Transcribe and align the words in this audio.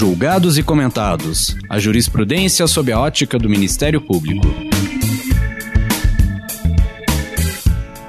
Julgados 0.00 0.56
e 0.56 0.62
comentados. 0.62 1.54
A 1.68 1.78
jurisprudência 1.78 2.66
sob 2.66 2.90
a 2.90 2.98
ótica 2.98 3.38
do 3.38 3.50
Ministério 3.50 4.00
Público. 4.00 4.46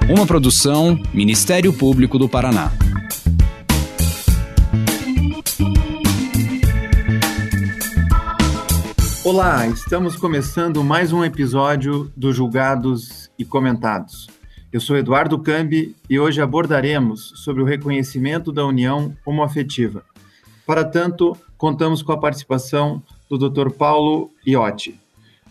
Uma 0.10 0.26
produção 0.26 0.98
Ministério 1.14 1.74
Público 1.74 2.18
do 2.18 2.30
Paraná. 2.30 2.72
Olá, 9.26 9.68
estamos 9.68 10.16
começando 10.16 10.82
mais 10.86 11.12
um 11.12 11.26
episódio 11.26 12.10
do 12.16 12.32
Julgados 12.32 13.30
e 13.38 13.44
Comentados. 13.44 14.30
Eu 14.72 14.80
sou 14.80 14.96
Eduardo 14.96 15.38
Cambi 15.38 15.94
e 16.10 16.18
hoje 16.18 16.40
abordaremos 16.42 17.34
sobre 17.36 17.62
o 17.62 17.66
reconhecimento 17.66 18.50
da 18.50 18.66
união 18.66 19.14
homoafetiva. 19.26 20.06
Para 20.66 20.86
tanto, 20.86 21.36
contamos 21.62 22.02
com 22.02 22.12
a 22.12 22.18
participação 22.18 23.04
do 23.30 23.38
Dr. 23.38 23.70
Paulo 23.70 24.32
Iotti. 24.44 25.00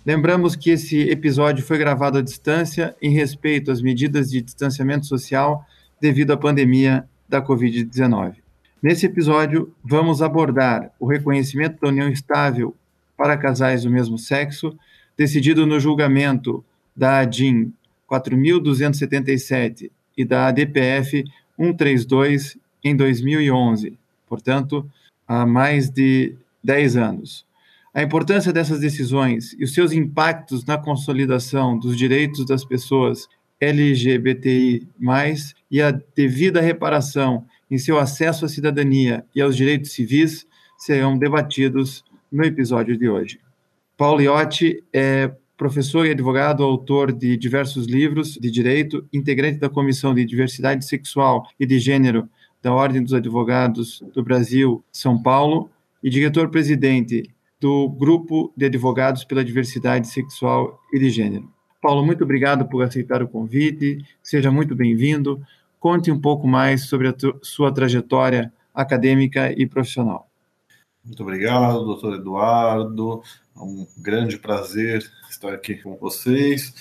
Lembramos 0.05 0.57
que 0.57 0.71
esse 0.71 1.09
episódio 1.09 1.65
foi 1.65 1.79
gravado 1.79 2.19
à 2.19 2.21
distância 2.21 2.97
em 3.01 3.13
respeito 3.13 3.71
às 3.71 3.81
medidas 3.81 4.29
de 4.29 4.43
distanciamento 4.43 5.07
social 5.07 5.65
devido 6.01 6.33
à 6.33 6.37
pandemia 6.37 7.09
da 7.29 7.41
Covid-19. 7.41 8.39
Nesse 8.83 9.07
episódio, 9.07 9.73
vamos 9.85 10.21
abordar 10.21 10.91
o 10.99 11.07
reconhecimento 11.07 11.81
da 11.81 11.87
união 11.87 12.09
estável 12.09 12.75
para 13.17 13.37
casais 13.37 13.85
do 13.85 13.91
mesmo 13.91 14.19
sexo, 14.19 14.77
decidido 15.17 15.65
no 15.65 15.79
julgamento 15.79 16.65
da 16.97 17.21
ADIM 17.21 17.73
4.277 18.11 19.93
e 20.19 20.25
da 20.25 20.49
ADPF 20.49 21.25
132 21.57 22.59
em 22.83 22.97
2011, 22.97 23.97
portanto, 24.27 24.91
há 25.31 25.47
mais 25.47 25.89
de 25.89 26.35
10 26.65 26.97
anos. 26.97 27.47
A 27.95 28.03
importância 28.03 28.53
dessas 28.53 28.81
decisões 28.81 29.55
e 29.57 29.63
os 29.63 29.73
seus 29.73 29.93
impactos 29.93 30.65
na 30.65 30.77
consolidação 30.77 31.79
dos 31.79 31.97
direitos 31.97 32.45
das 32.45 32.65
pessoas 32.65 33.29
LGBTI, 33.61 34.89
e 35.71 35.81
a 35.81 35.93
devida 36.17 36.61
reparação 36.61 37.45
em 37.71 37.79
seu 37.79 37.97
acesso 37.97 38.45
à 38.45 38.49
cidadania 38.49 39.25
e 39.33 39.41
aos 39.41 39.57
direitos 39.57 39.93
civis 39.93 40.47
serão 40.77 41.17
debatidos 41.17 42.05
no 42.33 42.45
episódio 42.45 42.97
de 42.99 43.09
hoje. 43.09 43.39
Paulo 43.97 44.21
Iotti 44.21 44.83
é 44.93 45.31
professor 45.57 46.07
e 46.07 46.11
advogado, 46.11 46.65
autor 46.65 47.13
de 47.13 47.37
diversos 47.37 47.87
livros 47.87 48.35
de 48.35 48.51
direito, 48.51 49.07
integrante 49.13 49.59
da 49.59 49.69
Comissão 49.69 50.13
de 50.13 50.25
Diversidade 50.25 50.85
Sexual 50.85 51.47
e 51.61 51.67
de 51.67 51.79
Gênero 51.79 52.29
da 52.63 52.73
Ordem 52.73 53.03
dos 53.03 53.15
Advogados 53.15 54.03
do 54.15 54.23
Brasil, 54.23 54.85
São 54.93 55.21
Paulo, 55.21 55.71
e 56.03 56.09
diretor-presidente 56.09 57.31
do 57.61 57.89
Grupo 57.89 58.53
de 58.57 58.67
Advogados 58.67 59.25
pela 59.25 59.45
Diversidade 59.45 60.09
Sexual 60.09 60.81
e 60.93 60.99
de 60.99 61.11
Gênero. 61.11 61.49
Paulo, 61.81 62.05
muito 62.05 62.25
obrigado 62.25 62.67
por 62.67 62.83
aceitar 62.83 63.23
o 63.23 63.29
convite, 63.29 64.05
seja 64.23 64.51
muito 64.51 64.75
bem-vindo. 64.75 65.43
Conte 65.79 66.11
um 66.11 66.21
pouco 66.21 66.47
mais 66.47 66.87
sobre 66.87 67.09
a 67.09 67.15
sua 67.43 67.73
trajetória 67.73 68.53
acadêmica 68.75 69.53
e 69.53 69.67
profissional. 69.67 70.29
Muito 71.05 71.23
obrigado, 71.23 71.85
doutor 71.85 72.17
Eduardo. 72.17 73.23
É 73.57 73.61
um 73.61 73.87
grande 73.99 74.39
prazer 74.39 75.03
estar 75.31 75.53
aqui 75.53 75.77
com 75.77 75.97
vocês. 75.97 76.75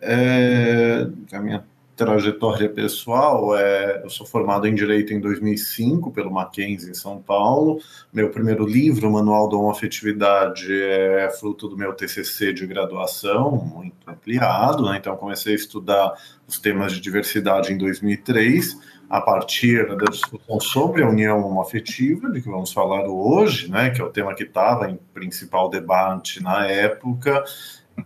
É, 0.00 1.08
a 1.32 1.40
minha 1.40 1.64
trajetória 1.96 2.68
pessoal 2.68 3.56
é 3.56 4.02
eu 4.02 4.10
sou 4.10 4.26
formado 4.26 4.66
em 4.66 4.74
direito 4.74 5.12
em 5.12 5.20
2005 5.20 6.10
pelo 6.10 6.30
Mackenzie 6.30 6.90
em 6.90 6.94
São 6.94 7.20
Paulo. 7.20 7.80
Meu 8.12 8.30
primeiro 8.30 8.66
livro 8.66 9.10
Manual 9.10 9.48
da 9.48 9.56
Homoafetividade 9.56 10.72
é 10.72 11.30
fruto 11.38 11.68
do 11.68 11.76
meu 11.76 11.92
TCC 11.92 12.52
de 12.52 12.66
graduação 12.66 13.52
muito 13.52 13.94
ampliado 14.08 14.84
né? 14.84 14.96
então 14.98 15.16
comecei 15.16 15.52
a 15.52 15.56
estudar 15.56 16.14
os 16.46 16.58
temas 16.58 16.92
de 16.92 17.00
diversidade 17.00 17.72
em 17.72 17.78
2003 17.78 18.76
a 19.08 19.20
partir 19.20 19.86
da 19.96 20.06
discussão 20.06 20.58
sobre 20.58 21.02
a 21.02 21.08
união 21.08 21.46
homoafetiva, 21.46 22.30
de 22.30 22.40
que 22.40 22.48
vamos 22.48 22.72
falar 22.72 23.06
hoje, 23.06 23.70
né, 23.70 23.90
que 23.90 24.00
é 24.00 24.04
o 24.04 24.10
tema 24.10 24.34
que 24.34 24.44
estava 24.44 24.90
em 24.90 24.98
principal 25.12 25.68
debate 25.68 26.42
na 26.42 26.66
época, 26.66 27.44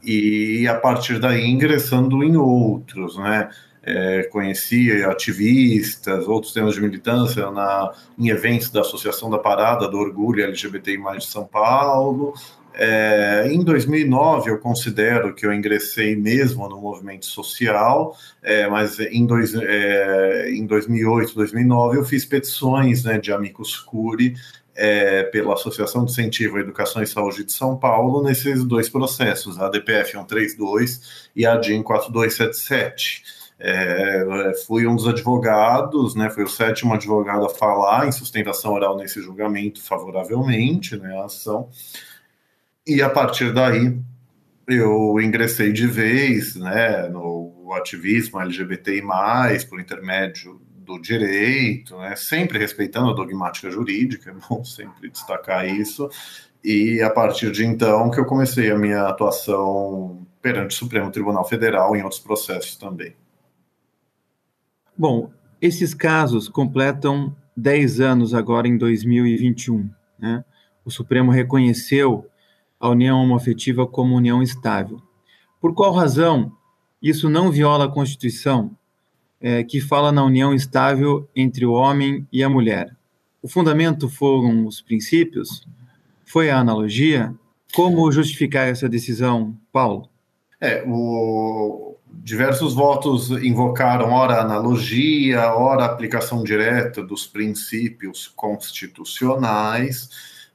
e 0.02 0.66
a 0.68 0.74
partir 0.74 1.18
daí 1.18 1.46
ingressando 1.46 2.22
em 2.22 2.36
outros, 2.36 3.16
né, 3.16 3.48
é, 3.88 4.22
conheci 4.24 4.90
ativistas, 5.04 6.28
outros 6.28 6.52
temas 6.52 6.74
de 6.74 6.80
militância 6.80 7.50
na, 7.50 7.92
em 8.18 8.28
eventos 8.28 8.70
da 8.70 8.80
Associação 8.80 9.30
da 9.30 9.38
Parada 9.38 9.88
do 9.88 9.96
Orgulho 9.96 10.44
LGBTI+, 10.44 10.98
de 11.18 11.26
São 11.26 11.44
Paulo, 11.44 12.34
é, 12.80 13.48
em 13.50 13.64
2009, 13.64 14.50
eu 14.50 14.58
considero 14.58 15.34
que 15.34 15.44
eu 15.44 15.52
ingressei 15.52 16.14
mesmo 16.14 16.68
no 16.68 16.80
movimento 16.80 17.26
social, 17.26 18.16
é, 18.40 18.68
mas 18.68 19.00
em, 19.00 19.26
dois, 19.26 19.52
é, 19.52 20.48
em 20.52 20.64
2008, 20.64 21.34
2009, 21.34 21.98
eu 21.98 22.04
fiz 22.04 22.24
petições 22.24 23.02
né, 23.02 23.18
de 23.18 23.32
amicus 23.32 23.80
curi 23.80 24.34
é, 24.76 25.24
pela 25.24 25.54
Associação 25.54 26.04
de 26.04 26.12
Incentivo 26.12 26.56
à 26.56 26.60
Educação 26.60 27.02
e 27.02 27.06
Saúde 27.06 27.42
de 27.42 27.52
São 27.52 27.76
Paulo 27.76 28.22
nesses 28.22 28.62
dois 28.62 28.88
processos, 28.88 29.58
a 29.58 29.68
DPF 29.68 30.12
132 30.12 31.30
e 31.34 31.44
a 31.44 31.56
DIN 31.56 31.82
4277. 31.82 33.37
É, 33.60 34.52
fui 34.66 34.86
um 34.86 34.94
dos 34.94 35.08
advogados, 35.08 36.14
né, 36.14 36.30
fui 36.30 36.44
o 36.44 36.48
sétimo 36.48 36.94
advogado 36.94 37.44
a 37.44 37.50
falar 37.50 38.06
em 38.06 38.12
sustentação 38.12 38.72
oral 38.72 38.96
nesse 38.96 39.20
julgamento 39.20 39.82
favoravelmente, 39.82 40.96
né, 40.96 41.18
a 41.18 41.24
ação. 41.24 41.68
E 42.86 43.02
a 43.02 43.10
partir 43.10 43.52
daí 43.52 43.98
eu 44.68 45.20
ingressei 45.20 45.72
de 45.72 45.86
vez 45.86 46.54
né, 46.54 47.08
no 47.08 47.72
ativismo 47.74 48.40
LGBTI, 48.40 49.02
por 49.68 49.80
intermédio 49.80 50.60
do 50.76 50.98
direito, 50.98 51.98
né, 51.98 52.14
sempre 52.16 52.58
respeitando 52.58 53.10
a 53.10 53.14
dogmática 53.14 53.70
jurídica, 53.70 54.30
é 54.32 54.34
bom 54.48 54.64
sempre 54.64 55.10
destacar 55.10 55.66
isso. 55.68 56.08
E 56.62 57.02
a 57.02 57.10
partir 57.10 57.50
de 57.50 57.64
então 57.64 58.10
que 58.10 58.20
eu 58.20 58.24
comecei 58.24 58.70
a 58.70 58.78
minha 58.78 59.02
atuação 59.08 60.26
perante 60.40 60.74
o 60.74 60.78
Supremo 60.78 61.10
Tribunal 61.10 61.44
Federal 61.44 61.96
em 61.96 62.02
outros 62.02 62.20
processos 62.20 62.76
também. 62.76 63.14
Bom, 64.98 65.30
esses 65.62 65.94
casos 65.94 66.48
completam 66.48 67.32
10 67.56 68.00
anos 68.00 68.34
agora 68.34 68.66
em 68.66 68.76
2021. 68.76 69.88
Né? 70.18 70.44
O 70.84 70.90
Supremo 70.90 71.30
reconheceu 71.30 72.26
a 72.80 72.88
união 72.88 73.22
homoafetiva 73.22 73.86
como 73.86 74.16
união 74.16 74.42
estável. 74.42 75.00
Por 75.60 75.72
qual 75.72 75.92
razão 75.92 76.50
isso 77.00 77.30
não 77.30 77.52
viola 77.52 77.84
a 77.84 77.88
Constituição, 77.88 78.76
é, 79.40 79.62
que 79.62 79.80
fala 79.80 80.10
na 80.10 80.24
união 80.24 80.52
estável 80.52 81.28
entre 81.34 81.64
o 81.64 81.74
homem 81.74 82.26
e 82.32 82.42
a 82.42 82.48
mulher? 82.48 82.96
O 83.40 83.46
fundamento 83.46 84.08
foram 84.08 84.66
os 84.66 84.80
princípios? 84.80 85.64
Foi 86.24 86.50
a 86.50 86.58
analogia? 86.58 87.32
Como 87.72 88.10
justificar 88.10 88.66
essa 88.66 88.88
decisão, 88.88 89.56
Paulo? 89.72 90.08
É, 90.60 90.82
o, 90.84 91.96
diversos 92.12 92.74
votos 92.74 93.30
invocaram 93.30 94.12
ora 94.12 94.40
analogia, 94.40 95.54
ora 95.54 95.84
aplicação 95.84 96.42
direta 96.42 97.02
dos 97.02 97.26
princípios 97.26 98.28
constitucionais 98.28 100.08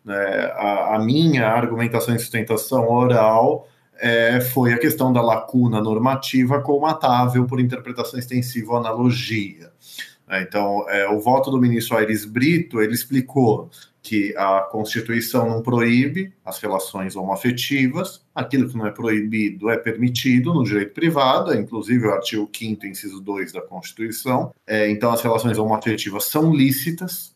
né, 0.03 0.51
a, 0.55 0.95
a, 0.95 0.99
minha 0.99 1.47
argumentação 1.47 2.15
e 2.15 2.19
sustentação 2.19 2.89
oral 2.89 3.67
é, 3.97 4.41
foi 4.41 4.73
a 4.73 4.77
questão 4.77 5.13
da 5.13 5.21
lacuna 5.21 5.81
normativa 5.81 6.61
comatável 6.61 7.45
por 7.45 7.59
interpretação 7.59 8.19
extensiva 8.19 8.73
ou 8.73 8.77
analogia. 8.77 9.71
É, 10.27 10.41
então, 10.41 10.87
é, 10.89 11.07
o 11.09 11.19
voto 11.19 11.51
do 11.51 11.59
ministro 11.59 11.97
Aires 11.97 12.25
Brito, 12.25 12.81
ele 12.81 12.93
explicou 12.93 13.69
que 14.01 14.35
a 14.35 14.61
Constituição 14.61 15.47
não 15.49 15.61
proíbe 15.61 16.33
as 16.43 16.59
relações 16.59 17.15
homoafetivas, 17.15 18.21
aquilo 18.35 18.67
que 18.67 18.77
não 18.77 18.85
é 18.85 18.91
proibido 18.91 19.69
é 19.69 19.77
permitido 19.77 20.53
no 20.53 20.63
direito 20.63 20.93
privado, 20.93 21.53
é 21.53 21.57
inclusive 21.57 22.07
o 22.07 22.11
artigo 22.11 22.49
5 22.53 22.85
inciso 22.85 23.21
2 23.21 23.53
da 23.53 23.61
Constituição. 23.61 24.53
É, 24.67 24.89
então, 24.89 25.11
as 25.11 25.21
relações 25.21 25.57
homoafetivas 25.57 26.25
são 26.25 26.53
lícitas, 26.53 27.33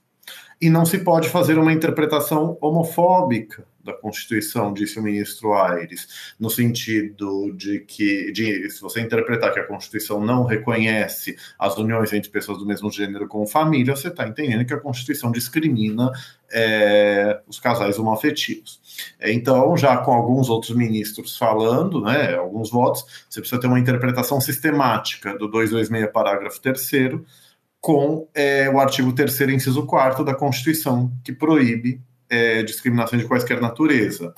e 0.59 0.69
não 0.69 0.85
se 0.85 0.99
pode 0.99 1.29
fazer 1.29 1.57
uma 1.57 1.71
interpretação 1.71 2.57
homofóbica 2.59 3.63
da 3.87 3.93
Constituição, 3.93 4.73
disse 4.73 4.99
o 4.99 5.03
ministro 5.03 5.53
Aires, 5.53 6.35
no 6.39 6.49
sentido 6.49 7.51
de 7.55 7.79
que, 7.79 8.31
de, 8.31 8.69
se 8.69 8.81
você 8.81 9.01
interpretar 9.01 9.53
que 9.53 9.59
a 9.59 9.65
Constituição 9.65 10.23
não 10.23 10.43
reconhece 10.43 11.35
as 11.57 11.77
uniões 11.77 12.13
entre 12.13 12.29
pessoas 12.29 12.59
do 12.59 12.65
mesmo 12.65 12.91
gênero 12.91 13.27
com 13.27 13.47
família, 13.47 13.95
você 13.95 14.09
está 14.09 14.27
entendendo 14.27 14.65
que 14.65 14.73
a 14.73 14.79
Constituição 14.79 15.31
discrimina 15.31 16.11
é, 16.51 17.41
os 17.47 17.59
casais 17.59 17.97
homoafetivos. 17.97 18.79
Então, 19.21 19.75
já 19.75 19.97
com 19.97 20.11
alguns 20.11 20.49
outros 20.49 20.75
ministros 20.75 21.37
falando, 21.37 22.01
né, 22.01 22.35
alguns 22.35 22.69
votos, 22.69 23.05
você 23.29 23.39
precisa 23.39 23.59
ter 23.59 23.67
uma 23.67 23.79
interpretação 23.79 24.39
sistemática 24.39 25.37
do 25.37 25.47
226, 25.47 26.11
parágrafo 26.11 26.61
3 26.61 26.91
com 27.79 28.27
é, 28.33 28.69
o 28.69 28.79
artigo 28.79 29.13
3 29.13 29.41
inciso 29.49 29.85
4 29.85 30.23
da 30.23 30.35
Constituição, 30.35 31.11
que 31.23 31.31
proíbe 31.31 32.01
é, 32.29 32.63
discriminação 32.63 33.17
de 33.17 33.25
quaisquer 33.25 33.61
natureza. 33.61 34.33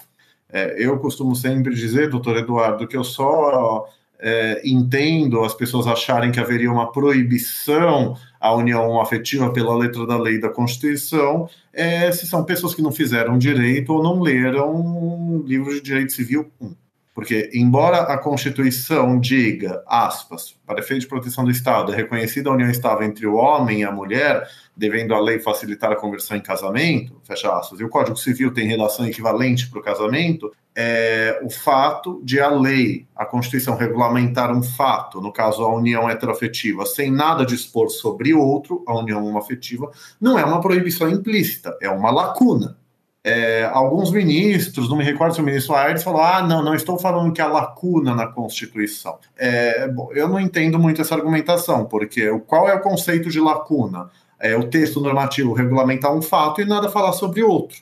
É, 0.52 0.76
eu 0.78 0.98
costumo 1.00 1.36
sempre 1.36 1.74
dizer, 1.74 2.10
doutor 2.10 2.38
Eduardo, 2.38 2.88
que 2.88 2.98
eu 2.98 3.04
só 3.04 3.88
é, 4.20 4.62
entendo 4.66 5.44
as 5.44 5.54
pessoas 5.54 5.88
acharem 5.88 6.32
que 6.32 6.40
haveria 6.40 6.72
uma 6.72 6.92
proibição 6.92 8.18
à 8.40 8.54
união 8.54 9.00
afetiva 9.00 9.52
pela 9.52 9.76
letra 9.76 10.06
da 10.06 10.18
lei 10.18 10.40
da 10.40 10.50
Constituição, 10.50 11.50
é, 11.72 12.12
se 12.12 12.28
são 12.28 12.44
pessoas 12.44 12.76
que 12.76 12.82
não 12.82 12.92
fizeram 12.92 13.38
direito 13.38 13.94
ou 13.94 14.04
não 14.04 14.22
leram 14.22 14.76
um 14.76 15.44
livro 15.46 15.74
de 15.74 15.82
direito 15.82 16.12
civil 16.12 16.52
1. 16.60 16.74
Porque, 17.20 17.50
embora 17.54 17.98
a 18.04 18.18
Constituição 18.18 19.20
diga, 19.20 19.84
aspas, 19.86 20.56
para 20.66 20.80
efeito 20.80 21.02
de 21.02 21.08
proteção 21.08 21.44
do 21.44 21.52
Estado, 21.52 21.92
é 21.92 21.96
reconhecida 21.98 22.50
a 22.50 22.54
união 22.54 22.70
estável 22.70 23.06
entre 23.06 23.28
o 23.28 23.36
homem 23.36 23.82
e 23.82 23.84
a 23.84 23.92
mulher, 23.92 24.48
devendo 24.74 25.14
a 25.14 25.20
lei 25.20 25.38
facilitar 25.38 25.92
a 25.92 25.98
conversão 25.98 26.38
em 26.38 26.40
casamento, 26.40 27.20
fecha 27.26 27.54
aspas, 27.54 27.78
e 27.82 27.84
o 27.84 27.90
Código 27.90 28.16
Civil 28.16 28.54
tem 28.54 28.66
relação 28.68 29.06
equivalente 29.06 29.70
para 29.70 29.80
o 29.82 29.84
casamento, 29.84 30.50
é 30.74 31.42
o 31.44 31.50
fato 31.50 32.22
de 32.24 32.40
a 32.40 32.48
lei, 32.48 33.06
a 33.14 33.26
Constituição, 33.26 33.76
regulamentar 33.76 34.50
um 34.50 34.64
fato, 34.64 35.20
no 35.20 35.34
caso 35.34 35.62
a 35.62 35.76
união 35.76 36.10
heteroafetiva, 36.10 36.86
sem 36.86 37.12
nada 37.12 37.46
dispor 37.46 37.90
sobre 37.90 38.34
outro, 38.34 38.82
a 38.88 38.98
união 38.98 39.26
homoafetiva, 39.26 39.92
não 40.22 40.40
é 40.40 40.46
uma 40.46 40.62
proibição 40.62 41.10
implícita, 41.10 41.78
é 41.82 41.90
uma 41.90 42.12
lacuna 42.12 42.79
é, 43.24 43.66
alguns 43.66 44.12
ministros, 44.12 44.90
não 44.90 44.96
me 44.96 45.04
recordo 45.04 45.36
se 45.36 45.42
o 45.42 45.44
ministro 45.44 45.76
Aires 45.76 46.04
falou: 46.04 46.22
ah, 46.22 46.42
não, 46.42 46.64
não 46.64 46.74
estou 46.74 46.98
falando 46.98 47.34
que 47.34 47.42
há 47.42 47.48
lacuna 47.48 48.16
na 48.16 48.28
Constituição. 48.28 49.18
É, 49.38 49.88
bom, 49.88 50.10
eu 50.14 50.28
não 50.28 50.40
entendo 50.40 50.80
muito 50.80 51.02
essa 51.02 51.16
argumentação, 51.16 51.86
porque 51.86 52.30
qual 52.48 52.70
é 52.70 52.74
o 52.74 52.82
conceito 52.82 53.30
de 53.30 53.40
lacuna? 53.40 54.10
É 54.40 54.56
o 54.56 54.70
texto 54.70 55.02
normativo 55.02 55.52
regulamentar 55.52 56.14
um 56.14 56.22
fato 56.22 56.62
e 56.62 56.66
nada 56.66 56.90
falar 56.90 57.12
sobre 57.12 57.44
outro. 57.44 57.78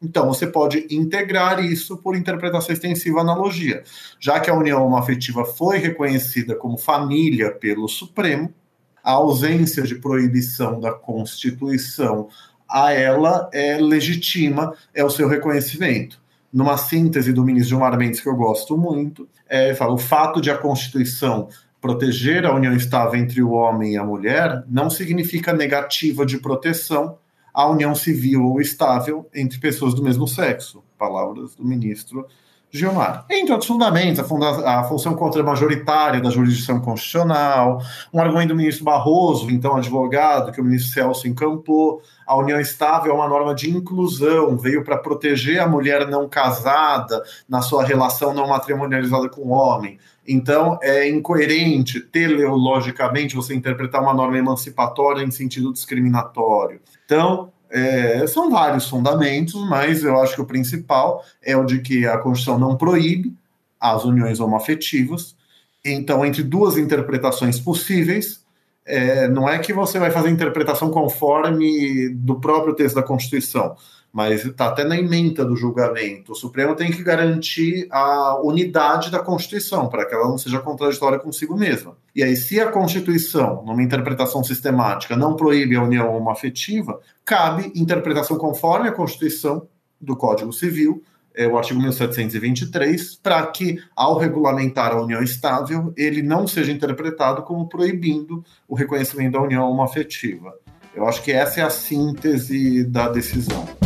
Então, 0.00 0.28
você 0.28 0.46
pode 0.46 0.86
integrar 0.90 1.62
isso 1.62 1.96
por 1.98 2.16
interpretação 2.16 2.72
extensiva 2.72 3.20
analogia. 3.20 3.82
Já 4.18 4.38
que 4.40 4.48
a 4.48 4.54
união 4.54 4.86
homoafetiva 4.86 5.44
foi 5.44 5.78
reconhecida 5.78 6.54
como 6.54 6.78
família 6.78 7.50
pelo 7.50 7.88
Supremo, 7.88 8.54
a 9.02 9.12
ausência 9.12 9.82
de 9.82 9.96
proibição 9.96 10.78
da 10.78 10.92
Constituição 10.92 12.28
a 12.68 12.92
ela 12.92 13.48
é 13.52 13.78
legitima, 13.78 14.74
é 14.94 15.02
o 15.04 15.10
seu 15.10 15.28
reconhecimento. 15.28 16.20
Numa 16.52 16.76
síntese 16.76 17.32
do 17.32 17.44
ministro 17.44 17.70
Gilmar 17.70 17.96
Mendes, 17.96 18.20
que 18.20 18.28
eu 18.28 18.36
gosto 18.36 18.76
muito, 18.76 19.28
é, 19.48 19.74
fala, 19.74 19.92
o 19.92 19.98
fato 19.98 20.40
de 20.40 20.50
a 20.50 20.56
Constituição 20.56 21.48
proteger 21.80 22.44
a 22.44 22.54
união 22.54 22.74
estável 22.74 23.18
entre 23.18 23.42
o 23.42 23.50
homem 23.50 23.92
e 23.92 23.96
a 23.96 24.04
mulher 24.04 24.64
não 24.68 24.90
significa 24.90 25.52
negativa 25.52 26.26
de 26.26 26.38
proteção 26.38 27.18
à 27.54 27.66
união 27.68 27.94
civil 27.94 28.44
ou 28.44 28.60
estável 28.60 29.28
entre 29.34 29.58
pessoas 29.58 29.94
do 29.94 30.02
mesmo 30.02 30.26
sexo. 30.26 30.82
Palavras 30.98 31.54
do 31.54 31.64
ministro 31.64 32.26
Gilmar. 32.70 33.24
Entre 33.30 33.50
outros 33.50 33.66
fundamentos, 33.66 34.20
a, 34.20 34.24
funda 34.24 34.48
a 34.48 34.84
função 34.84 35.14
contra-majoritária 35.14 36.20
da 36.20 36.28
jurisdição 36.28 36.78
constitucional, 36.80 37.80
um 38.12 38.20
argumento 38.20 38.48
do 38.48 38.56
ministro 38.56 38.84
Barroso, 38.84 39.50
então 39.50 39.76
advogado, 39.76 40.52
que 40.52 40.60
o 40.60 40.64
ministro 40.64 40.92
Celso 40.92 41.26
encampou, 41.26 42.02
a 42.26 42.36
união 42.36 42.60
estável 42.60 43.12
é 43.12 43.14
uma 43.14 43.26
norma 43.26 43.54
de 43.54 43.70
inclusão, 43.70 44.56
veio 44.58 44.84
para 44.84 44.98
proteger 44.98 45.60
a 45.60 45.66
mulher 45.66 46.06
não 46.08 46.28
casada 46.28 47.22
na 47.48 47.62
sua 47.62 47.82
relação 47.84 48.34
não 48.34 48.48
matrimonializada 48.48 49.30
com 49.30 49.42
o 49.42 49.50
homem. 49.50 49.98
Então, 50.26 50.78
é 50.82 51.08
incoerente, 51.08 52.00
teleologicamente, 52.00 53.34
você 53.34 53.54
interpretar 53.54 54.02
uma 54.02 54.12
norma 54.12 54.36
emancipatória 54.36 55.22
em 55.22 55.30
sentido 55.30 55.72
discriminatório. 55.72 56.82
Então, 57.06 57.50
é, 57.70 58.26
são 58.26 58.50
vários 58.50 58.88
fundamentos, 58.88 59.54
mas 59.68 60.02
eu 60.02 60.18
acho 60.20 60.34
que 60.34 60.40
o 60.40 60.46
principal 60.46 61.24
é 61.42 61.56
o 61.56 61.64
de 61.64 61.80
que 61.80 62.06
a 62.06 62.18
Constituição 62.18 62.58
não 62.58 62.76
proíbe 62.76 63.34
as 63.80 64.04
uniões 64.04 64.40
homoafetivas. 64.40 65.36
Então, 65.84 66.24
entre 66.24 66.42
duas 66.42 66.76
interpretações 66.76 67.60
possíveis, 67.60 68.44
é, 68.84 69.28
não 69.28 69.48
é 69.48 69.58
que 69.58 69.72
você 69.72 69.98
vai 69.98 70.10
fazer 70.10 70.28
a 70.28 70.32
interpretação 70.32 70.90
conforme 70.90 72.08
do 72.10 72.40
próprio 72.40 72.74
texto 72.74 72.96
da 72.96 73.02
Constituição 73.02 73.76
mas 74.12 74.44
está 74.44 74.68
até 74.68 74.84
na 74.84 74.96
emenda 74.96 75.44
do 75.44 75.54
julgamento. 75.54 76.32
O 76.32 76.34
Supremo 76.34 76.74
tem 76.74 76.90
que 76.90 77.02
garantir 77.02 77.86
a 77.90 78.40
unidade 78.42 79.10
da 79.10 79.18
Constituição, 79.18 79.88
para 79.88 80.06
que 80.06 80.14
ela 80.14 80.28
não 80.28 80.38
seja 80.38 80.58
contraditória 80.58 81.18
consigo 81.18 81.56
mesma. 81.56 81.96
E 82.14 82.22
aí, 82.22 82.34
se 82.34 82.58
a 82.60 82.70
Constituição, 82.70 83.62
numa 83.64 83.82
interpretação 83.82 84.42
sistemática, 84.42 85.16
não 85.16 85.36
proíbe 85.36 85.76
a 85.76 85.82
união 85.82 86.14
homoafetiva, 86.16 87.00
cabe 87.24 87.70
interpretação 87.74 88.38
conforme 88.38 88.88
a 88.88 88.92
Constituição 88.92 89.68
do 90.00 90.16
Código 90.16 90.52
Civil, 90.52 91.02
é, 91.34 91.46
o 91.46 91.56
artigo 91.56 91.80
1723, 91.80 93.20
para 93.22 93.46
que, 93.46 93.78
ao 93.94 94.18
regulamentar 94.18 94.90
a 94.90 95.00
união 95.00 95.22
estável, 95.22 95.92
ele 95.96 96.20
não 96.22 96.48
seja 96.48 96.72
interpretado 96.72 97.42
como 97.42 97.68
proibindo 97.68 98.44
o 98.66 98.74
reconhecimento 98.74 99.34
da 99.34 99.42
união 99.42 99.70
homoafetiva. 99.70 100.52
Eu 100.92 101.06
acho 101.06 101.22
que 101.22 101.30
essa 101.30 101.60
é 101.60 101.62
a 101.62 101.70
síntese 101.70 102.82
da 102.82 103.08
decisão. 103.08 103.77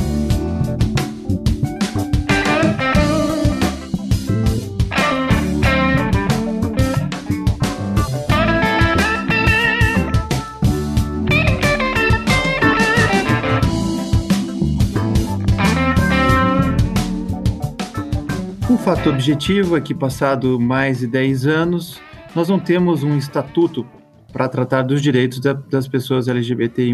Fato 18.82 19.11
objetivo 19.11 19.76
é 19.76 19.81
que, 19.81 19.94
passado 19.94 20.58
mais 20.58 20.99
de 20.99 21.06
10 21.06 21.46
anos, 21.46 22.00
nós 22.34 22.49
não 22.49 22.58
temos 22.58 23.05
um 23.05 23.17
estatuto 23.17 23.87
para 24.32 24.49
tratar 24.49 24.82
dos 24.82 25.00
direitos 25.00 25.38
da, 25.38 25.52
das 25.52 25.87
pessoas 25.87 26.26
LGBTI. 26.26 26.93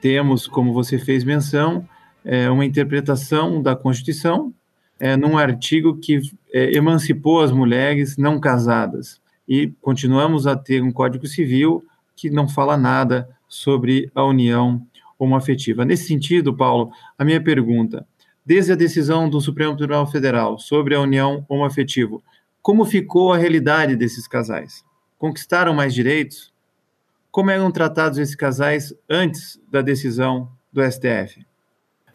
Temos, 0.00 0.46
como 0.46 0.72
você 0.72 0.98
fez 0.98 1.22
menção, 1.22 1.86
é, 2.24 2.48
uma 2.48 2.64
interpretação 2.64 3.60
da 3.60 3.76
Constituição 3.76 4.50
é, 4.98 5.14
num 5.14 5.36
artigo 5.36 5.98
que 5.98 6.22
é, 6.50 6.74
emancipou 6.74 7.42
as 7.42 7.52
mulheres 7.52 8.16
não 8.16 8.40
casadas. 8.40 9.20
E 9.46 9.74
continuamos 9.82 10.46
a 10.46 10.56
ter 10.56 10.82
um 10.82 10.90
Código 10.90 11.26
Civil 11.26 11.84
que 12.16 12.30
não 12.30 12.48
fala 12.48 12.78
nada 12.78 13.28
sobre 13.46 14.10
a 14.14 14.24
união 14.24 14.80
homoafetiva. 15.18 15.84
Nesse 15.84 16.06
sentido, 16.06 16.56
Paulo, 16.56 16.90
a 17.18 17.24
minha 17.26 17.42
pergunta 17.42 18.06
desde 18.44 18.72
a 18.72 18.76
decisão 18.76 19.28
do 19.28 19.40
Supremo 19.40 19.76
Tribunal 19.76 20.06
Federal 20.06 20.58
sobre 20.58 20.94
a 20.94 21.00
união 21.00 21.44
homoafetiva, 21.48 22.20
como 22.60 22.84
ficou 22.84 23.32
a 23.32 23.36
realidade 23.36 23.96
desses 23.96 24.26
casais? 24.26 24.84
Conquistaram 25.18 25.74
mais 25.74 25.94
direitos? 25.94 26.52
Como 27.30 27.50
eram 27.50 27.70
tratados 27.70 28.18
esses 28.18 28.34
casais 28.34 28.94
antes 29.08 29.60
da 29.70 29.82
decisão 29.82 30.50
do 30.72 30.82
STF? 30.82 31.46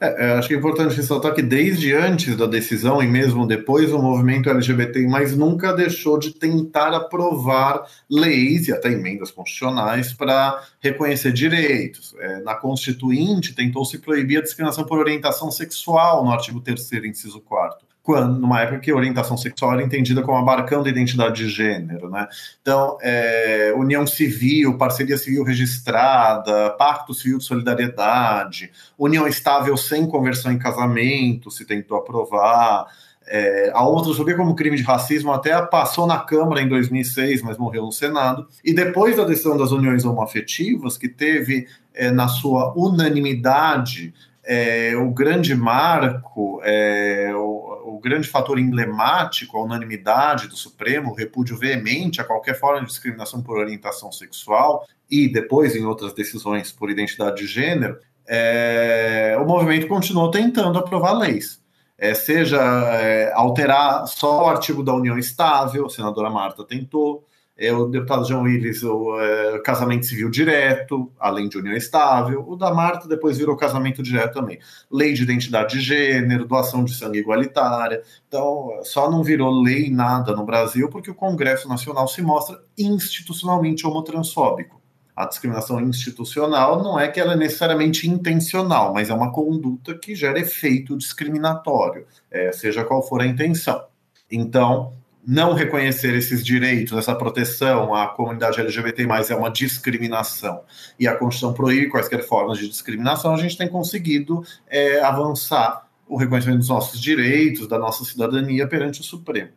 É, 0.01 0.27
é, 0.27 0.31
acho 0.33 0.47
que 0.47 0.53
é 0.53 0.57
importante 0.57 0.95
ressaltar 0.95 1.33
que 1.33 1.41
desde 1.41 1.93
antes 1.93 2.37
da 2.37 2.45
decisão 2.45 3.03
e 3.03 3.07
mesmo 3.07 3.45
depois 3.45 3.91
o 3.91 3.99
movimento 3.99 4.49
LGBT 4.49 5.05
mais 5.07 5.35
nunca 5.35 5.73
deixou 5.73 6.17
de 6.17 6.33
tentar 6.33 6.93
aprovar 6.95 7.85
leis 8.09 8.69
e 8.69 8.71
até 8.71 8.91
emendas 8.93 9.29
constitucionais 9.29 10.13
para 10.13 10.63
reconhecer 10.79 11.33
direitos. 11.33 12.15
É, 12.17 12.39
na 12.39 12.55
Constituinte 12.55 13.53
tentou 13.53 13.83
se 13.83 13.97
proibir 13.97 14.37
a 14.37 14.41
discriminação 14.41 14.85
por 14.85 14.99
orientação 14.99 15.51
sexual 15.51 16.23
no 16.23 16.31
artigo 16.31 16.61
3 16.61 16.79
inciso 17.03 17.41
4 17.41 17.88
quando, 18.09 18.39
numa 18.39 18.61
época 18.61 18.79
que 18.79 18.91
orientação 18.91 19.37
sexual 19.37 19.73
era 19.73 19.83
entendida 19.83 20.23
como 20.23 20.35
abarcando 20.35 20.87
a 20.87 20.89
identidade 20.89 21.43
de 21.43 21.47
gênero, 21.47 22.09
né? 22.09 22.27
Então, 22.59 22.97
é, 23.03 23.71
união 23.77 24.07
civil, 24.07 24.79
parceria 24.79 25.15
civil 25.15 25.43
registrada, 25.43 26.71
pacto 26.71 27.13
civil 27.13 27.37
de 27.37 27.43
solidariedade, 27.43 28.71
união 28.97 29.27
estável 29.27 29.77
sem 29.77 30.07
conversão 30.07 30.51
em 30.51 30.57
casamento, 30.57 31.51
se 31.51 31.65
tentou 31.65 31.99
aprovar. 31.99 32.87
É, 33.27 33.69
a 33.75 33.87
outra 33.87 34.11
subia 34.11 34.35
como 34.35 34.55
crime 34.55 34.75
de 34.75 34.81
racismo 34.81 35.31
até 35.31 35.61
passou 35.61 36.07
na 36.07 36.17
Câmara 36.17 36.63
em 36.63 36.67
2006, 36.67 37.43
mas 37.43 37.59
morreu 37.59 37.83
no 37.83 37.91
Senado. 37.91 38.47
E 38.65 38.73
depois 38.73 39.17
da 39.17 39.23
decisão 39.23 39.55
das 39.55 39.69
uniões 39.69 40.03
homoafetivas, 40.03 40.97
que 40.97 41.07
teve 41.07 41.67
é, 41.93 42.09
na 42.09 42.27
sua 42.27 42.73
unanimidade 42.75 44.15
é, 44.49 44.97
o 44.97 45.11
grande 45.11 45.53
marco, 45.53 46.59
é, 46.63 47.31
o, 47.35 47.68
o, 47.95 47.99
grande 47.99 48.27
fator 48.27 48.59
emblemático, 48.59 49.57
a 49.57 49.63
unanimidade 49.63 50.47
do 50.47 50.55
Supremo, 50.55 51.11
o 51.11 51.15
repúdio 51.15 51.57
veemente 51.57 52.21
a 52.21 52.23
qualquer 52.23 52.59
forma 52.59 52.81
de 52.81 52.87
discriminação 52.87 53.41
por 53.41 53.57
orientação 53.57 54.11
sexual 54.11 54.85
e 55.09 55.27
depois 55.27 55.75
em 55.75 55.85
outras 55.85 56.13
decisões 56.13 56.71
por 56.71 56.89
identidade 56.89 57.37
de 57.37 57.47
gênero, 57.47 57.97
é, 58.27 59.35
o 59.41 59.45
movimento 59.45 59.87
continuou 59.87 60.29
tentando 60.29 60.77
aprovar 60.77 61.13
leis. 61.13 61.59
É, 61.97 62.13
seja 62.13 62.61
é, 63.01 63.33
alterar 63.33 64.07
só 64.07 64.45
o 64.45 64.47
artigo 64.47 64.83
da 64.83 64.93
união 64.93 65.17
estável, 65.17 65.85
a 65.85 65.89
senadora 65.89 66.29
Marta 66.29 66.63
tentou, 66.63 67.25
é, 67.59 67.73
o 67.73 67.87
deputado 67.87 68.25
João 68.25 68.43
Willis, 68.43 68.83
o 68.83 69.19
é, 69.19 69.59
casamento 69.59 70.05
civil 70.05 70.29
direto, 70.29 71.11
além 71.19 71.49
de 71.49 71.57
união 71.57 71.75
estável. 71.75 72.45
O 72.47 72.55
da 72.55 72.73
Marta 72.73 73.05
depois 73.05 73.37
virou 73.37 73.57
casamento 73.57 74.01
direto 74.01 74.35
também. 74.35 74.59
Lei 74.89 75.11
de 75.11 75.23
identidade 75.23 75.77
de 75.77 75.81
gênero, 75.81 76.47
doação 76.47 76.85
de 76.85 76.93
sangue 76.93 77.19
igualitária. 77.19 78.01
Então, 78.29 78.79
só 78.83 79.11
não 79.11 79.21
virou 79.21 79.61
lei 79.61 79.89
nada 79.89 80.33
no 80.33 80.45
Brasil 80.45 80.87
porque 80.89 81.11
o 81.11 81.15
Congresso 81.15 81.67
Nacional 81.67 82.07
se 82.07 82.21
mostra 82.21 82.63
institucionalmente 82.77 83.85
homotransfóbico. 83.85 84.79
A 85.13 85.25
discriminação 85.25 85.81
institucional 85.81 86.81
não 86.81 86.97
é 86.97 87.09
que 87.09 87.19
ela 87.19 87.33
é 87.33 87.35
necessariamente 87.35 88.09
intencional, 88.09 88.93
mas 88.93 89.09
é 89.09 89.13
uma 89.13 89.33
conduta 89.33 89.93
que 89.97 90.15
gera 90.15 90.39
efeito 90.39 90.97
discriminatório, 90.97 92.07
é, 92.31 92.53
seja 92.53 92.85
qual 92.85 93.05
for 93.05 93.21
a 93.21 93.25
intenção. 93.25 93.83
Então, 94.31 94.93
não 95.25 95.53
reconhecer 95.53 96.15
esses 96.15 96.43
direitos, 96.43 96.97
essa 96.97 97.13
proteção 97.13 97.93
à 97.93 98.07
comunidade 98.07 98.59
LGBT, 98.59 99.07
é 99.29 99.35
uma 99.35 99.51
discriminação, 99.51 100.61
e 100.99 101.07
a 101.07 101.15
Constituição 101.15 101.53
proíbe 101.53 101.89
quaisquer 101.89 102.23
formas 102.23 102.57
de 102.57 102.67
discriminação, 102.67 103.33
a 103.33 103.37
gente 103.37 103.57
tem 103.57 103.67
conseguido 103.67 104.43
é, 104.67 105.01
avançar 105.01 105.87
o 106.07 106.17
reconhecimento 106.17 106.59
dos 106.59 106.69
nossos 106.69 106.99
direitos, 106.99 107.67
da 107.67 107.77
nossa 107.77 108.03
cidadania 108.03 108.67
perante 108.67 109.01
o 109.01 109.03
Supremo. 109.03 109.51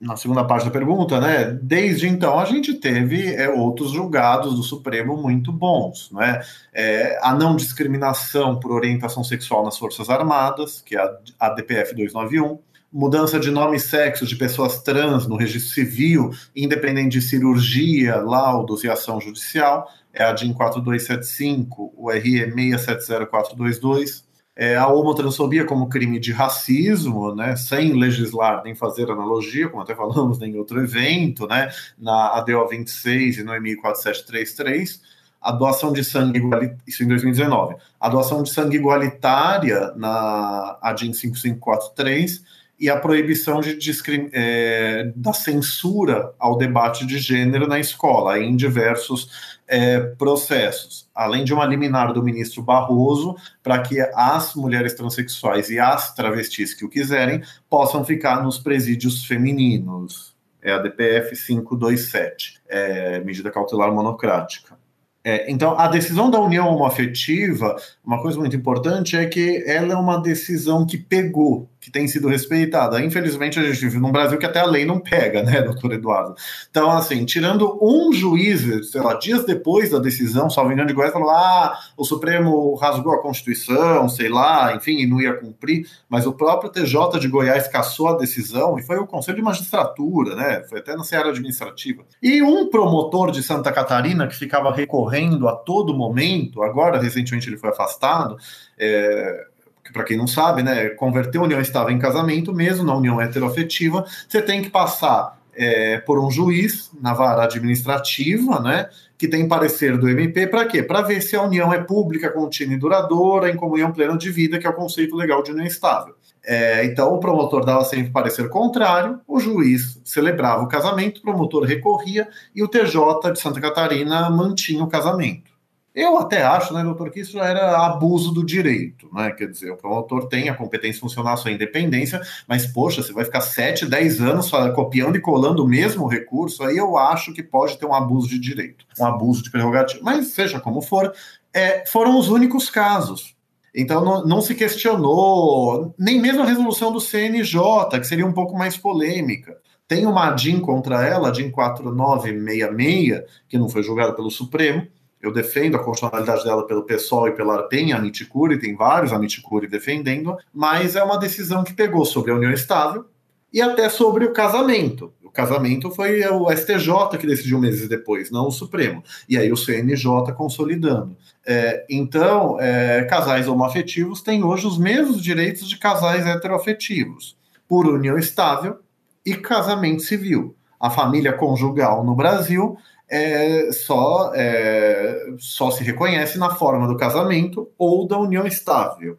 Na 0.00 0.16
segunda 0.16 0.44
parte 0.44 0.64
da 0.64 0.70
pergunta, 0.70 1.20
né? 1.20 1.58
Desde 1.60 2.06
então 2.06 2.38
a 2.38 2.44
gente 2.44 2.72
teve 2.74 3.34
é, 3.34 3.50
outros 3.50 3.90
julgados 3.90 4.54
do 4.54 4.62
Supremo 4.62 5.16
muito 5.16 5.50
bons, 5.50 6.08
né? 6.12 6.40
É, 6.72 7.18
a 7.20 7.34
não 7.34 7.56
discriminação 7.56 8.60
por 8.60 8.70
orientação 8.70 9.24
sexual 9.24 9.64
nas 9.64 9.76
Forças 9.76 10.08
Armadas, 10.08 10.80
que 10.80 10.96
é 10.96 11.00
a 11.40 11.48
DPF 11.50 11.96
291, 11.96 12.60
mudança 12.92 13.38
de 13.38 13.50
nome 13.50 13.76
e 13.76 13.80
sexo 13.80 14.26
de 14.26 14.36
pessoas 14.36 14.82
trans 14.82 15.26
no 15.26 15.36
registro 15.36 15.72
civil, 15.72 16.30
independente 16.56 17.18
de 17.18 17.22
cirurgia, 17.22 18.16
laudos 18.16 18.82
e 18.82 18.88
ação 18.88 19.20
judicial, 19.20 19.88
é 20.12 20.24
a 20.24 20.32
DIN 20.32 20.52
4275, 20.52 21.92
o 21.96 22.10
RE 22.10 22.50
670422. 22.54 24.26
É 24.60 24.76
a 24.76 24.88
homotransfobia 24.88 25.64
como 25.64 25.88
crime 25.88 26.18
de 26.18 26.32
racismo, 26.32 27.32
né, 27.32 27.54
sem 27.54 27.92
legislar 27.92 28.64
nem 28.64 28.74
fazer 28.74 29.08
analogia, 29.08 29.68
como 29.68 29.82
até 29.82 29.94
falamos 29.94 30.42
em 30.42 30.56
outro 30.56 30.82
evento, 30.82 31.46
né, 31.46 31.70
na 31.96 32.36
ADO 32.36 32.66
26 32.66 33.38
e 33.38 33.44
no 33.44 33.54
EMI 33.54 33.76
4733, 33.76 35.00
a 35.40 35.52
doação 35.52 35.92
de 35.92 36.02
sangue 36.02 36.42
isso 36.84 37.04
em 37.04 37.06
2019, 37.06 37.76
a 38.00 38.08
doação 38.08 38.42
de 38.42 38.50
sangue 38.50 38.76
igualitária 38.76 39.92
na 39.94 40.76
ADIN 40.82 41.12
5543 41.12 42.42
e 42.78 42.88
a 42.88 42.98
proibição 42.98 43.60
de 43.60 43.90
é, 44.32 45.12
da 45.16 45.32
censura 45.32 46.32
ao 46.38 46.56
debate 46.56 47.04
de 47.04 47.18
gênero 47.18 47.66
na 47.66 47.80
escola, 47.80 48.38
em 48.38 48.54
diversos 48.54 49.58
é, 49.66 50.00
processos, 50.00 51.08
além 51.14 51.44
de 51.44 51.52
uma 51.52 51.66
liminar 51.66 52.12
do 52.12 52.22
ministro 52.22 52.62
Barroso 52.62 53.36
para 53.62 53.80
que 53.80 54.00
as 54.14 54.54
mulheres 54.54 54.94
transexuais 54.94 55.70
e 55.70 55.78
as 55.78 56.14
travestis 56.14 56.72
que 56.72 56.84
o 56.84 56.88
quiserem 56.88 57.42
possam 57.68 58.04
ficar 58.04 58.42
nos 58.42 58.58
presídios 58.58 59.24
femininos. 59.24 60.36
É 60.62 60.72
a 60.72 60.78
DPF 60.78 61.36
527, 61.36 62.60
é, 62.68 63.20
medida 63.20 63.50
cautelar 63.50 63.92
monocrática. 63.92 64.76
É, 65.24 65.50
então, 65.50 65.78
a 65.78 65.88
decisão 65.88 66.30
da 66.30 66.40
união 66.40 66.68
homoafetiva, 66.68 67.76
uma 68.04 68.22
coisa 68.22 68.38
muito 68.38 68.56
importante 68.56 69.16
é 69.16 69.26
que 69.26 69.62
ela 69.66 69.92
é 69.92 69.96
uma 69.96 70.22
decisão 70.22 70.86
que 70.86 70.96
pegou, 70.96 71.68
que 71.88 71.92
tem 71.92 72.06
sido 72.06 72.28
respeitada. 72.28 73.02
Infelizmente, 73.02 73.58
a 73.58 73.62
gente 73.62 73.80
vive 73.80 73.98
num 73.98 74.12
Brasil 74.12 74.38
que 74.38 74.44
até 74.44 74.60
a 74.60 74.66
lei 74.66 74.84
não 74.84 75.00
pega, 75.00 75.42
né, 75.42 75.62
doutor 75.62 75.92
Eduardo? 75.92 76.34
Então, 76.70 76.90
assim, 76.90 77.24
tirando 77.24 77.78
um 77.82 78.12
juiz, 78.12 78.90
sei 78.90 79.00
lá, 79.00 79.14
dias 79.14 79.44
depois 79.44 79.90
da 79.90 79.98
decisão, 79.98 80.50
salvo 80.50 80.72
engano 80.72 80.88
de 80.88 80.94
Goiás, 80.94 81.12
falou: 81.12 81.30
ah, 81.30 81.76
o 81.96 82.04
Supremo 82.04 82.74
rasgou 82.76 83.14
a 83.14 83.22
Constituição, 83.22 84.08
sei 84.08 84.28
lá, 84.28 84.74
enfim, 84.76 84.98
e 84.98 85.06
não 85.06 85.20
ia 85.20 85.32
cumprir, 85.32 85.88
mas 86.08 86.26
o 86.26 86.32
próprio 86.32 86.70
TJ 86.70 87.18
de 87.18 87.28
Goiás 87.28 87.66
cassou 87.68 88.08
a 88.08 88.16
decisão 88.18 88.78
e 88.78 88.82
foi 88.82 88.98
o 88.98 89.06
Conselho 89.06 89.38
de 89.38 89.42
Magistratura, 89.42 90.36
né? 90.36 90.62
Foi 90.68 90.80
até 90.80 90.94
na 90.94 91.04
seara 91.04 91.30
administrativa. 91.30 92.04
E 92.22 92.42
um 92.42 92.68
promotor 92.68 93.30
de 93.30 93.42
Santa 93.42 93.72
Catarina 93.72 94.26
que 94.26 94.36
ficava 94.36 94.72
recorrendo 94.72 95.48
a 95.48 95.56
todo 95.56 95.96
momento, 95.96 96.62
agora 96.62 97.00
recentemente 97.00 97.48
ele 97.48 97.56
foi 97.56 97.70
afastado, 97.70 98.36
é, 98.78 99.46
para 99.92 100.04
quem 100.04 100.16
não 100.16 100.26
sabe, 100.26 100.62
né, 100.62 100.88
converter 100.90 101.38
a 101.38 101.42
união 101.42 101.60
estável 101.60 101.94
em 101.94 101.98
casamento, 101.98 102.52
mesmo 102.52 102.84
na 102.84 102.94
união 102.94 103.20
heteroafetiva, 103.20 104.04
você 104.28 104.42
tem 104.42 104.62
que 104.62 104.70
passar 104.70 105.38
é, 105.54 105.98
por 105.98 106.18
um 106.18 106.30
juiz 106.30 106.90
na 107.00 107.12
vara 107.12 107.44
administrativa, 107.44 108.60
né, 108.60 108.88
que 109.18 109.26
tem 109.26 109.48
parecer 109.48 109.98
do 109.98 110.08
MP, 110.08 110.46
para 110.46 110.64
quê? 110.66 110.82
Para 110.82 111.02
ver 111.02 111.20
se 111.20 111.34
a 111.34 111.42
união 111.42 111.72
é 111.72 111.82
pública, 111.82 112.30
contínua 112.30 112.74
e 112.74 112.78
duradoura, 112.78 113.50
em 113.50 113.56
comunhão 113.56 113.92
plena 113.92 114.16
de 114.16 114.30
vida, 114.30 114.58
que 114.58 114.66
é 114.66 114.70
o 114.70 114.74
conceito 114.74 115.16
legal 115.16 115.42
de 115.42 115.50
união 115.50 115.66
estável. 115.66 116.14
É, 116.44 116.84
então, 116.84 117.12
o 117.12 117.18
promotor 117.18 117.64
dava 117.64 117.84
sempre 117.84 118.10
parecer 118.12 118.48
contrário, 118.48 119.20
o 119.26 119.40
juiz 119.40 120.00
celebrava 120.04 120.62
o 120.62 120.68
casamento, 120.68 121.18
o 121.18 121.22
promotor 121.22 121.64
recorria 121.64 122.28
e 122.54 122.62
o 122.62 122.68
TJ 122.68 123.32
de 123.32 123.40
Santa 123.40 123.60
Catarina 123.60 124.30
mantinha 124.30 124.84
o 124.84 124.88
casamento. 124.88 125.57
Eu 125.98 126.16
até 126.16 126.44
acho, 126.44 126.72
né, 126.72 126.84
doutor, 126.84 127.10
que 127.10 127.18
isso 127.18 127.40
era 127.40 127.84
abuso 127.84 128.30
do 128.30 128.46
direito, 128.46 129.12
né? 129.12 129.32
Quer 129.32 129.48
dizer, 129.48 129.72
o 129.72 129.76
promotor 129.76 130.28
tem 130.28 130.48
a 130.48 130.54
competência 130.54 131.00
funcionar 131.00 131.32
a 131.32 131.36
sua 131.36 131.50
independência, 131.50 132.22
mas, 132.46 132.64
poxa, 132.66 133.02
você 133.02 133.12
vai 133.12 133.24
ficar 133.24 133.40
7, 133.40 133.84
10 133.84 134.20
anos 134.20 134.48
copiando 134.76 135.16
e 135.16 135.20
colando 135.20 135.64
o 135.64 135.66
mesmo 135.66 136.06
recurso, 136.06 136.62
aí 136.62 136.76
eu 136.76 136.96
acho 136.96 137.34
que 137.34 137.42
pode 137.42 137.76
ter 137.76 137.84
um 137.84 137.92
abuso 137.92 138.28
de 138.28 138.38
direito, 138.38 138.86
um 138.96 139.04
abuso 139.04 139.42
de 139.42 139.50
prerrogativa. 139.50 140.00
Mas, 140.00 140.28
seja 140.28 140.60
como 140.60 140.80
for, 140.80 141.12
é, 141.52 141.84
foram 141.84 142.16
os 142.16 142.28
únicos 142.28 142.70
casos. 142.70 143.34
Então 143.74 144.04
não, 144.04 144.24
não, 144.24 144.40
se 144.40 144.54
questionou, 144.54 145.92
nem 145.98 146.20
mesmo 146.20 146.42
a 146.42 146.46
resolução 146.46 146.92
do 146.92 147.00
CNJ, 147.00 147.58
que 147.98 148.06
seria 148.06 148.24
um 148.24 148.32
pouco 148.32 148.56
mais 148.56 148.76
polêmica. 148.76 149.58
Tem 149.88 150.06
uma 150.06 150.30
DIN 150.30 150.60
contra 150.60 151.04
ela, 151.04 151.28
a 151.28 151.32
DIN 151.32 151.50
4966, 151.50 153.24
que 153.48 153.58
não 153.58 153.68
foi 153.68 153.82
julgada 153.82 154.12
pelo 154.12 154.30
Supremo, 154.30 154.86
eu 155.20 155.32
defendo 155.32 155.76
a 155.76 155.78
constitucionalidade 155.80 156.44
dela 156.44 156.66
pelo 156.66 156.84
PSOL 156.84 157.28
e 157.28 157.32
pela 157.32 157.54
ARPEN, 157.54 157.92
a 157.92 157.98
Miticuri, 157.98 158.58
tem 158.58 158.76
vários 158.76 159.12
a 159.12 159.18
Miticuri 159.18 159.66
defendendo, 159.66 160.36
mas 160.52 160.94
é 160.94 161.02
uma 161.02 161.18
decisão 161.18 161.64
que 161.64 161.72
pegou 161.72 162.04
sobre 162.04 162.30
a 162.30 162.34
união 162.34 162.52
estável 162.52 163.04
e 163.52 163.60
até 163.60 163.88
sobre 163.88 164.24
o 164.24 164.32
casamento. 164.32 165.12
O 165.22 165.30
casamento 165.30 165.90
foi 165.90 166.24
o 166.26 166.50
STJ 166.50 167.18
que 167.18 167.26
decidiu 167.26 167.58
meses 167.58 167.88
depois, 167.88 168.30
não 168.30 168.48
o 168.48 168.52
Supremo. 168.52 169.02
E 169.28 169.36
aí 169.36 169.52
o 169.52 169.56
CNJ 169.56 170.32
consolidando. 170.36 171.16
É, 171.46 171.84
então, 171.88 172.60
é, 172.60 173.04
casais 173.04 173.48
homoafetivos 173.48 174.22
têm 174.22 174.44
hoje 174.44 174.66
os 174.66 174.78
mesmos 174.78 175.22
direitos 175.22 175.68
de 175.68 175.78
casais 175.78 176.26
heteroafetivos, 176.26 177.36
por 177.68 177.86
união 177.86 178.18
estável 178.18 178.78
e 179.24 179.34
casamento 179.34 180.02
civil. 180.02 180.54
A 180.80 180.90
família 180.90 181.32
conjugal 181.32 182.04
no 182.04 182.14
Brasil 182.14 182.76
é, 183.10 183.72
só, 183.72 184.32
é, 184.34 185.26
só 185.38 185.70
se 185.70 185.82
reconhece 185.82 186.38
na 186.38 186.54
forma 186.54 186.86
do 186.86 186.96
casamento 186.96 187.70
ou 187.78 188.06
da 188.06 188.18
união 188.18 188.46
estável. 188.46 189.18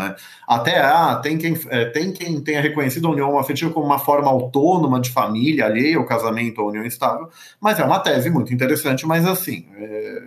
É? 0.00 0.14
Até 0.46 0.80
ah, 0.80 1.16
tem, 1.16 1.38
quem, 1.38 1.58
é, 1.70 1.86
tem 1.86 2.12
quem 2.12 2.42
tenha 2.42 2.60
reconhecido 2.60 3.08
a 3.08 3.10
união 3.10 3.38
afetiva 3.38 3.72
como 3.72 3.86
uma 3.86 3.98
forma 3.98 4.28
autônoma 4.28 5.00
de 5.00 5.10
família, 5.10 5.64
alheia 5.64 5.96
ao 5.96 6.04
casamento 6.04 6.60
ou 6.60 6.68
união 6.68 6.84
estável, 6.84 7.30
mas 7.58 7.78
é 7.78 7.84
uma 7.84 7.98
tese 7.98 8.28
muito 8.28 8.52
interessante, 8.52 9.06
mas 9.06 9.26
assim, 9.26 9.66
é, 9.76 10.22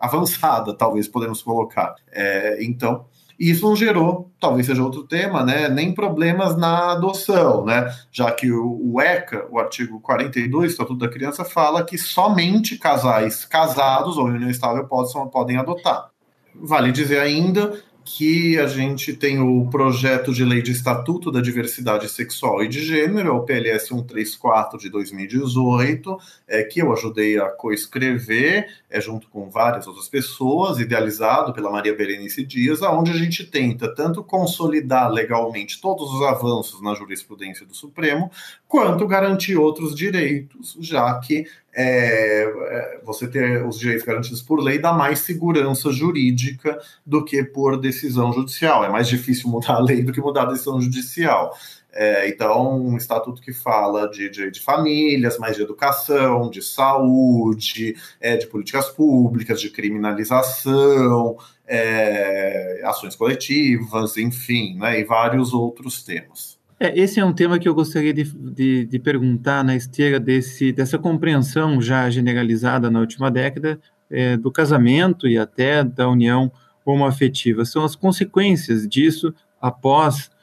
avançada, 0.00 0.74
talvez 0.74 1.06
podemos 1.06 1.40
colocar. 1.40 1.94
É, 2.10 2.64
então, 2.64 3.06
isso 3.38 3.66
não 3.66 3.76
gerou, 3.76 4.30
talvez 4.40 4.66
seja 4.66 4.82
outro 4.82 5.04
tema, 5.04 5.44
né, 5.44 5.68
nem 5.68 5.92
problemas 5.92 6.56
na 6.56 6.92
adoção, 6.92 7.64
né, 7.64 7.92
já 8.10 8.30
que 8.30 8.50
o, 8.50 9.00
ECA, 9.00 9.46
o 9.50 9.58
artigo 9.58 10.00
42 10.00 10.50
do 10.50 10.64
Estatuto 10.66 10.98
da 10.98 11.08
Criança, 11.08 11.44
fala 11.44 11.84
que 11.84 11.98
somente 11.98 12.78
casais 12.78 13.44
casados 13.44 14.16
ou 14.16 14.26
união 14.26 14.50
estável 14.50 14.86
podem, 14.86 15.28
podem 15.28 15.56
adotar. 15.56 16.10
Vale 16.54 16.92
dizer 16.92 17.20
ainda 17.20 17.82
que 18.04 18.58
a 18.58 18.66
gente 18.66 19.14
tem 19.14 19.40
o 19.40 19.66
projeto 19.70 20.32
de 20.32 20.44
lei 20.44 20.60
de 20.60 20.72
Estatuto 20.72 21.32
da 21.32 21.40
Diversidade 21.40 22.08
Sexual 22.08 22.62
e 22.62 22.68
de 22.68 22.84
Gênero, 22.84 23.28
é 23.28 23.32
o 23.32 23.42
PLS 23.42 23.88
134 23.88 24.78
de 24.78 24.90
2018, 24.90 26.18
é, 26.46 26.62
que 26.62 26.80
eu 26.80 26.92
ajudei 26.92 27.38
a 27.38 27.48
coescrever, 27.48 28.68
é, 28.94 29.00
junto 29.00 29.28
com 29.28 29.50
várias 29.50 29.88
outras 29.88 30.08
pessoas, 30.08 30.78
idealizado 30.78 31.52
pela 31.52 31.68
Maria 31.68 31.96
Berenice 31.96 32.46
Dias, 32.46 32.80
onde 32.80 33.10
a 33.10 33.16
gente 33.16 33.44
tenta 33.44 33.92
tanto 33.92 34.22
consolidar 34.22 35.10
legalmente 35.10 35.80
todos 35.80 36.14
os 36.14 36.22
avanços 36.22 36.80
na 36.80 36.94
jurisprudência 36.94 37.66
do 37.66 37.74
Supremo, 37.74 38.30
quanto 38.68 39.04
garantir 39.04 39.56
outros 39.56 39.96
direitos, 39.96 40.76
já 40.78 41.12
que 41.18 41.44
é, 41.74 42.44
é, 42.44 43.00
você 43.02 43.26
ter 43.26 43.66
os 43.66 43.80
direitos 43.80 44.06
garantidos 44.06 44.40
por 44.40 44.60
lei 44.60 44.78
dá 44.78 44.92
mais 44.92 45.18
segurança 45.18 45.90
jurídica 45.90 46.78
do 47.04 47.24
que 47.24 47.42
por 47.42 47.76
decisão 47.80 48.32
judicial. 48.32 48.84
É 48.84 48.88
mais 48.88 49.08
difícil 49.08 49.50
mudar 49.50 49.74
a 49.74 49.80
lei 49.80 50.04
do 50.04 50.12
que 50.12 50.20
mudar 50.20 50.42
a 50.42 50.52
decisão 50.52 50.80
judicial. 50.80 51.52
É, 51.96 52.28
então, 52.28 52.76
um 52.84 52.96
estatuto 52.96 53.40
que 53.40 53.52
fala 53.52 54.08
de 54.10 54.28
direito 54.28 54.54
de 54.54 54.60
famílias, 54.60 55.38
mais 55.38 55.54
de 55.54 55.62
educação, 55.62 56.50
de 56.50 56.60
saúde, 56.60 57.94
é, 58.20 58.36
de 58.36 58.48
políticas 58.48 58.88
públicas, 58.88 59.60
de 59.60 59.70
criminalização, 59.70 61.36
é, 61.64 62.82
ações 62.84 63.14
coletivas, 63.14 64.16
enfim, 64.16 64.76
né, 64.76 64.98
e 64.98 65.04
vários 65.04 65.54
outros 65.54 66.02
temas. 66.02 66.58
É, 66.80 66.98
esse 66.98 67.20
é 67.20 67.24
um 67.24 67.32
tema 67.32 67.60
que 67.60 67.68
eu 67.68 67.74
gostaria 67.74 68.12
de, 68.12 68.24
de, 68.24 68.84
de, 68.86 68.98
perguntar 68.98 69.62
na 69.62 69.76
esteira 69.76 70.18
desse, 70.18 70.72
dessa 70.72 70.98
compreensão 70.98 71.80
já 71.80 72.10
generalizada 72.10 72.90
na 72.90 72.98
última 72.98 73.30
década 73.30 73.78
é, 74.10 74.36
do 74.36 74.50
casamento 74.50 75.28
e 75.28 75.38
até 75.38 75.84
da 75.84 76.08
união 76.08 76.50
homoafetiva. 76.84 77.64
São 77.64 77.84
as 77.84 77.94
consequências 77.94 78.88
disso 78.88 79.32
após 79.60 80.33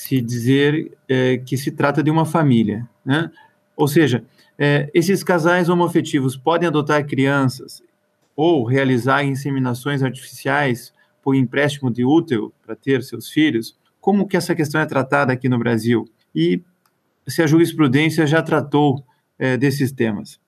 se 0.00 0.18
dizer 0.18 0.96
é, 1.06 1.36
que 1.36 1.58
se 1.58 1.70
trata 1.70 2.02
de 2.02 2.10
uma 2.10 2.24
família. 2.24 2.88
Né? 3.04 3.30
Ou 3.76 3.86
seja, 3.86 4.24
é, 4.58 4.90
esses 4.94 5.22
casais 5.22 5.68
homoafetivos 5.68 6.38
podem 6.38 6.66
adotar 6.66 7.06
crianças 7.06 7.82
ou 8.34 8.64
realizar 8.64 9.22
inseminações 9.24 10.02
artificiais 10.02 10.90
por 11.22 11.34
empréstimo 11.34 11.90
de 11.90 12.02
útero 12.02 12.50
para 12.64 12.74
ter 12.74 13.02
seus 13.02 13.28
filhos? 13.28 13.78
Como 14.00 14.26
que 14.26 14.38
essa 14.38 14.54
questão 14.54 14.80
é 14.80 14.86
tratada 14.86 15.34
aqui 15.34 15.50
no 15.50 15.58
Brasil? 15.58 16.08
E 16.34 16.62
se 17.28 17.42
a 17.42 17.46
jurisprudência 17.46 18.26
já 18.26 18.42
tratou 18.42 19.04
é, 19.38 19.58
desses 19.58 19.92
temas? 19.92 20.40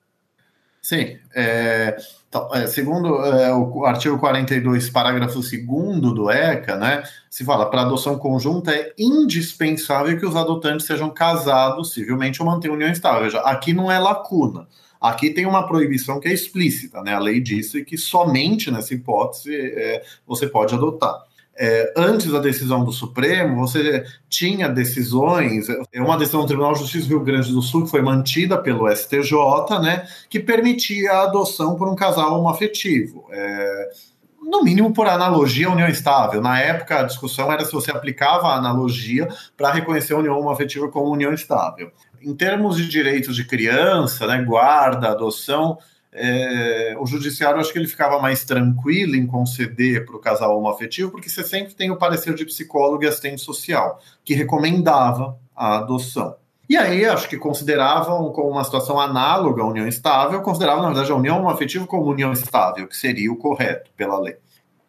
Sim. 0.83 1.17
É, 1.33 1.95
então, 2.27 2.53
é, 2.53 2.67
segundo 2.67 3.23
é, 3.23 3.55
o 3.55 3.85
artigo 3.85 4.19
42, 4.19 4.89
parágrafo 4.89 5.39
2 5.39 6.13
do 6.13 6.29
ECA, 6.29 6.75
né, 6.75 7.03
se 7.29 7.45
fala 7.45 7.69
para 7.69 7.83
adoção 7.83 8.17
conjunta 8.19 8.71
é 8.71 8.93
indispensável 8.99 10.19
que 10.19 10.25
os 10.25 10.35
adotantes 10.35 10.85
sejam 10.85 11.09
casados 11.09 11.93
civilmente 11.93 12.41
ou 12.41 12.47
mantenham 12.47 12.75
união 12.75 12.91
estável. 12.91 13.23
Veja, 13.23 13.39
aqui 13.39 13.73
não 13.73 13.89
é 13.89 13.97
lacuna. 13.97 14.67
Aqui 14.99 15.29
tem 15.29 15.45
uma 15.45 15.65
proibição 15.65 16.19
que 16.19 16.27
é 16.27 16.33
explícita, 16.33 17.01
né? 17.01 17.13
A 17.13 17.19
lei 17.19 17.39
disse 17.39 17.83
que 17.85 17.97
somente 17.97 18.69
nessa 18.69 18.93
hipótese 18.93 19.55
é, 19.55 20.03
você 20.27 20.47
pode 20.47 20.75
adotar 20.75 21.23
é, 21.55 21.93
antes 21.95 22.31
da 22.31 22.39
decisão 22.39 22.83
do 22.83 22.91
Supremo, 22.91 23.67
você 23.67 24.03
tinha 24.27 24.67
decisões, 24.67 25.67
é 25.91 26.01
uma 26.01 26.17
decisão 26.17 26.41
do 26.41 26.47
Tribunal 26.47 26.73
de 26.73 26.79
Justiça 26.79 27.07
do 27.07 27.09
Rio 27.09 27.23
Grande 27.23 27.51
do 27.51 27.61
Sul 27.61 27.83
que 27.83 27.91
foi 27.91 28.01
mantida 28.01 28.57
pelo 28.57 28.89
STJ, 28.89 29.79
né, 29.81 30.07
que 30.29 30.39
permitia 30.39 31.11
a 31.11 31.23
adoção 31.23 31.75
por 31.75 31.87
um 31.87 31.95
casal 31.95 32.39
homoafetivo. 32.39 33.27
É, 33.31 33.89
no 34.41 34.63
mínimo 34.63 34.93
por 34.93 35.07
analogia 35.07 35.67
à 35.67 35.71
união 35.71 35.87
estável. 35.87 36.41
Na 36.41 36.59
época, 36.59 36.99
a 36.99 37.03
discussão 37.03 37.51
era 37.51 37.63
se 37.63 37.71
você 37.71 37.91
aplicava 37.91 38.47
a 38.47 38.55
analogia 38.55 39.27
para 39.55 39.71
reconhecer 39.71 40.13
a 40.13 40.17
união 40.17 40.37
homoafetiva 40.37 40.89
como 40.89 41.11
união 41.11 41.33
estável. 41.33 41.91
Em 42.21 42.35
termos 42.35 42.77
de 42.77 42.87
direitos 42.87 43.35
de 43.35 43.45
criança, 43.45 44.27
né, 44.27 44.41
guarda, 44.43 45.09
adoção, 45.09 45.77
é, 46.15 46.95
o 46.99 47.05
judiciário 47.05 47.59
acho 47.59 47.71
que 47.71 47.79
ele 47.79 47.87
ficava 47.87 48.19
mais 48.19 48.43
tranquilo 48.43 49.15
em 49.15 49.25
conceder 49.25 50.05
para 50.05 50.15
o 50.15 50.19
casal 50.19 50.57
homoafetivo, 50.57 51.11
porque 51.11 51.29
você 51.29 51.43
sempre 51.43 51.73
tem 51.73 51.91
o 51.91 51.97
parecer 51.97 52.33
de 52.35 52.45
psicólogo 52.45 53.03
e 53.03 53.07
assistente 53.07 53.41
social, 53.41 53.99
que 54.23 54.33
recomendava 54.33 55.37
a 55.55 55.77
adoção. 55.77 56.35
E 56.69 56.77
aí, 56.77 57.05
acho 57.05 57.27
que 57.27 57.37
consideravam 57.37 58.31
como 58.31 58.49
uma 58.49 58.63
situação 58.63 58.99
análoga 58.99 59.61
à 59.61 59.65
união 59.65 59.87
estável, 59.87 60.41
consideravam, 60.41 60.81
na 60.81 60.89
verdade, 60.89 61.11
a 61.11 61.15
união 61.15 61.39
homoafetiva 61.39 61.85
como 61.85 62.09
união 62.09 62.31
estável, 62.31 62.87
que 62.87 62.95
seria 62.95 63.31
o 63.31 63.35
correto 63.35 63.91
pela 63.97 64.19
lei. 64.19 64.37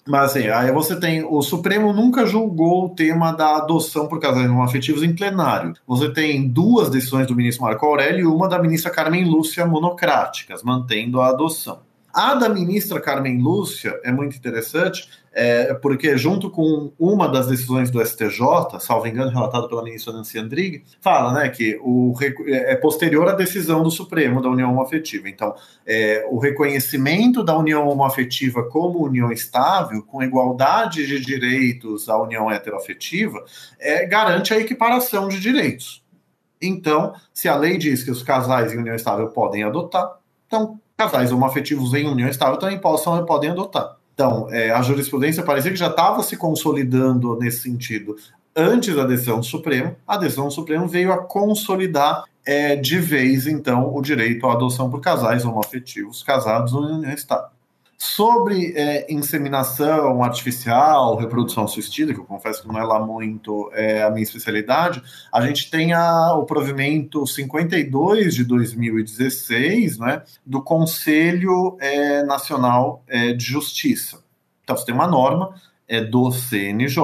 Mas 0.07 0.31
assim, 0.31 0.49
aí 0.49 0.71
você 0.71 0.99
tem. 0.99 1.25
O 1.25 1.41
Supremo 1.41 1.93
nunca 1.93 2.27
julgou 2.27 2.87
o 2.87 2.89
tema 2.91 3.33
da 3.33 3.57
adoção 3.57 4.07
por 4.07 4.21
casais 4.21 4.47
não 4.47 4.63
afetivos 4.63 5.03
em 5.03 5.15
plenário. 5.15 5.75
Você 5.87 6.11
tem 6.11 6.47
duas 6.47 6.91
decisões 6.91 7.27
do 7.27 7.35
ministro 7.35 7.65
Marco 7.65 7.87
Aurélio 7.87 8.21
e 8.21 8.27
uma 8.27 8.49
da 8.49 8.59
ministra 8.59 8.91
Carmen 8.91 9.25
Lúcia 9.25 9.65
monocráticas, 9.65 10.63
mantendo 10.63 11.21
a 11.21 11.29
adoção. 11.29 11.81
A 12.15 12.35
da 12.35 12.49
ministra 12.49 13.01
Carmen 13.01 13.41
Lúcia 13.41 13.99
é 14.05 14.13
muito 14.13 14.37
interessante, 14.37 15.09
é, 15.33 15.75
porque 15.75 16.17
junto 16.17 16.49
com 16.49 16.93
uma 16.97 17.29
das 17.29 17.49
decisões 17.49 17.91
do 17.91 18.01
STJ, 18.01 18.79
salvo 18.79 19.09
engano, 19.09 19.33
relatada 19.33 19.67
pela 19.67 19.83
ministra 19.83 20.13
Nancy 20.13 20.39
Andrighi, 20.39 20.85
fala 21.01 21.33
né, 21.33 21.49
que 21.49 21.77
o, 21.83 22.15
é, 22.47 22.75
é 22.75 22.77
posterior 22.77 23.29
à 23.29 23.33
decisão 23.33 23.83
do 23.83 23.91
Supremo 23.91 24.41
da 24.41 24.49
união 24.49 24.71
homoafetiva. 24.71 25.29
Então, 25.29 25.57
é, 25.85 26.25
o 26.31 26.39
reconhecimento 26.39 27.43
da 27.43 27.59
união 27.59 27.89
homoafetiva 27.89 28.63
como 28.63 29.05
união 29.05 29.33
estável, 29.33 30.01
com 30.05 30.23
igualdade 30.23 31.05
de 31.09 31.19
direitos 31.19 32.09
à 32.09 32.17
união 32.17 32.49
heteroafetiva, 32.49 33.45
é, 33.81 34.07
garante 34.07 34.55
a 34.55 34.61
equiparação 34.61 35.29
de 35.29 35.41
direitos. 35.41 36.05
Então, 36.63 37.13
se 37.33 37.49
a 37.49 37.57
lei 37.57 37.77
diz 37.77 38.05
que 38.05 38.11
os 38.13 38.23
casais 38.23 38.73
em 38.73 38.79
união 38.79 38.95
estável 38.95 39.29
podem 39.31 39.65
adotar, 39.65 40.23
então 40.55 40.79
casais 40.97 41.33
homoafetivos 41.33 41.93
em 41.95 42.07
união 42.07 42.29
estável 42.29 42.57
também 42.57 42.79
possam, 42.79 43.25
podem 43.27 43.51
adotar. 43.51 43.97
Então, 44.15 44.47
é, 44.51 44.71
a 44.71 44.81
jurisprudência 44.81 45.43
parecia 45.43 45.73
que 45.73 45.77
já 45.77 45.89
estava 45.89 46.23
se 46.23 46.37
consolidando 46.37 47.37
nesse 47.37 47.63
sentido 47.63 48.15
antes 48.55 48.95
da 48.95 49.05
decisão 49.05 49.41
do 49.41 49.45
Supremo. 49.45 49.97
A 50.07 50.17
decisão 50.17 50.47
do 50.47 50.53
Supremo 50.53 50.87
veio 50.87 51.13
a 51.13 51.19
consolidar 51.19 52.23
é, 52.47 52.77
de 52.77 52.99
vez, 53.01 53.49
então, 53.49 53.93
o 53.93 54.01
direito 54.01 54.47
à 54.47 54.53
adoção 54.53 54.89
por 54.89 55.01
casais 55.01 55.45
homoafetivos 55.45 56.23
casados 56.23 56.73
em 56.73 56.77
união 56.77 57.13
estável. 57.13 57.49
Sobre 57.97 58.73
é, 58.77 59.13
inseminação 59.13 60.23
artificial, 60.23 61.17
reprodução 61.17 61.65
assistida, 61.65 62.13
que 62.13 62.21
eu 62.21 62.25
confesso 62.25 62.63
que 62.63 62.69
não 62.69 62.79
é 62.79 62.85
lá 62.85 63.05
muito 63.05 63.71
é, 63.73 64.03
a 64.03 64.11
minha 64.11 64.23
especialidade, 64.23 65.03
a 65.33 65.47
gente 65.47 65.71
tem 65.71 65.93
a, 65.93 66.35
o 66.35 66.45
provimento 66.45 67.27
52 67.27 68.35
de 68.35 68.45
2016 68.45 69.99
né, 69.99 70.23
do 70.45 70.61
Conselho 70.61 71.77
é, 71.81 72.23
Nacional 72.25 73.03
é, 73.07 73.33
de 73.33 73.45
Justiça. 73.45 74.23
Então, 74.63 74.77
você 74.77 74.87
tem 74.87 74.95
uma 74.95 75.07
norma 75.07 75.55
é, 75.87 76.03
do 76.03 76.31
CNJ 76.31 77.01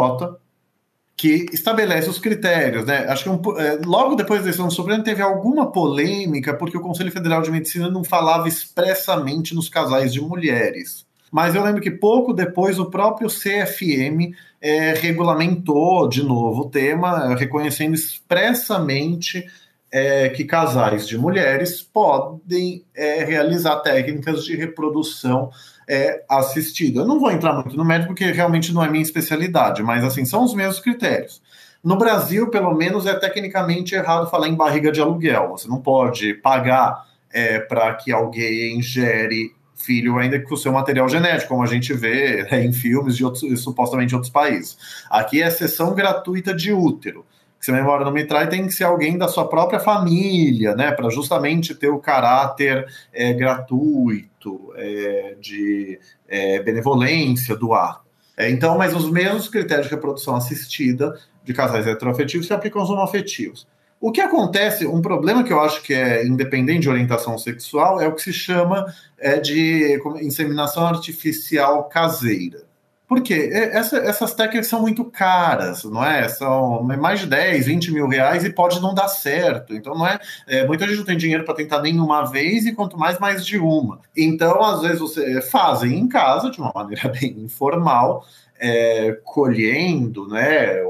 que 1.21 1.45
estabelece 1.53 2.09
os 2.09 2.19
critérios, 2.19 2.87
né? 2.87 3.05
Acho 3.07 3.25
que 3.25 3.29
um, 3.29 3.59
é, 3.59 3.79
logo 3.85 4.15
depois 4.15 4.41
da 4.41 4.47
decisão 4.47 4.69
do 4.69 4.73
Supremo 4.73 5.05
teve 5.05 5.21
alguma 5.21 5.71
polêmica 5.71 6.55
porque 6.55 6.79
o 6.79 6.81
Conselho 6.81 7.13
Federal 7.13 7.43
de 7.43 7.51
Medicina 7.51 7.91
não 7.91 8.03
falava 8.03 8.49
expressamente 8.49 9.55
nos 9.55 9.69
casais 9.69 10.15
de 10.15 10.21
mulheres. 10.23 11.05
Mas 11.31 11.55
eu 11.55 11.63
lembro 11.63 11.83
que 11.83 11.91
pouco 11.91 12.33
depois 12.33 12.79
o 12.79 12.87
próprio 12.87 13.29
CFM 13.29 14.35
é, 14.63 14.95
regulamentou 14.95 16.09
de 16.09 16.23
novo 16.23 16.63
o 16.63 16.71
tema, 16.71 17.35
reconhecendo 17.35 17.95
expressamente 17.95 19.47
é, 19.93 20.31
que 20.31 20.45
casais 20.45 21.07
de 21.07 21.19
mulheres 21.19 21.83
podem 21.83 22.83
é, 22.97 23.25
realizar 23.25 23.77
técnicas 23.81 24.43
de 24.43 24.57
reprodução 24.57 25.51
é 25.91 26.25
assistida. 26.29 27.01
Eu 27.01 27.07
não 27.07 27.19
vou 27.19 27.33
entrar 27.33 27.53
muito 27.53 27.77
no 27.77 27.85
médico 27.85 28.15
porque 28.15 28.31
realmente 28.31 28.73
não 28.73 28.85
é 28.85 28.89
minha 28.89 29.03
especialidade, 29.03 29.83
mas 29.83 30.05
assim, 30.05 30.25
são 30.25 30.45
os 30.45 30.55
mesmos 30.55 30.79
critérios. 30.79 31.43
No 31.83 31.97
Brasil, 31.97 32.49
pelo 32.49 32.73
menos, 32.73 33.07
é 33.07 33.15
tecnicamente 33.15 33.95
errado 33.95 34.31
falar 34.31 34.49
em 34.49 34.55
barriga 34.55 34.93
de 34.93 35.01
aluguel. 35.01 35.49
Você 35.49 35.67
não 35.67 35.81
pode 35.81 36.35
pagar 36.35 37.07
é, 37.33 37.59
para 37.59 37.93
que 37.95 38.13
alguém 38.13 38.81
gere 38.81 39.53
filho, 39.75 40.19
ainda 40.19 40.39
com 40.41 40.55
o 40.55 40.59
seu 40.59 40.73
material 40.73 41.09
genético, 41.09 41.49
como 41.49 41.65
a 41.65 41.67
gente 41.67 41.93
vê 41.93 42.47
é, 42.51 42.63
em 42.63 42.73
filmes 42.73 43.17
de 43.17 43.25
outros, 43.25 43.63
supostamente 43.63 44.15
outros 44.15 44.33
países. 44.33 44.77
Aqui 45.11 45.43
é 45.43 45.51
sessão 45.51 45.95
gratuita 45.95 46.55
de 46.55 46.73
útero 46.73 47.25
que 47.61 47.67
se 47.67 47.71
a 47.71 47.75
memória 47.75 48.07
não 48.07 48.13
me 48.13 48.25
trai, 48.25 48.49
tem 48.49 48.67
que 48.67 48.73
ser 48.73 48.85
alguém 48.85 49.19
da 49.19 49.29
sua 49.29 49.47
própria 49.47 49.79
família, 49.79 50.75
né, 50.75 50.91
para 50.91 51.11
justamente 51.11 51.75
ter 51.75 51.89
o 51.89 51.99
caráter 51.99 52.87
é, 53.13 53.35
gratuito, 53.35 54.73
é, 54.75 55.37
de 55.39 56.01
é, 56.27 56.63
benevolência 56.63 57.55
do 57.55 57.75
ato. 57.75 58.09
É, 58.35 58.49
então, 58.51 58.79
mas 58.79 58.97
os 58.97 59.11
mesmos 59.11 59.49
critérios 59.49 59.87
de 59.87 59.95
reprodução 59.95 60.35
assistida 60.35 61.15
de 61.45 61.53
casais 61.53 61.87
heteroafetivos 61.87 62.47
se 62.47 62.55
aplicam 62.55 62.81
aos 62.81 62.89
homoafetivos. 62.89 63.69
O 64.01 64.11
que 64.11 64.23
acontece, 64.23 64.87
um 64.87 65.03
problema 65.03 65.45
que 65.45 65.53
eu 65.53 65.61
acho 65.61 65.83
que 65.83 65.93
é 65.93 66.27
independente 66.27 66.81
de 66.81 66.89
orientação 66.89 67.37
sexual, 67.37 68.01
é 68.01 68.09
o 68.09 68.15
que 68.15 68.23
se 68.23 68.33
chama 68.33 68.87
é, 69.19 69.39
de 69.39 70.01
inseminação 70.23 70.87
artificial 70.87 71.85
caseira. 71.85 72.70
Por 73.11 73.23
quê? 73.23 73.51
Essa, 73.53 73.97
essas 73.97 74.33
técnicas 74.35 74.69
são 74.69 74.83
muito 74.83 75.05
caras, 75.05 75.83
não 75.83 76.05
é? 76.05 76.29
São 76.29 76.85
mais 76.85 77.19
de 77.19 77.27
10, 77.27 77.67
20 77.67 77.91
mil 77.93 78.07
reais 78.07 78.45
e 78.45 78.53
pode 78.53 78.81
não 78.81 78.95
dar 78.95 79.09
certo. 79.09 79.75
Então, 79.75 79.97
não 79.97 80.07
é. 80.07 80.21
é 80.47 80.65
muita 80.65 80.87
gente 80.87 80.99
não 80.99 81.05
tem 81.05 81.17
dinheiro 81.17 81.45
para 81.45 81.57
tentar 81.57 81.83
nenhuma 81.83 82.31
vez 82.31 82.67
e 82.67 82.73
quanto 82.73 82.97
mais, 82.97 83.19
mais 83.19 83.45
de 83.45 83.59
uma. 83.59 83.99
Então, 84.17 84.63
às 84.63 84.83
vezes, 84.83 85.01
você 85.01 85.43
fazem 85.43 85.99
em 85.99 86.07
casa, 86.07 86.53
de 86.53 86.61
uma 86.61 86.71
maneira 86.73 87.09
bem 87.21 87.33
informal, 87.41 88.25
é, 88.61 89.19
colhendo, 89.25 90.29
né? 90.29 90.81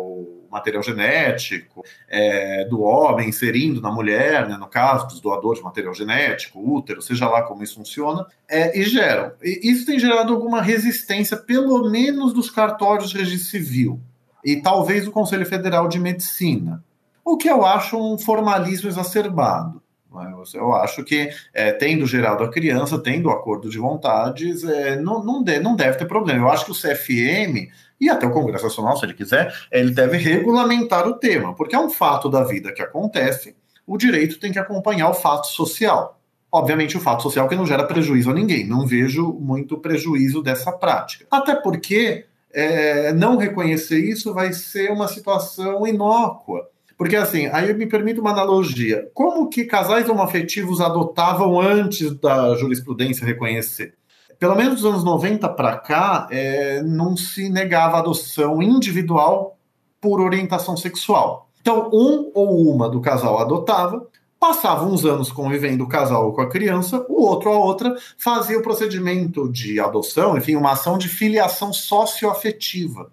O, 0.51 0.53
material 0.53 0.83
genético 0.83 1.85
é, 2.09 2.65
do 2.67 2.83
homem 2.83 3.29
inserindo 3.29 3.81
na 3.81 3.91
mulher, 3.91 4.49
né, 4.49 4.57
no 4.57 4.67
caso 4.67 5.07
dos 5.09 5.21
doadores 5.21 5.59
de 5.59 5.65
material 5.65 5.95
genético, 5.95 6.61
útero, 6.61 7.01
seja 7.01 7.29
lá 7.29 7.43
como 7.43 7.63
isso 7.63 7.77
funciona, 7.77 8.27
é, 8.49 8.79
e 8.79 8.83
geram. 8.83 9.33
E 9.43 9.71
isso 9.71 9.87
tem 9.87 9.99
gerado 9.99 10.33
alguma 10.33 10.61
resistência, 10.61 11.37
pelo 11.37 11.89
menos 11.91 12.33
dos 12.33 12.51
cartórios 12.51 13.11
de 13.11 13.19
registro 13.19 13.51
civil 13.51 14.01
e 14.45 14.57
talvez 14.57 15.05
do 15.05 15.13
Conselho 15.13 15.47
Federal 15.47 15.89
de 15.89 15.99
Medicina, 15.99 16.83
o 17.25 17.37
que 17.37 17.49
eu 17.49 17.65
acho 17.65 17.97
um 17.97 18.19
formalismo 18.19 18.89
exacerbado. 18.89 19.83
Né? 20.13 20.35
Eu 20.55 20.75
acho 20.75 21.05
que, 21.05 21.31
é, 21.55 21.73
tendo 21.73 22.07
gerado 22.07 22.43
a 22.43 22.51
criança, 22.51 22.99
tendo 22.99 23.29
o 23.29 23.33
acordo 23.33 23.71
de 23.71 23.79
vontades, 23.79 24.65
é, 24.65 25.01
não, 25.01 25.23
não, 25.23 25.43
de, 25.43 25.61
não 25.61 25.77
deve 25.77 25.99
ter 25.99 26.07
problema. 26.07 26.41
Eu 26.41 26.51
acho 26.51 26.65
que 26.65 26.73
o 26.73 26.75
CFM 26.75 27.71
e 28.01 28.09
até 28.09 28.27
o 28.27 28.31
Congresso 28.31 28.65
Nacional, 28.65 28.97
se 28.97 29.05
ele 29.05 29.15
quiser, 29.15 29.55
ele 29.71 29.91
deve 29.91 30.17
regulamentar 30.17 31.07
o 31.07 31.15
tema, 31.15 31.55
porque 31.55 31.77
é 31.77 31.79
um 31.79 31.91
fato 31.91 32.29
da 32.31 32.43
vida 32.43 32.73
que 32.73 32.81
acontece, 32.81 33.55
o 33.87 33.99
direito 33.99 34.41
tem 34.41 34.53
que 34.53 34.59
acompanhar 34.59 35.11
o 35.11 35.15
fato 35.15 35.49
social. 35.49 36.19
Obviamente, 36.53 36.97
o 36.97 37.01
fato 37.01 37.23
social 37.23 37.49
que 37.49 37.55
não 37.55 37.67
gera 37.67 37.85
prejuízo 37.85 38.31
a 38.31 38.35
ninguém. 38.35 38.67
Não 38.67 38.87
vejo 38.87 39.33
muito 39.35 39.79
prejuízo 39.79 40.43
dessa 40.43 40.73
prática. 40.73 41.27
Até 41.31 41.55
porque 41.55 42.25
é, 42.53 43.13
não 43.13 43.37
reconhecer 43.37 43.99
isso 43.99 44.35
vai 44.35 44.53
ser 44.53 44.91
uma 44.91 45.07
situação 45.07 45.87
inócua. 45.87 46.69
Porque 46.97 47.17
assim, 47.17 47.47
aí 47.47 47.73
me 47.73 47.87
permite 47.87 48.21
uma 48.21 48.31
analogia. 48.31 49.09
Como 49.15 49.49
que 49.49 49.65
casais 49.65 50.09
homoafetivos 50.09 50.81
adotavam 50.81 51.61
antes 51.61 52.13
da 52.19 52.55
jurisprudência 52.57 53.25
reconhecer? 53.27 53.95
Pelo 54.40 54.57
menos 54.57 54.81
dos 54.81 54.90
anos 54.90 55.05
90 55.05 55.50
para 55.50 55.76
cá, 55.76 56.26
é, 56.31 56.83
não 56.83 57.14
se 57.14 57.50
negava 57.50 57.98
adoção 57.98 58.62
individual 58.62 59.59
por 60.00 60.18
orientação 60.18 60.79
sexual. 60.79 61.50
Então, 61.61 61.90
um 61.92 62.31
ou 62.33 62.72
uma 62.74 62.88
do 62.88 63.03
casal 63.03 63.38
adotava, 63.38 64.07
passava 64.38 64.87
uns 64.87 65.05
anos 65.05 65.31
convivendo 65.31 65.85
o 65.85 65.88
casal 65.88 66.33
com 66.33 66.40
a 66.40 66.48
criança, 66.48 67.05
o 67.07 67.22
outro 67.22 67.50
a 67.50 67.59
outra 67.59 67.94
fazia 68.16 68.59
o 68.59 68.62
procedimento 68.62 69.46
de 69.53 69.79
adoção, 69.79 70.38
enfim, 70.38 70.57
uma 70.57 70.72
ação 70.72 70.96
de 70.96 71.07
filiação 71.07 71.70
socioafetiva. 71.70 73.12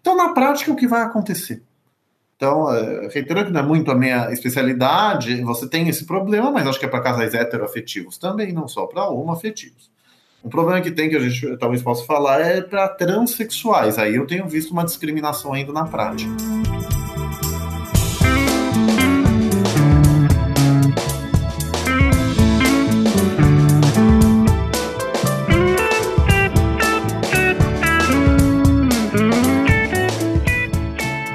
Então, 0.00 0.16
na 0.16 0.30
prática, 0.30 0.72
o 0.72 0.76
que 0.76 0.88
vai 0.88 1.02
acontecer? 1.02 1.62
Então, 2.36 2.72
é, 2.72 3.08
reiterando 3.08 3.48
que 3.48 3.52
não 3.52 3.60
é 3.60 3.64
muito 3.64 3.90
a 3.90 3.94
minha 3.94 4.32
especialidade, 4.32 5.42
você 5.42 5.68
tem 5.68 5.86
esse 5.90 6.06
problema, 6.06 6.50
mas 6.50 6.66
acho 6.66 6.78
que 6.78 6.86
é 6.86 6.88
para 6.88 7.02
casais 7.02 7.34
heteroafetivos 7.34 8.16
também, 8.16 8.50
não 8.50 8.66
só 8.66 8.86
para 8.86 9.10
homoafetivos. 9.10 9.90
O 10.40 10.48
problema 10.48 10.80
que 10.80 10.92
tem, 10.92 11.10
que 11.10 11.16
a 11.16 11.20
gente 11.20 11.56
talvez 11.56 11.82
possa 11.82 12.04
falar, 12.04 12.40
é 12.40 12.60
para 12.60 12.88
transexuais. 12.88 13.98
Aí 13.98 14.14
eu 14.14 14.26
tenho 14.26 14.46
visto 14.48 14.70
uma 14.70 14.84
discriminação 14.84 15.52
ainda 15.52 15.72
na 15.72 15.84
prática. 15.84 16.30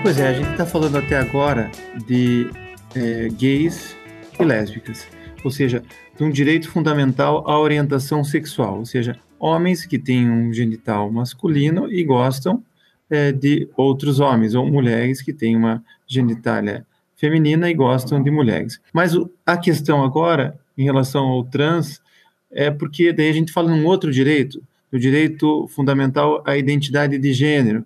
Pois 0.01 0.19
é, 0.19 0.27
a 0.29 0.33
gente 0.33 0.51
está 0.51 0.65
falando 0.65 0.97
até 0.97 1.17
agora 1.17 1.69
de 2.07 2.49
é, 2.95 3.27
gays 3.29 3.97
e 4.39 4.43
lésbicas, 4.43 5.05
ou 5.43 5.51
seja, 5.51 5.83
de 6.23 6.29
um 6.29 6.31
direito 6.31 6.69
fundamental 6.69 7.43
à 7.49 7.59
orientação 7.59 8.23
sexual, 8.23 8.79
ou 8.79 8.85
seja, 8.85 9.19
homens 9.37 9.85
que 9.85 9.99
têm 9.99 10.29
um 10.29 10.53
genital 10.53 11.11
masculino 11.11 11.91
e 11.91 12.01
gostam 12.03 12.63
é, 13.09 13.31
de 13.31 13.67
outros 13.75 14.21
homens, 14.21 14.55
ou 14.55 14.65
mulheres 14.65 15.21
que 15.21 15.33
têm 15.33 15.55
uma 15.57 15.83
genitália 16.07 16.87
feminina 17.17 17.69
e 17.69 17.73
gostam 17.73 18.23
de 18.23 18.31
mulheres. 18.31 18.79
Mas 18.93 19.13
a 19.45 19.57
questão 19.57 20.01
agora, 20.03 20.57
em 20.77 20.83
relação 20.83 21.25
ao 21.25 21.43
trans, 21.43 22.01
é 22.49 22.71
porque 22.71 23.11
daí 23.11 23.29
a 23.29 23.33
gente 23.33 23.51
fala 23.51 23.69
num 23.69 23.85
outro 23.85 24.11
direito, 24.11 24.63
o 24.91 24.97
direito 24.97 25.67
fundamental 25.67 26.41
à 26.45 26.55
identidade 26.55 27.17
de 27.17 27.33
gênero, 27.33 27.85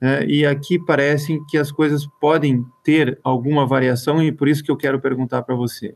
é, 0.00 0.24
e 0.26 0.44
aqui 0.44 0.78
parece 0.78 1.40
que 1.48 1.56
as 1.56 1.72
coisas 1.72 2.06
podem 2.20 2.64
ter 2.84 3.18
alguma 3.24 3.66
variação, 3.66 4.22
e 4.22 4.30
por 4.30 4.46
isso 4.46 4.62
que 4.62 4.70
eu 4.70 4.76
quero 4.76 5.00
perguntar 5.00 5.42
para 5.42 5.54
você. 5.54 5.94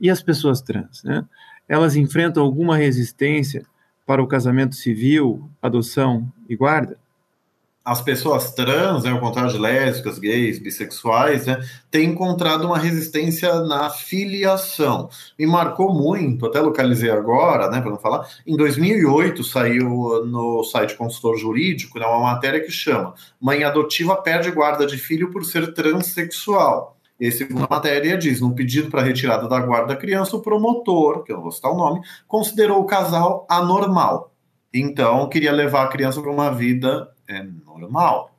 E 0.00 0.10
as 0.10 0.22
pessoas 0.22 0.60
trans? 0.60 1.02
Né? 1.02 1.24
Elas 1.68 1.96
enfrentam 1.96 2.42
alguma 2.42 2.76
resistência 2.76 3.64
para 4.06 4.22
o 4.22 4.26
casamento 4.26 4.74
civil, 4.74 5.50
adoção 5.62 6.30
e 6.48 6.56
guarda? 6.56 6.98
as 7.84 8.00
pessoas 8.00 8.54
trans, 8.54 9.04
né, 9.04 9.10
ao 9.10 9.20
contrário 9.20 9.52
de 9.52 9.58
lésbicas, 9.58 10.18
gays, 10.18 10.58
bissexuais, 10.58 11.44
né, 11.44 11.62
têm 11.90 12.10
encontrado 12.10 12.64
uma 12.64 12.78
resistência 12.78 13.60
na 13.60 13.90
filiação. 13.90 15.10
Me 15.38 15.46
marcou 15.46 15.92
muito, 15.92 16.46
até 16.46 16.60
localizei 16.60 17.10
agora, 17.10 17.70
né, 17.70 17.82
para 17.82 17.90
não 17.90 17.98
falar, 17.98 18.26
em 18.46 18.56
2008 18.56 19.44
saiu 19.44 20.24
no 20.24 20.64
site 20.64 20.96
Consultor 20.96 21.36
Jurídico 21.36 21.98
né, 21.98 22.06
uma 22.06 22.32
matéria 22.32 22.60
que 22.60 22.70
chama 22.70 23.12
Mãe 23.38 23.62
adotiva 23.64 24.16
perde 24.16 24.50
guarda 24.50 24.86
de 24.86 24.96
filho 24.96 25.30
por 25.30 25.44
ser 25.44 25.74
transexual. 25.74 26.96
E 27.18 27.30
segundo 27.30 27.64
a 27.64 27.68
matéria 27.68 28.18
diz, 28.18 28.40
no 28.40 28.54
pedido 28.54 28.90
para 28.90 29.02
retirada 29.02 29.48
da 29.48 29.60
guarda 29.60 29.94
da 29.94 29.96
criança, 29.96 30.36
o 30.36 30.42
promotor, 30.42 31.22
que 31.22 31.32
eu 31.32 31.36
não 31.36 31.42
vou 31.42 31.52
citar 31.52 31.70
o 31.70 31.76
nome, 31.76 32.00
considerou 32.26 32.80
o 32.80 32.86
casal 32.86 33.46
anormal. 33.48 34.32
Então, 34.72 35.28
queria 35.28 35.52
levar 35.52 35.84
a 35.84 35.88
criança 35.88 36.20
para 36.20 36.30
uma 36.30 36.50
vida 36.50 37.08
é, 37.28 37.44
normal. 37.64 38.34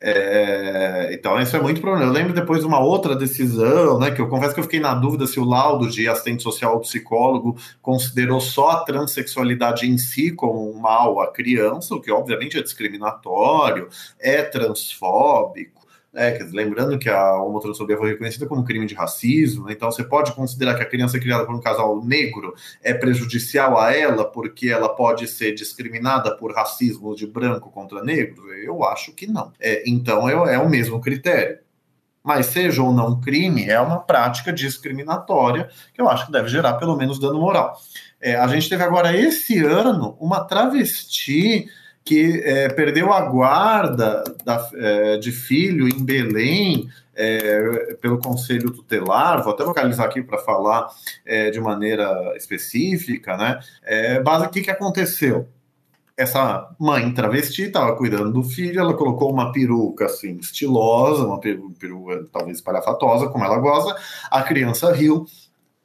É, 0.00 1.10
então, 1.12 1.40
isso 1.40 1.56
é 1.56 1.60
muito 1.60 1.80
problema. 1.80 2.06
Eu 2.06 2.12
lembro 2.12 2.32
depois 2.32 2.60
de 2.60 2.66
uma 2.66 2.78
outra 2.78 3.16
decisão, 3.16 3.98
né, 3.98 4.10
que 4.10 4.20
eu 4.20 4.28
confesso 4.28 4.54
que 4.54 4.60
eu 4.60 4.64
fiquei 4.64 4.80
na 4.80 4.94
dúvida 4.94 5.26
se 5.26 5.40
o 5.40 5.44
laudo 5.44 5.90
de 5.90 6.08
assistente 6.08 6.42
social 6.42 6.74
ou 6.74 6.80
psicólogo 6.80 7.56
considerou 7.82 8.40
só 8.40 8.70
a 8.70 8.84
transexualidade 8.84 9.86
em 9.86 9.98
si 9.98 10.30
como 10.30 10.70
um 10.70 10.78
mal 10.78 11.20
à 11.20 11.32
criança, 11.32 11.94
o 11.94 12.00
que 12.00 12.12
obviamente 12.12 12.56
é 12.56 12.62
discriminatório, 12.62 13.88
é 14.20 14.42
transfóbico. 14.42 15.77
É, 16.18 16.36
lembrando 16.50 16.98
que 16.98 17.08
a 17.08 17.40
homotransfobia 17.40 17.96
foi 17.96 18.10
reconhecida 18.10 18.44
como 18.44 18.64
crime 18.64 18.86
de 18.86 18.94
racismo, 18.94 19.70
então 19.70 19.88
você 19.88 20.02
pode 20.02 20.32
considerar 20.32 20.74
que 20.74 20.82
a 20.82 20.88
criança 20.88 21.20
criada 21.20 21.46
por 21.46 21.54
um 21.54 21.60
casal 21.60 22.04
negro 22.04 22.54
é 22.82 22.92
prejudicial 22.92 23.78
a 23.78 23.94
ela 23.94 24.24
porque 24.24 24.68
ela 24.68 24.88
pode 24.88 25.28
ser 25.28 25.54
discriminada 25.54 26.36
por 26.36 26.52
racismo 26.52 27.14
de 27.14 27.24
branco 27.24 27.70
contra 27.70 28.02
negro? 28.02 28.52
Eu 28.52 28.82
acho 28.82 29.12
que 29.12 29.28
não. 29.28 29.52
É, 29.60 29.88
então 29.88 30.28
é, 30.28 30.54
é 30.54 30.58
o 30.58 30.68
mesmo 30.68 31.00
critério. 31.00 31.60
Mas 32.24 32.46
seja 32.46 32.82
ou 32.82 32.92
não 32.92 33.20
crime, 33.20 33.70
é 33.70 33.80
uma 33.80 34.00
prática 34.00 34.52
discriminatória 34.52 35.70
que 35.94 36.00
eu 36.00 36.08
acho 36.08 36.26
que 36.26 36.32
deve 36.32 36.48
gerar 36.48 36.74
pelo 36.74 36.96
menos 36.96 37.20
dano 37.20 37.38
moral. 37.38 37.78
É, 38.20 38.34
a 38.34 38.48
gente 38.48 38.68
teve 38.68 38.82
agora 38.82 39.16
esse 39.16 39.64
ano 39.64 40.16
uma 40.18 40.40
travesti 40.40 41.68
que 42.04 42.40
é, 42.44 42.68
perdeu 42.68 43.12
a 43.12 43.20
guarda 43.20 44.24
da, 44.44 44.68
é, 44.74 45.16
de 45.18 45.30
filho 45.30 45.86
em 45.88 46.04
Belém 46.04 46.88
é, 47.18 47.96
pelo 48.00 48.18
Conselho 48.18 48.70
Tutelar, 48.70 49.42
vou 49.42 49.52
até 49.52 49.64
localizar 49.64 50.04
aqui 50.04 50.22
para 50.22 50.38
falar 50.38 50.88
é, 51.26 51.50
de 51.50 51.60
maneira 51.60 52.32
específica, 52.36 53.36
né? 53.36 53.58
É, 53.82 54.20
base, 54.20 54.46
o 54.46 54.50
que, 54.50 54.62
que 54.62 54.70
aconteceu? 54.70 55.48
Essa 56.16 56.68
mãe 56.78 57.12
travesti 57.12 57.62
estava 57.62 57.96
cuidando 57.96 58.32
do 58.32 58.42
filho, 58.42 58.80
ela 58.80 58.94
colocou 58.94 59.32
uma 59.32 59.52
peruca 59.52 60.06
assim, 60.06 60.36
estilosa, 60.36 61.26
uma 61.26 61.40
peruca 61.40 62.24
talvez 62.32 62.58
espalhafatosa, 62.58 63.28
como 63.28 63.44
ela 63.44 63.58
goza, 63.58 63.96
a 64.30 64.42
criança 64.42 64.92
riu, 64.92 65.26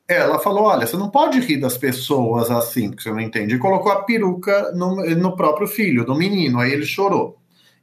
ela 0.08 0.40
falou: 0.40 0.64
olha, 0.64 0.86
você 0.86 0.98
não 0.98 1.10
pode 1.10 1.40
rir 1.40 1.58
das 1.60 1.78
pessoas 1.78 2.52
assim, 2.52 2.90
porque 2.90 3.04
você 3.04 3.12
não 3.12 3.20
entende. 3.22 3.56
E 3.56 3.60
colocou 3.60 3.92
a 3.92 4.04
peruca 4.04 4.72
no, 4.74 4.96
no 5.16 5.36
próprio 5.36 5.68
filho, 5.68 6.06
do 6.06 6.16
menino. 6.16 6.60
Aí 6.60 6.72
ele 6.72 6.86
chorou. 6.86 7.38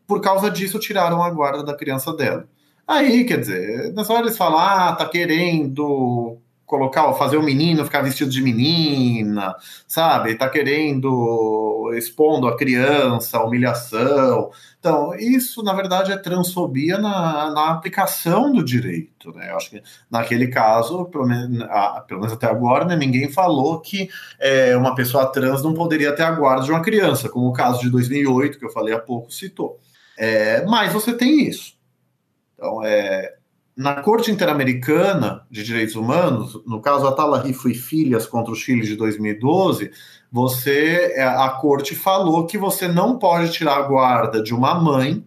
Por 0.07 0.21
causa 0.21 0.51
disso, 0.51 0.79
tiraram 0.79 1.23
a 1.23 1.31
guarda 1.31 1.63
da 1.65 1.77
criança 1.77 2.13
dela. 2.15 2.49
Aí, 2.87 3.25
quer 3.25 3.39
dizer, 3.41 3.93
nessa 3.95 4.13
hora 4.13 4.27
eles 4.27 4.37
falam: 4.37 4.59
ah, 4.59 4.95
tá 4.95 5.09
querendo 5.09 6.39
colocar, 6.71 7.13
fazer 7.15 7.37
o 7.37 7.43
menino 7.43 7.85
ficar 7.85 8.01
vestido 8.01 8.31
de 8.31 8.41
menina, 8.41 9.57
sabe? 9.89 10.37
Tá 10.37 10.49
querendo 10.49 11.91
expondo 11.97 12.47
a 12.47 12.57
criança, 12.57 13.39
a 13.39 13.45
humilhação. 13.45 14.53
Então, 14.79 15.13
isso, 15.17 15.65
na 15.65 15.75
verdade, 15.75 16.13
é 16.13 16.17
transfobia 16.17 16.97
na, 16.97 17.51
na 17.51 17.71
aplicação 17.73 18.53
do 18.53 18.65
direito. 18.65 19.33
Né? 19.33 19.51
Eu 19.51 19.57
acho 19.57 19.71
que 19.71 19.83
naquele 20.09 20.47
caso, 20.47 21.07
pelo 21.07 21.27
menos, 21.27 21.61
ah, 21.63 22.05
pelo 22.07 22.21
menos 22.21 22.33
até 22.33 22.47
agora, 22.47 22.85
né, 22.85 22.95
ninguém 22.95 23.31
falou 23.33 23.81
que 23.81 24.09
é, 24.39 24.77
uma 24.77 24.95
pessoa 24.95 25.27
trans 25.27 25.63
não 25.63 25.75
poderia 25.75 26.15
ter 26.15 26.23
a 26.23 26.31
guarda 26.31 26.65
de 26.65 26.71
uma 26.71 26.83
criança, 26.83 27.29
como 27.29 27.49
o 27.49 27.53
caso 27.53 27.81
de 27.81 27.91
2008, 27.91 28.59
que 28.59 28.65
eu 28.65 28.71
falei 28.71 28.95
há 28.95 28.99
pouco, 29.01 29.33
citou. 29.33 29.81
É, 30.17 30.65
mas 30.67 30.93
você 30.93 31.13
tem 31.13 31.49
isso. 31.49 31.75
Então, 32.55 32.85
é, 32.85 33.40
na 33.81 33.95
Corte 33.95 34.31
Interamericana 34.31 35.47
de 35.51 35.65
Direitos 35.65 35.97
Humanos, 35.97 36.61
no 36.67 36.83
caso 36.83 37.07
Atala 37.07 37.41
Rifo 37.41 37.67
e 37.67 37.75
Filhas 37.75 38.27
contra 38.27 38.53
o 38.53 38.55
Chile 38.55 38.83
de 38.83 38.95
2012, 38.95 39.91
você, 40.31 41.15
é, 41.17 41.25
a 41.25 41.49
corte 41.49 41.95
falou 41.95 42.47
que 42.47 42.59
você 42.59 42.87
não 42.87 43.19
pode 43.19 43.51
tirar 43.51 43.79
a 43.79 43.83
guarda 43.89 44.43
de 44.43 44.55
uma 44.55 44.75
mãe 44.75 45.25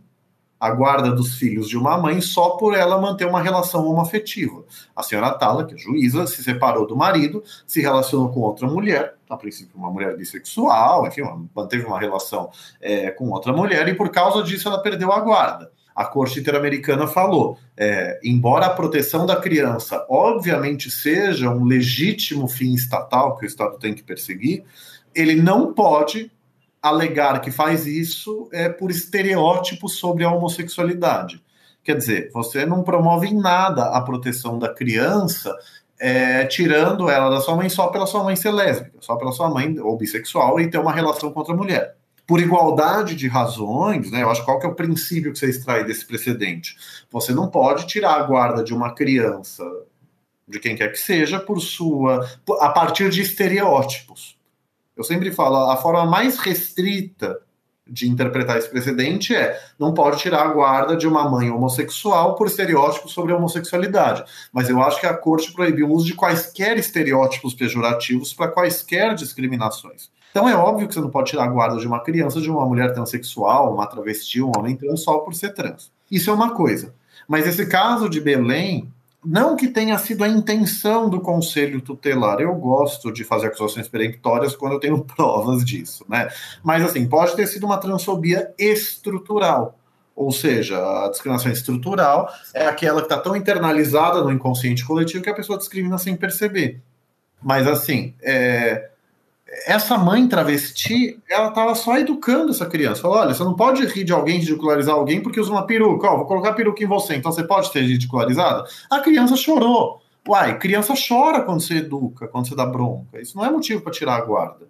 a 0.60 0.70
guarda 0.70 1.12
dos 1.12 1.36
filhos 1.36 1.68
de 1.68 1.78
uma 1.78 1.98
mãe 1.98 2.22
só 2.22 2.52
por 2.52 2.74
ela 2.74 3.02
manter 3.02 3.28
uma 3.28 3.42
relação 3.42 3.86
homoafetiva. 3.86 4.64
A 4.96 5.04
senhora 5.04 5.32
Tala, 5.32 5.66
que 5.66 5.74
é 5.74 5.78
juíza, 5.78 6.26
se 6.26 6.42
separou 6.42 6.88
do 6.88 6.96
marido, 6.96 7.44
se 7.68 7.82
relacionou 7.82 8.30
com 8.30 8.40
outra 8.40 8.66
mulher, 8.66 9.16
a 9.30 9.36
princípio 9.36 9.76
uma 9.76 9.90
mulher 9.90 10.16
bissexual, 10.16 11.06
enfim, 11.08 11.24
manteve 11.54 11.86
uma 11.86 12.00
relação 12.00 12.50
é, 12.80 13.12
com 13.12 13.30
outra 13.32 13.52
mulher, 13.52 13.90
e 13.90 13.96
por 13.96 14.10
causa 14.10 14.42
disso 14.42 14.70
ela 14.70 14.82
perdeu 14.82 15.12
a 15.12 15.20
guarda 15.20 15.73
a 15.96 16.06
Corte 16.06 16.40
Interamericana 16.40 17.08
falou: 17.08 17.58
é, 17.78 18.20
embora 18.24 18.68
a 18.68 18.74
proteção 18.74 19.26
da 19.26 19.36
criança, 19.36 20.06
obviamente, 20.10 20.90
seja 20.90 21.50
um 21.50 21.66
legítimo 21.66 22.48
fim 22.48 22.74
estatal 22.74 23.38
que 23.38 23.46
o 23.46 23.48
Estado 23.48 23.78
tem 23.78 23.94
que 23.94 24.04
perseguir, 24.04 24.64
ele 25.14 25.36
não 25.36 25.74
pode 25.74 26.32
alegar 26.82 27.40
que 27.40 27.52
faz 27.52 27.88
isso 27.88 28.50
é, 28.52 28.68
por 28.68 28.92
estereótipos 28.92 29.98
sobre 29.98 30.24
a 30.24 30.32
homossexualidade. 30.32 31.42
Quer 31.84 31.98
dizer, 31.98 32.32
você 32.34 32.66
não 32.66 32.84
promove 32.84 33.28
em 33.28 33.40
nada 33.40 33.86
a 33.90 34.02
proteção 34.02 34.58
da 34.58 34.74
criança, 34.74 35.54
é, 36.00 36.46
tirando 36.46 37.10
ela 37.10 37.30
da 37.30 37.40
sua 37.40 37.56
mãe 37.56 37.70
só 37.70 37.88
pela 37.88 38.06
sua 38.06 38.24
mãe 38.24 38.36
ser 38.36 38.52
lésbica, 38.52 38.98
só 39.00 39.16
pela 39.16 39.32
sua 39.32 39.50
mãe 39.50 39.80
ou 39.80 39.98
bissexual 39.98 40.60
e 40.60 40.70
ter 40.70 40.78
uma 40.78 40.92
relação 40.92 41.32
com 41.32 41.40
outra 41.40 41.56
mulher. 41.56 41.96
Por 42.26 42.40
igualdade 42.40 43.16
de 43.16 43.28
razões, 43.28 44.10
né, 44.10 44.24
eu 44.24 44.30
acho 44.30 44.46
qual 44.46 44.60
que 44.60 44.66
é 44.66 44.70
o 44.70 44.76
princípio 44.76 45.32
que 45.32 45.40
você 45.40 45.50
extrai 45.50 45.84
desse 45.84 46.06
precedente. 46.06 46.76
Você 47.12 47.34
não 47.34 47.50
pode 47.50 47.86
tirar 47.86 48.16
a 48.16 48.24
guarda 48.24 48.64
de 48.64 48.74
uma 48.74 48.94
criança, 48.94 49.64
de 50.48 50.60
quem 50.60 50.76
quer 50.76 50.92
que 50.92 51.00
seja, 51.00 51.40
por 51.40 51.60
sua, 51.60 52.28
a 52.60 52.70
partir 52.70 53.10
de 53.10 53.22
estereótipos. 53.22 54.38
Eu 54.96 55.04
sempre 55.04 55.32
falo, 55.32 55.70
a 55.70 55.78
forma 55.78 56.06
mais 56.06 56.38
restrita 56.38 57.40
de 57.86 58.08
interpretar 58.08 58.58
esse 58.58 58.70
precedente 58.70 59.36
é 59.36 59.60
não 59.78 59.94
pode 59.94 60.20
tirar 60.20 60.44
a 60.44 60.54
guarda 60.54 60.96
de 60.96 61.06
uma 61.08 61.30
mãe 61.30 61.50
homossexual 61.50 62.36
por 62.36 62.48
estereótipos 62.48 63.12
sobre 63.12 63.34
a 63.34 63.36
homossexualidade. 63.36 64.24
Mas 64.54 64.70
eu 64.70 64.82
acho 64.82 65.00
que 65.00 65.06
a 65.06 65.14
corte 65.14 65.52
proibiu 65.52 65.90
o 65.90 65.94
uso 65.94 66.06
de 66.06 66.14
quaisquer 66.14 66.78
estereótipos 66.78 67.54
pejorativos 67.54 68.34
para 68.34 68.52
quaisquer 68.52 69.14
discriminações. 69.16 70.10
Então 70.34 70.50
é 70.50 70.56
óbvio 70.56 70.88
que 70.88 70.96
você 70.96 71.00
não 71.00 71.12
pode 71.12 71.30
tirar 71.30 71.44
a 71.44 71.48
guarda 71.48 71.78
de 71.78 71.86
uma 71.86 72.00
criança, 72.00 72.42
de 72.42 72.50
uma 72.50 72.66
mulher 72.66 72.92
transexual, 72.92 73.72
uma 73.72 73.86
travesti, 73.86 74.42
um 74.42 74.52
homem 74.58 74.76
trans 74.76 75.04
só 75.04 75.20
por 75.20 75.36
ser 75.36 75.54
trans. 75.54 75.92
Isso 76.10 76.32
é 76.32 76.34
uma 76.34 76.56
coisa. 76.56 76.92
Mas 77.28 77.46
esse 77.46 77.68
caso 77.68 78.10
de 78.10 78.20
Belém 78.20 78.92
não 79.24 79.56
que 79.56 79.68
tenha 79.68 79.96
sido 80.00 80.24
a 80.24 80.28
intenção 80.28 81.08
do 81.08 81.22
conselho 81.22 81.80
tutelar, 81.82 82.42
eu 82.42 82.52
gosto 82.56 83.14
de 83.14 83.24
fazer 83.24 83.46
acusações 83.46 83.88
peremptórias 83.88 84.56
quando 84.56 84.74
eu 84.74 84.80
tenho 84.80 85.04
provas 85.06 85.64
disso, 85.64 86.04
né? 86.10 86.28
Mas 86.64 86.84
assim, 86.84 87.08
pode 87.08 87.36
ter 87.36 87.46
sido 87.46 87.68
uma 87.68 87.78
transfobia 87.78 88.52
estrutural. 88.58 89.78
Ou 90.16 90.32
seja, 90.32 90.80
a 91.06 91.10
discriminação 91.10 91.52
estrutural 91.52 92.28
é 92.56 92.66
aquela 92.66 93.02
que 93.02 93.06
está 93.06 93.20
tão 93.20 93.36
internalizada 93.36 94.24
no 94.24 94.32
inconsciente 94.32 94.84
coletivo 94.84 95.24
que 95.24 95.30
a 95.30 95.36
pessoa 95.36 95.60
discrimina 95.60 96.00
sem 96.00 96.16
perceber. 96.16 96.82
Mas 97.40 97.68
assim, 97.68 98.16
é, 98.20 98.90
essa 99.66 99.98
mãe 99.98 100.28
travesti, 100.28 101.20
ela 101.30 101.50
estava 101.50 101.76
só 101.76 101.98
educando 101.98 102.52
essa 102.52 102.66
criança. 102.66 103.02
Falou: 103.02 103.18
olha, 103.18 103.34
você 103.34 103.44
não 103.44 103.56
pode 103.56 103.86
rir 103.86 104.04
de 104.04 104.14
alguém, 104.14 104.40
ridicularizar 104.40 104.96
alguém 104.96 105.22
porque 105.22 105.40
usa 105.40 105.52
uma 105.52 105.66
peruca. 105.66 106.08
Ó, 106.08 106.18
vou 106.18 106.26
colocar 106.26 106.54
peruca 106.54 106.84
em 106.84 106.88
você, 106.88 107.16
então 107.16 107.32
você 107.32 107.44
pode 107.44 107.72
ser 107.72 107.82
ridicularizada. 107.82 108.66
A 108.90 109.00
criança 109.00 109.36
chorou. 109.36 110.02
Uai, 110.28 110.58
criança 110.58 110.94
chora 110.96 111.42
quando 111.42 111.62
você 111.62 111.76
educa, 111.78 112.28
quando 112.28 112.48
você 112.48 112.56
dá 112.56 112.66
bronca. 112.66 113.20
Isso 113.22 113.36
não 113.36 113.46
é 113.46 113.52
motivo 113.52 113.82
para 113.82 113.92
tirar 113.92 114.16
a 114.16 114.22
guarda. 114.22 114.68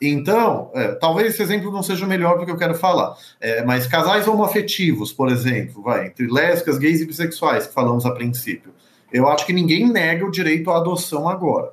Então, 0.00 0.70
é, 0.74 0.88
talvez 0.92 1.34
esse 1.34 1.42
exemplo 1.42 1.72
não 1.72 1.82
seja 1.82 2.04
o 2.04 2.08
melhor 2.08 2.36
porque 2.36 2.50
eu 2.50 2.56
quero 2.56 2.74
falar. 2.74 3.16
É, 3.40 3.64
mas 3.64 3.86
casais 3.86 4.28
homoafetivos, 4.28 5.12
por 5.12 5.28
exemplo, 5.28 5.82
vai, 5.82 6.06
entre 6.06 6.26
lésbicas, 6.26 6.78
gays 6.78 7.00
e 7.00 7.06
bissexuais, 7.06 7.66
que 7.66 7.74
falamos 7.74 8.04
a 8.06 8.12
princípio. 8.12 8.72
Eu 9.12 9.28
acho 9.28 9.46
que 9.46 9.52
ninguém 9.52 9.90
nega 9.90 10.24
o 10.24 10.30
direito 10.30 10.70
à 10.70 10.76
adoção 10.76 11.28
agora. 11.28 11.72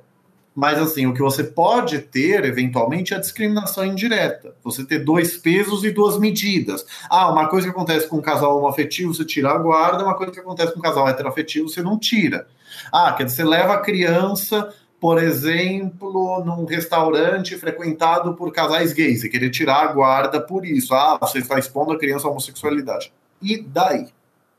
Mas 0.54 0.78
assim, 0.78 1.06
o 1.06 1.14
que 1.14 1.20
você 1.20 1.42
pode 1.44 1.98
ter, 1.98 2.44
eventualmente, 2.44 3.14
é 3.14 3.16
a 3.16 3.20
discriminação 3.20 3.84
indireta. 3.84 4.54
Você 4.62 4.84
ter 4.84 4.98
dois 4.98 5.36
pesos 5.36 5.82
e 5.82 5.90
duas 5.90 6.18
medidas. 6.18 6.84
Ah, 7.08 7.30
uma 7.30 7.48
coisa 7.48 7.66
que 7.66 7.72
acontece 7.72 8.06
com 8.06 8.18
um 8.18 8.22
casal 8.22 8.58
homoafetivo, 8.58 9.14
você 9.14 9.24
tira 9.24 9.50
a 9.50 9.58
guarda, 9.58 10.04
uma 10.04 10.14
coisa 10.14 10.32
que 10.32 10.40
acontece 10.40 10.72
com 10.72 10.78
um 10.78 10.82
casal 10.82 11.08
heteroafetivo, 11.08 11.68
você 11.68 11.82
não 11.82 11.98
tira. 11.98 12.46
Ah, 12.92 13.12
quer 13.12 13.24
dizer, 13.24 13.36
você 13.36 13.44
leva 13.44 13.74
a 13.74 13.80
criança, 13.80 14.72
por 15.00 15.22
exemplo, 15.22 16.44
num 16.44 16.64
restaurante 16.66 17.56
frequentado 17.56 18.34
por 18.34 18.52
casais 18.52 18.92
gays 18.92 19.24
e 19.24 19.30
querer 19.30 19.50
tirar 19.50 19.82
a 19.82 19.92
guarda 19.92 20.40
por 20.40 20.66
isso. 20.66 20.94
Ah, 20.94 21.18
você 21.20 21.38
está 21.38 21.58
expondo 21.58 21.92
a 21.92 21.98
criança 21.98 22.28
à 22.28 22.30
homossexualidade. 22.30 23.12
E 23.40 23.58
daí? 23.58 24.08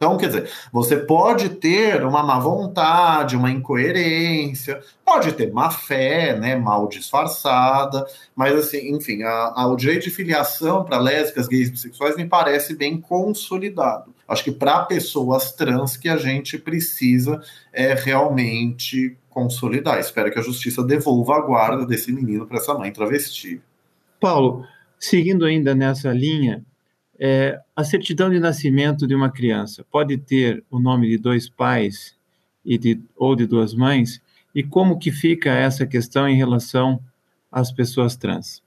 Então, 0.03 0.17
quer 0.17 0.27
dizer, 0.27 0.49
você 0.69 0.97
pode 0.97 1.47
ter 1.47 2.03
uma 2.03 2.21
má 2.21 2.37
vontade, 2.37 3.37
uma 3.37 3.49
incoerência, 3.49 4.81
pode 5.05 5.31
ter 5.31 5.49
má 5.53 5.71
fé, 5.71 6.37
né, 6.37 6.57
mal 6.57 6.89
disfarçada, 6.89 8.05
mas 8.35 8.53
assim, 8.53 8.93
enfim, 8.93 9.23
a, 9.23 9.53
a, 9.55 9.67
o 9.67 9.77
direito 9.77 10.03
de 10.03 10.09
filiação 10.09 10.83
para 10.83 10.99
lésbicas, 10.99 11.47
gays, 11.47 11.69
bissexuais 11.69 12.17
me 12.17 12.25
parece 12.25 12.75
bem 12.75 12.99
consolidado. 12.99 14.13
Acho 14.27 14.43
que 14.43 14.51
para 14.51 14.83
pessoas 14.83 15.53
trans 15.53 15.95
que 15.95 16.09
a 16.09 16.17
gente 16.17 16.57
precisa 16.57 17.41
é 17.71 17.93
realmente 17.93 19.15
consolidar. 19.29 20.01
Espero 20.01 20.29
que 20.33 20.39
a 20.39 20.43
justiça 20.43 20.83
devolva 20.83 21.37
a 21.37 21.41
guarda 21.41 21.85
desse 21.85 22.11
menino 22.11 22.45
para 22.45 22.57
essa 22.57 22.73
mãe 22.73 22.91
travesti. 22.91 23.61
Paulo, 24.19 24.65
seguindo 24.99 25.45
ainda 25.45 25.73
nessa 25.73 26.11
linha, 26.11 26.61
é, 27.25 27.57
a 27.73 27.85
certidão 27.85 28.29
de 28.29 28.37
nascimento 28.37 29.07
de 29.07 29.15
uma 29.15 29.31
criança 29.31 29.85
pode 29.89 30.17
ter 30.17 30.61
o 30.69 30.77
nome 30.77 31.07
de 31.07 31.17
dois 31.17 31.49
pais 31.49 32.17
e 32.65 32.77
de, 32.77 32.99
ou 33.15 33.33
de 33.33 33.47
duas 33.47 33.73
mães? 33.73 34.21
E 34.53 34.61
como 34.61 34.99
que 34.99 35.09
fica 35.09 35.49
essa 35.49 35.87
questão 35.87 36.27
em 36.27 36.35
relação 36.35 36.99
às 37.49 37.71
pessoas 37.71 38.17
trans? 38.17 38.61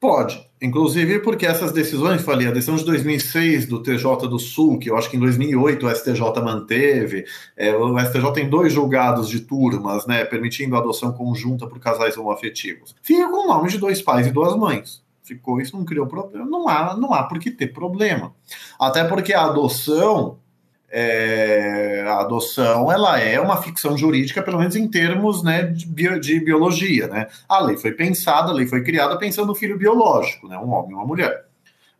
Pode, 0.00 0.50
inclusive 0.62 1.18
porque 1.18 1.44
essas 1.44 1.72
decisões, 1.72 2.22
falei, 2.22 2.48
a 2.48 2.52
decisão 2.52 2.76
de 2.76 2.86
2006 2.86 3.66
do 3.66 3.82
TJ 3.82 4.28
do 4.28 4.38
Sul, 4.38 4.78
que 4.78 4.88
eu 4.88 4.96
acho 4.96 5.10
que 5.10 5.18
em 5.18 5.20
2008 5.20 5.86
o 5.86 5.94
STJ 5.94 6.20
manteve, 6.42 7.26
é, 7.54 7.76
o 7.76 7.98
STJ 7.98 8.32
tem 8.32 8.48
dois 8.48 8.72
julgados 8.72 9.28
de 9.28 9.40
turmas, 9.40 10.06
né, 10.06 10.24
permitindo 10.24 10.74
a 10.74 10.78
adoção 10.78 11.12
conjunta 11.12 11.66
por 11.66 11.78
casais 11.78 12.16
homoafetivos. 12.16 12.96
Fica 13.02 13.28
com 13.28 13.44
o 13.44 13.46
nome 13.46 13.68
de 13.68 13.76
dois 13.76 14.00
pais 14.00 14.26
e 14.26 14.30
duas 14.30 14.56
mães 14.56 15.03
ficou, 15.24 15.60
isso 15.60 15.76
não 15.76 15.84
criou 15.84 16.06
problema, 16.06 16.44
não 16.44 16.68
há, 16.68 16.96
não 16.96 17.12
há 17.12 17.24
por 17.24 17.38
que 17.38 17.50
ter 17.50 17.68
problema. 17.68 18.34
Até 18.78 19.02
porque 19.04 19.32
a 19.32 19.46
adoção, 19.46 20.38
é, 20.90 22.04
a 22.06 22.20
adoção 22.20 22.92
ela 22.92 23.18
é 23.18 23.40
uma 23.40 23.60
ficção 23.60 23.96
jurídica, 23.96 24.42
pelo 24.42 24.58
menos 24.58 24.76
em 24.76 24.86
termos 24.86 25.42
né, 25.42 25.62
de, 25.62 25.86
bio, 25.86 26.20
de, 26.20 26.38
biologia. 26.38 27.08
Né? 27.08 27.26
A 27.48 27.58
lei 27.60 27.76
foi 27.76 27.92
pensada, 27.92 28.50
a 28.50 28.54
lei 28.54 28.66
foi 28.66 28.84
criada 28.84 29.18
pensando 29.18 29.48
no 29.48 29.54
filho 29.54 29.78
biológico, 29.78 30.46
né? 30.46 30.58
um 30.58 30.70
homem 30.70 30.92
e 30.92 30.94
uma 30.94 31.06
mulher. 31.06 31.46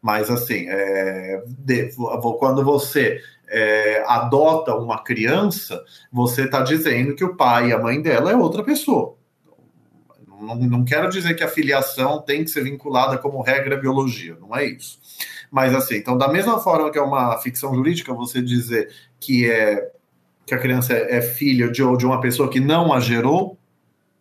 Mas 0.03 0.31
assim, 0.31 0.67
é, 0.69 1.43
de, 1.47 1.91
quando 2.39 2.63
você 2.63 3.23
é, 3.49 4.05
adota 4.07 4.75
uma 4.75 5.03
criança, 5.03 5.83
você 6.13 6.43
está 6.43 6.61
dizendo 6.61 7.15
que 7.15 7.25
o 7.25 7.35
pai 7.35 7.71
e 7.71 7.73
a 7.73 7.79
mãe 7.79 8.03
dela 8.03 8.31
é 8.31 8.37
outra 8.37 8.63
pessoa. 8.63 9.17
Não, 10.45 10.57
não 10.57 10.85
quero 10.85 11.09
dizer 11.09 11.35
que 11.35 11.43
a 11.43 11.49
filiação 11.49 12.21
tem 12.21 12.45
que 12.45 12.51
ser 12.51 12.63
vinculada 12.63 13.19
como 13.19 13.43
regra 13.43 13.77
à 13.77 13.79
biologia, 13.79 14.37
não 14.41 14.55
é 14.55 14.67
isso. 14.67 14.99
Mas 15.51 15.75
assim, 15.75 15.97
então 15.97 16.17
da 16.17 16.29
mesma 16.29 16.59
forma 16.59 16.91
que 16.91 16.99
é 16.99 17.03
uma 17.03 17.39
ficção 17.39 17.75
jurídica 17.75 18.13
você 18.13 18.43
dizer 18.43 18.91
que 19.19 19.51
é 19.51 19.91
que 20.47 20.55
a 20.55 20.59
criança 20.59 20.93
é, 20.93 21.23
filha 21.23 21.71
de, 21.71 21.83
de 21.97 22.07
uma 22.07 22.21
pessoa 22.21 22.51
que 22.51 22.61
não 22.61 22.93
a 22.93 23.01
gerou, 23.01 23.57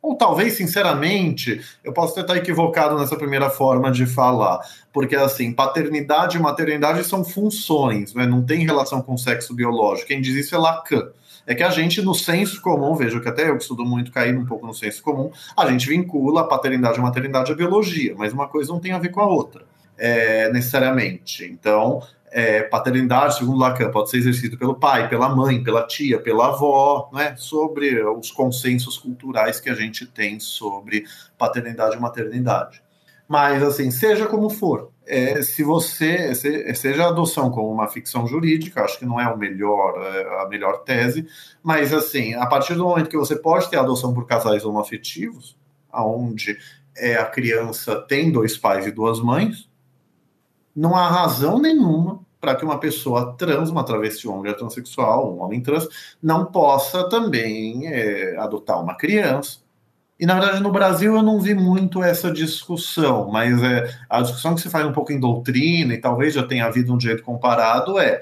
ou 0.01 0.15
talvez, 0.15 0.53
sinceramente, 0.53 1.61
eu 1.83 1.93
posso 1.93 2.19
estar 2.19 2.35
equivocado 2.35 2.97
nessa 2.97 3.15
primeira 3.15 3.49
forma 3.49 3.89
de 3.89 4.05
falar, 4.05 4.59
porque 4.91 5.15
assim, 5.15 5.53
paternidade 5.53 6.37
e 6.37 6.41
maternidade 6.41 7.03
são 7.05 7.23
funções, 7.23 8.13
né? 8.13 8.25
não 8.25 8.43
tem 8.45 8.65
relação 8.65 9.01
com 9.01 9.17
sexo 9.17 9.53
biológico. 9.53 10.09
Quem 10.09 10.21
diz 10.21 10.35
isso 10.35 10.55
é 10.55 10.57
Lacan 10.57 11.09
é 11.45 11.53
que 11.53 11.63
a 11.63 11.69
gente, 11.69 12.01
no 12.01 12.13
senso 12.13 12.61
comum, 12.61 12.95
vejo 12.95 13.21
que 13.21 13.29
até 13.29 13.49
eu 13.49 13.57
que 13.57 13.63
estudo 13.63 13.85
muito, 13.85 14.11
caí 14.11 14.35
um 14.35 14.45
pouco 14.45 14.65
no 14.65 14.73
senso 14.73 15.01
comum, 15.01 15.31
a 15.57 15.69
gente 15.69 15.87
vincula 15.87 16.41
a 16.41 16.43
paternidade 16.45 16.97
e 16.97 16.99
a 16.99 17.03
maternidade 17.03 17.51
à 17.51 17.55
biologia, 17.55 18.15
mas 18.17 18.33
uma 18.33 18.47
coisa 18.47 18.71
não 18.71 18.79
tem 18.79 18.91
a 18.91 18.99
ver 18.99 19.09
com 19.09 19.19
a 19.19 19.27
outra, 19.27 19.65
é, 19.97 20.51
necessariamente. 20.51 21.45
Então, 21.45 22.01
é, 22.31 22.63
paternidade, 22.63 23.37
segundo 23.37 23.59
Lacan, 23.59 23.91
pode 23.91 24.09
ser 24.09 24.17
exercido 24.17 24.57
pelo 24.57 24.75
pai, 24.75 25.07
pela 25.07 25.29
mãe, 25.29 25.63
pela 25.63 25.85
tia, 25.85 26.19
pela 26.19 26.47
avó, 26.47 27.09
né, 27.13 27.35
sobre 27.37 28.03
os 28.03 28.31
consensos 28.31 28.97
culturais 28.97 29.59
que 29.59 29.69
a 29.69 29.75
gente 29.75 30.05
tem 30.07 30.39
sobre 30.39 31.05
paternidade 31.37 31.95
e 31.95 31.99
maternidade. 31.99 32.82
Mas, 33.33 33.63
assim, 33.63 33.89
seja 33.89 34.27
como 34.27 34.47
for, 34.47 34.91
é, 35.07 35.41
se 35.41 35.63
você, 35.63 36.35
se, 36.35 36.75
seja 36.75 37.05
a 37.05 37.07
adoção 37.07 37.49
como 37.49 37.67
uma 37.71 37.87
ficção 37.87 38.27
jurídica, 38.27 38.83
acho 38.83 38.99
que 38.99 39.07
não 39.07 39.19
é 39.19 39.27
o 39.27 39.35
melhor, 39.35 39.99
é, 39.99 40.43
a 40.43 40.47
melhor 40.47 40.83
tese, 40.83 41.25
mas, 41.63 41.91
assim, 41.91 42.35
a 42.35 42.45
partir 42.45 42.75
do 42.75 42.83
momento 42.83 43.09
que 43.09 43.17
você 43.17 43.35
pode 43.35 43.67
ter 43.71 43.77
adoção 43.79 44.13
por 44.13 44.27
casais 44.27 44.63
homoafetivos, 44.63 45.57
onde 45.91 46.59
é, 46.95 47.15
a 47.15 47.25
criança 47.25 47.99
tem 48.01 48.31
dois 48.31 48.55
pais 48.55 48.85
e 48.85 48.91
duas 48.91 49.19
mães, 49.19 49.67
não 50.75 50.95
há 50.95 51.09
razão 51.09 51.59
nenhuma 51.59 52.19
para 52.39 52.55
que 52.55 52.63
uma 52.63 52.79
pessoa 52.79 53.33
trans, 53.33 53.71
uma 53.71 53.83
travesti, 53.83 54.27
uma 54.27 54.37
mulher 54.37 54.55
transexual, 54.55 55.33
um 55.33 55.41
homem 55.41 55.59
trans, 55.59 55.89
não 56.21 56.45
possa 56.45 57.09
também 57.09 57.87
é, 57.87 58.37
adotar 58.37 58.79
uma 58.79 58.95
criança. 58.95 59.57
E 60.23 60.25
na 60.25 60.39
verdade 60.39 60.63
no 60.63 60.71
Brasil 60.71 61.13
eu 61.13 61.21
não 61.21 61.37
vi 61.37 61.53
muito 61.53 62.01
essa 62.01 62.31
discussão, 62.31 63.29
mas 63.29 63.61
é, 63.61 63.93
a 64.09 64.21
discussão 64.21 64.55
que 64.55 64.61
se 64.61 64.69
faz 64.69 64.85
um 64.85 64.93
pouco 64.93 65.11
em 65.11 65.19
doutrina 65.19 65.93
e 65.93 65.97
talvez 65.97 66.33
já 66.33 66.47
tenha 66.47 66.65
havido 66.65 66.93
um 66.93 66.97
direito 66.97 67.21
comparado 67.21 67.99
é, 67.99 68.21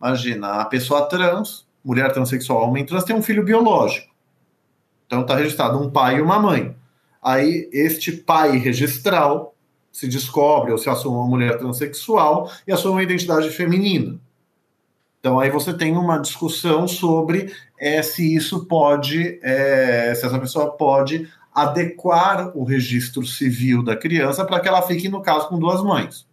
imagina, 0.00 0.62
a 0.62 0.64
pessoa 0.64 1.06
trans, 1.10 1.66
mulher 1.84 2.10
transexual, 2.10 2.66
homem 2.66 2.86
trans, 2.86 3.04
tem 3.04 3.14
um 3.14 3.20
filho 3.20 3.44
biológico. 3.44 4.10
Então 5.06 5.20
está 5.20 5.36
registrado 5.36 5.78
um 5.78 5.90
pai 5.90 6.16
e 6.16 6.20
uma 6.22 6.38
mãe. 6.38 6.74
Aí 7.22 7.68
este 7.70 8.12
pai 8.12 8.56
registral 8.56 9.54
se 9.92 10.08
descobre 10.08 10.72
ou 10.72 10.78
se 10.78 10.88
assume 10.88 11.16
uma 11.16 11.28
mulher 11.28 11.58
transexual 11.58 12.50
e 12.66 12.72
assume 12.72 12.94
uma 12.94 13.02
identidade 13.02 13.50
feminina. 13.50 14.18
Então 15.20 15.38
aí 15.38 15.50
você 15.50 15.74
tem 15.74 15.98
uma 15.98 16.16
discussão 16.16 16.88
sobre 16.88 17.54
é, 17.78 18.00
se 18.02 18.34
isso 18.34 18.64
pode, 18.64 19.38
é, 19.42 20.14
se 20.14 20.24
essa 20.24 20.38
pessoa 20.38 20.70
pode 20.78 21.30
adequar 21.54 22.56
o 22.56 22.64
registro 22.64 23.26
civil 23.26 23.82
da 23.82 23.96
criança 23.96 24.44
para 24.44 24.60
que 24.60 24.68
ela 24.68 24.82
fique, 24.82 25.08
no 25.08 25.20
caso, 25.20 25.48
com 25.48 25.58
duas 25.58 25.82
mães. 25.82 26.26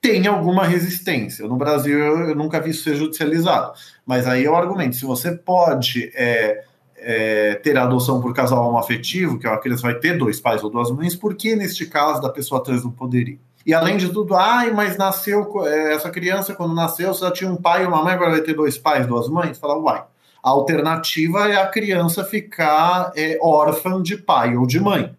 Tem 0.00 0.26
alguma 0.26 0.64
resistência. 0.64 1.46
No 1.46 1.56
Brasil 1.56 1.98
eu, 1.98 2.34
nunca 2.34 2.60
vi 2.60 2.70
isso 2.70 2.84
ser 2.84 2.94
judicializado. 2.94 3.72
Mas 4.06 4.26
aí 4.26 4.44
é 4.44 4.50
o 4.50 4.56
argumento: 4.56 4.96
se 4.96 5.04
você 5.04 5.32
pode 5.32 6.10
é, 6.14 6.64
é, 6.96 7.54
ter 7.56 7.76
adoção 7.76 8.20
por 8.20 8.32
casal 8.32 8.66
homoafetivo, 8.66 9.38
que 9.38 9.46
a 9.46 9.58
criança 9.58 9.82
vai 9.82 9.94
ter 9.94 10.16
dois 10.16 10.40
pais 10.40 10.62
ou 10.62 10.70
duas 10.70 10.90
mães, 10.90 11.14
por 11.14 11.34
que 11.34 11.54
neste 11.54 11.84
caso 11.86 12.22
da 12.22 12.30
pessoa 12.30 12.62
trans 12.62 12.84
não 12.84 12.90
poderia? 12.90 13.38
E 13.66 13.74
além 13.74 13.98
de 13.98 14.08
tudo, 14.08 14.34
ai, 14.34 14.70
mas 14.72 14.96
nasceu 14.96 15.66
é, 15.66 15.94
essa 15.94 16.08
criança 16.08 16.54
quando 16.54 16.74
nasceu 16.74 17.12
só 17.12 17.30
tinha 17.30 17.50
um 17.50 17.56
pai 17.56 17.82
e 17.82 17.86
uma 17.86 18.02
mãe, 18.02 18.14
agora 18.14 18.30
vai 18.30 18.40
ter 18.40 18.54
dois 18.54 18.78
pais, 18.78 19.06
duas 19.06 19.28
mães? 19.28 19.58
Fala, 19.58 19.76
uai. 19.76 20.02
A 20.42 20.50
alternativa 20.50 21.48
é 21.48 21.56
a 21.56 21.66
criança 21.66 22.24
ficar 22.24 23.12
é, 23.16 23.38
órfã 23.42 24.02
de 24.02 24.16
pai 24.16 24.56
ou 24.56 24.66
de 24.66 24.80
mãe. 24.80 25.14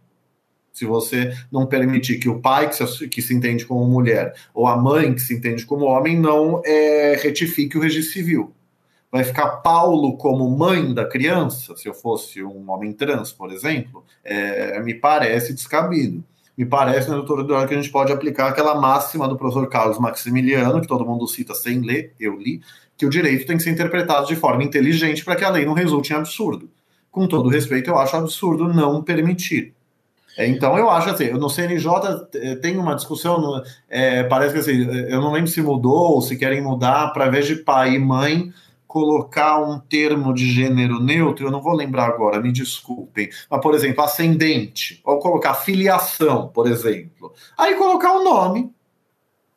Se 0.72 0.86
você 0.86 1.36
não 1.52 1.66
permitir 1.66 2.18
que 2.18 2.30
o 2.30 2.40
pai, 2.40 2.70
que 2.70 2.76
se, 2.76 3.08
que 3.08 3.22
se 3.22 3.34
entende 3.34 3.66
como 3.66 3.86
mulher, 3.86 4.34
ou 4.54 4.68
a 4.68 4.78
mãe, 4.78 5.14
que 5.14 5.22
se 5.22 5.34
entende 5.34 5.66
como 5.66 5.86
homem, 5.86 6.18
não 6.18 6.62
é, 6.66 7.20
retifique 7.22 7.78
o 7.78 7.82
registro 7.82 8.14
civil 8.14 8.54
vai 9.12 9.24
ficar 9.26 9.58
Paulo 9.58 10.16
como 10.16 10.50
mãe 10.50 10.94
da 10.94 11.06
criança, 11.06 11.76
se 11.76 11.88
eu 11.88 11.94
fosse 11.94 12.42
um 12.42 12.72
homem 12.72 12.94
trans, 12.94 13.32
por 13.34 13.52
exemplo, 13.52 14.06
é, 14.24 14.80
me 14.82 14.94
parece 14.94 15.54
descabido. 15.54 16.24
Me 16.58 16.66
parece, 16.66 17.10
né, 17.10 17.16
doutor 17.16 17.42
Eduardo, 17.42 17.68
que 17.68 17.74
a 17.74 17.82
gente 17.82 17.92
pode 17.92 18.12
aplicar 18.12 18.48
aquela 18.48 18.80
máxima 18.80 19.28
do 19.28 19.38
professor 19.38 19.68
Carlos 19.68 20.00
Maximiliano, 20.00 20.80
que 20.80 20.88
todo 20.88 21.06
mundo 21.06 21.28
cita 21.28 21.54
sem 21.54 21.82
ler, 21.82 22.14
eu 22.20 22.38
li, 22.38 22.62
que 23.02 23.06
o 23.08 23.10
direito 23.10 23.48
tem 23.48 23.58
que 23.58 23.64
ser 23.64 23.72
interpretado 23.72 24.28
de 24.28 24.36
forma 24.36 24.64
inteligente 24.64 25.26
para 25.26 25.36
que 25.36 25.44
a 25.44 25.50
lei 25.50 25.66
não 25.66 25.74
resulte 25.74 26.14
em 26.14 26.16
absurdo. 26.16 26.70
Com 27.10 27.26
todo 27.26 27.50
respeito, 27.50 27.90
eu 27.90 27.98
acho 27.98 28.16
absurdo 28.16 28.72
não 28.72 29.02
permitir. 29.02 29.74
É, 30.38 30.48
então, 30.48 30.78
eu 30.78 30.88
acho 30.88 31.10
assim, 31.10 31.32
no 31.32 31.50
CNJ 31.50 31.90
é, 32.36 32.56
tem 32.58 32.78
uma 32.78 32.94
discussão, 32.94 33.60
é, 33.90 34.22
parece 34.22 34.54
que 34.54 34.60
assim, 34.60 34.88
eu 35.10 35.20
não 35.20 35.32
lembro 35.32 35.50
se 35.50 35.64
mudou 35.64 36.14
ou 36.14 36.22
se 36.22 36.38
querem 36.38 36.62
mudar, 36.62 37.12
para 37.12 37.28
vez 37.28 37.48
de 37.48 37.56
pai 37.56 37.96
e 37.96 38.00
mãe, 38.00 38.54
colocar 38.86 39.60
um 39.60 39.80
termo 39.80 40.32
de 40.32 40.46
gênero 40.46 41.00
neutro, 41.00 41.48
eu 41.48 41.52
não 41.52 41.60
vou 41.60 41.74
lembrar 41.74 42.06
agora, 42.06 42.40
me 42.40 42.52
desculpem, 42.52 43.32
mas, 43.50 43.62
por 43.62 43.74
exemplo, 43.74 44.04
ascendente, 44.04 45.02
ou 45.04 45.18
colocar 45.18 45.56
filiação, 45.56 46.50
por 46.50 46.68
exemplo. 46.68 47.34
Aí 47.58 47.74
colocar 47.74 48.14
o 48.14 48.24
nome 48.24 48.72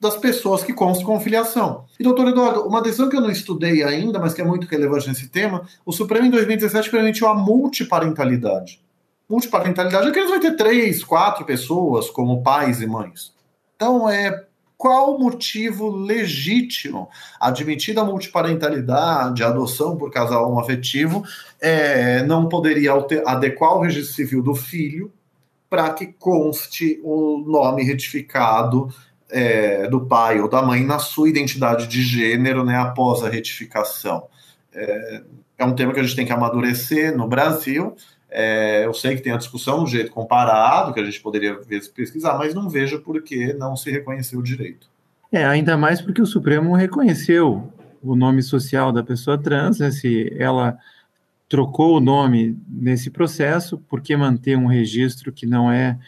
das 0.00 0.16
pessoas 0.16 0.62
que 0.62 0.72
constam 0.72 1.06
com 1.06 1.20
filiação. 1.20 1.84
E, 1.98 2.02
doutor 2.02 2.28
Eduardo, 2.28 2.66
uma 2.66 2.82
decisão 2.82 3.08
que 3.08 3.16
eu 3.16 3.20
não 3.20 3.30
estudei 3.30 3.82
ainda, 3.82 4.18
mas 4.18 4.34
que 4.34 4.42
é 4.42 4.44
muito 4.44 4.66
relevante 4.66 5.08
nesse 5.08 5.28
tema, 5.28 5.66
o 5.84 5.92
Supremo 5.92 6.26
em 6.26 6.30
2017 6.30 6.90
permitiu 6.90 7.28
a 7.28 7.34
multiparentalidade. 7.34 8.82
Multiparentalidade 9.28 10.08
é 10.08 10.10
que 10.10 10.18
eles 10.18 10.30
vão 10.30 10.40
ter 10.40 10.56
três, 10.56 11.02
quatro 11.02 11.44
pessoas 11.44 12.10
como 12.10 12.42
pais 12.42 12.82
e 12.82 12.86
mães. 12.86 13.32
Então, 13.76 14.08
é 14.08 14.44
qual 14.76 15.18
motivo 15.18 15.88
legítimo, 15.88 17.08
admitida 17.40 18.02
a 18.02 18.04
multiparentalidade, 18.04 19.42
a 19.42 19.48
adoção 19.48 19.96
por 19.96 20.10
casal 20.10 20.50
homoafetivo, 20.50 21.24
é, 21.60 22.22
não 22.24 22.48
poderia 22.48 22.92
adequar 23.24 23.76
o 23.76 23.80
registro 23.80 24.14
civil 24.14 24.42
do 24.42 24.54
filho 24.54 25.10
para 25.70 25.90
que 25.90 26.06
conste 26.06 27.00
o 27.02 27.42
nome 27.46 27.82
retificado 27.82 28.92
é, 29.34 29.88
do 29.88 30.06
pai 30.06 30.40
ou 30.40 30.48
da 30.48 30.62
mãe 30.62 30.84
na 30.84 31.00
sua 31.00 31.28
identidade 31.28 31.88
de 31.88 32.00
gênero 32.00 32.64
né, 32.64 32.76
após 32.76 33.24
a 33.24 33.28
retificação. 33.28 34.28
É, 34.72 35.22
é 35.58 35.64
um 35.64 35.74
tema 35.74 35.92
que 35.92 35.98
a 35.98 36.02
gente 36.04 36.14
tem 36.14 36.24
que 36.24 36.32
amadurecer 36.32 37.16
no 37.16 37.26
Brasil. 37.26 37.96
É, 38.30 38.86
eu 38.86 38.94
sei 38.94 39.16
que 39.16 39.22
tem 39.22 39.32
a 39.32 39.36
discussão 39.36 39.82
do 39.82 39.90
jeito 39.90 40.12
comparado, 40.12 40.94
que 40.94 41.00
a 41.00 41.04
gente 41.04 41.20
poderia 41.20 41.58
pesquisar, 41.94 42.38
mas 42.38 42.54
não 42.54 42.68
vejo 42.68 43.00
por 43.00 43.20
que 43.22 43.52
não 43.54 43.76
se 43.76 43.90
reconheceu 43.90 44.38
o 44.38 44.42
direito. 44.42 44.88
É, 45.32 45.44
ainda 45.44 45.76
mais 45.76 46.00
porque 46.00 46.22
o 46.22 46.26
Supremo 46.26 46.72
reconheceu 46.76 47.72
o 48.00 48.14
nome 48.14 48.40
social 48.40 48.92
da 48.92 49.02
pessoa 49.02 49.36
trans, 49.36 49.80
né, 49.80 49.90
se 49.90 50.32
ela 50.38 50.78
trocou 51.48 51.96
o 51.96 52.00
nome 52.00 52.56
nesse 52.68 53.10
processo, 53.10 53.78
por 53.78 54.00
que 54.00 54.16
manter 54.16 54.56
um 54.56 54.66
registro 54.66 55.32
que 55.32 55.46
não 55.46 55.72
é, 55.72 55.98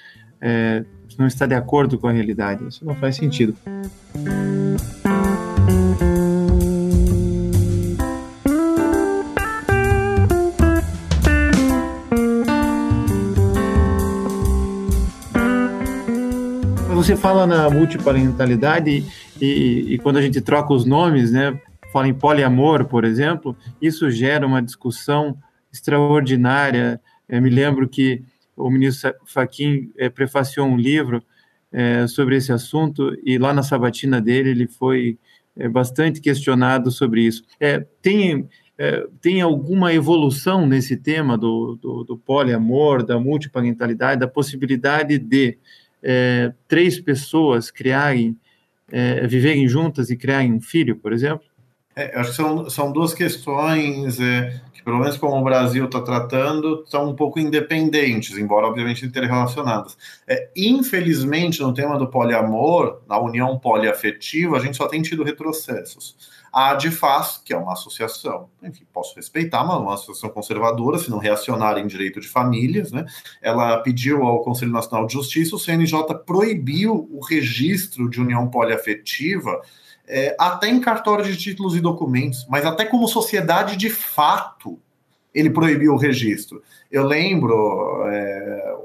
é 0.41 0.85
não 1.19 1.27
está 1.27 1.47
de 1.47 1.55
acordo 1.55 1.99
com 1.99 2.09
a 2.09 2.13
realidade? 2.13 2.67
Isso 2.67 2.85
não 2.85 2.95
faz 2.95 3.17
sentido. 3.17 3.55
você 17.07 17.15
fala 17.15 17.47
na 17.47 17.71
multiparentalidade 17.71 19.05
e, 19.41 19.95
e, 19.95 19.99
quando 19.99 20.17
a 20.17 20.23
gente 20.23 20.41
troca 20.41 20.75
os 20.75 20.85
nomes, 20.85 21.31
né, 21.31 21.57
fala 21.93 22.09
em 22.09 22.15
poliamor, 22.15 22.85
por 22.85 23.05
exemplo, 23.05 23.57
isso 23.81 24.11
gera 24.11 24.45
uma 24.45 24.61
discussão 24.61 25.39
extraordinária. 25.73 27.01
Eu 27.29 27.41
me 27.41 27.49
lembro 27.49 27.89
que 27.89 28.25
o 28.57 28.71
ministro 28.71 29.15
Faquim 29.27 29.93
é, 29.97 30.09
prefaciou 30.09 30.67
um 30.67 30.77
livro 30.77 31.23
é, 31.71 32.07
sobre 32.07 32.37
esse 32.37 32.53
assunto 32.53 33.17
e 33.23 33.39
lá 33.39 33.53
na 33.53 33.63
sabatina 33.63 34.21
dele 34.21 34.51
ele 34.51 34.67
foi 34.67 35.19
é, 35.57 35.69
bastante 35.69 36.21
questionado 36.21 36.91
sobre 36.91 37.23
isso. 37.23 37.45
tem 38.01 38.49
tem 39.23 39.41
alguma 39.41 39.95
evolução 39.95 40.67
nesse 40.67 40.99
tema 40.99 41.39
do, 41.39 41.79
do, 41.81 42.05
do 42.05 42.19
poliamor, 42.19 43.03
da 43.03 43.19
multiparentalidade, 43.19 44.21
da 44.21 44.29
possibilidade 44.29 45.19
de 45.19 45.57
três 46.69 47.01
pessoas 47.01 47.71
criarem, 47.71 48.37
viverem 49.27 49.67
juntas 49.67 50.11
e 50.11 50.17
criarem 50.19 50.53
um 50.53 50.61
filho, 50.61 50.95
por 50.95 51.15
exemplo? 51.15 51.47
É, 51.97 52.15
acho 52.21 52.31
que 52.31 52.37
são, 52.37 52.69
são 52.69 52.93
duas 52.93 53.15
questões 53.15 54.21
é, 54.21 54.61
pelo 54.87 55.01
menos 55.01 55.17
como 55.17 55.37
o 55.37 55.43
Brasil 55.43 55.87
está 55.87 56.01
tratando, 56.01 56.85
são 56.87 57.11
um 57.11 57.17
pouco 57.17 57.41
independentes, 57.41 58.39
embora 58.39 58.69
obviamente 58.69 59.05
interrelacionadas. 59.05 59.99
É, 60.29 60.49
infelizmente, 60.55 61.61
no 61.61 61.75
tema 61.75 61.99
do 61.99 62.07
poliamor, 62.07 63.01
na 63.09 63.19
união 63.19 63.59
poliafetiva, 63.59 64.57
a 64.57 64.61
gente 64.61 64.77
só 64.77 64.87
tem 64.87 65.03
tido 65.03 65.25
retrocessos. 65.25 66.17
A 66.53 66.71
ADFAS, 66.71 67.43
que 67.45 67.53
é 67.53 67.57
uma 67.57 67.73
associação, 67.73 68.49
enfim, 68.63 68.87
posso 68.93 69.17
respeitar, 69.17 69.65
mas 69.65 69.77
uma 69.77 69.95
associação 69.95 70.31
conservadora, 70.31 71.01
se 71.01 71.11
não 71.11 71.19
reacionar 71.19 71.77
em 71.79 71.87
direito 71.89 72.21
de 72.21 72.29
famílias, 72.29 72.93
né? 72.93 73.05
Ela 73.43 73.79
pediu 73.79 74.23
ao 74.23 74.45
Conselho 74.45 74.71
Nacional 74.71 75.05
de 75.09 75.15
Justiça, 75.15 75.57
o 75.57 75.59
CNJ 75.59 76.15
proibiu 76.25 77.09
o 77.11 77.19
registro 77.25 78.09
de 78.09 78.21
união 78.21 78.49
poliafetiva 78.49 79.61
é, 80.09 80.37
até 80.39 80.69
em 80.69 80.81
cartório 80.81 81.25
de 81.25 81.37
títulos 81.37 81.77
e 81.77 81.81
documentos, 81.81 82.47
mas 82.49 82.65
até 82.65 82.85
como 82.85 83.09
sociedade 83.09 83.77
de 83.77 83.91
fato 83.91 84.79
ele 85.35 85.51
proibiu 85.51 85.93
o 85.93 85.99
registro. 85.99 86.63
Eu 86.91 87.05
lembro, 87.05 88.05
é, 88.07 88.77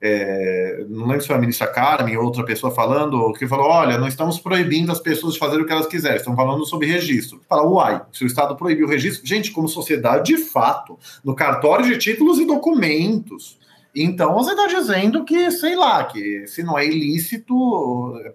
é, 0.00 0.84
não 0.88 1.06
lembro 1.06 1.20
se 1.20 1.26
foi 1.26 1.36
a 1.36 1.40
ministra 1.40 1.66
Carmen 1.66 2.16
ou 2.16 2.24
outra 2.24 2.44
pessoa 2.44 2.74
falando, 2.74 3.32
que 3.34 3.46
falou: 3.46 3.66
olha, 3.66 3.98
não 3.98 4.08
estamos 4.08 4.38
proibindo 4.38 4.90
as 4.90 5.00
pessoas 5.00 5.34
de 5.34 5.38
fazer 5.38 5.60
o 5.60 5.66
que 5.66 5.72
elas 5.72 5.86
quiserem, 5.86 6.16
estão 6.16 6.34
falando 6.34 6.64
sobre 6.64 6.86
registro. 6.86 7.40
Fala, 7.48 7.62
uai, 7.64 8.02
se 8.12 8.24
o 8.24 8.26
Estado 8.26 8.56
proibiu 8.56 8.86
o 8.86 8.90
registro, 8.90 9.26
gente, 9.26 9.50
como 9.50 9.68
sociedade, 9.68 10.34
de 10.34 10.38
fato, 10.38 10.98
no 11.22 11.34
cartório 11.34 11.84
de 11.84 11.98
títulos 11.98 12.38
e 12.38 12.46
documentos. 12.46 13.60
Então 13.94 14.34
você 14.34 14.52
está 14.52 14.66
dizendo 14.66 15.24
que, 15.24 15.50
sei 15.50 15.76
lá, 15.76 16.04
que 16.04 16.46
se 16.46 16.62
não 16.62 16.78
é 16.78 16.86
ilícito, 16.86 17.54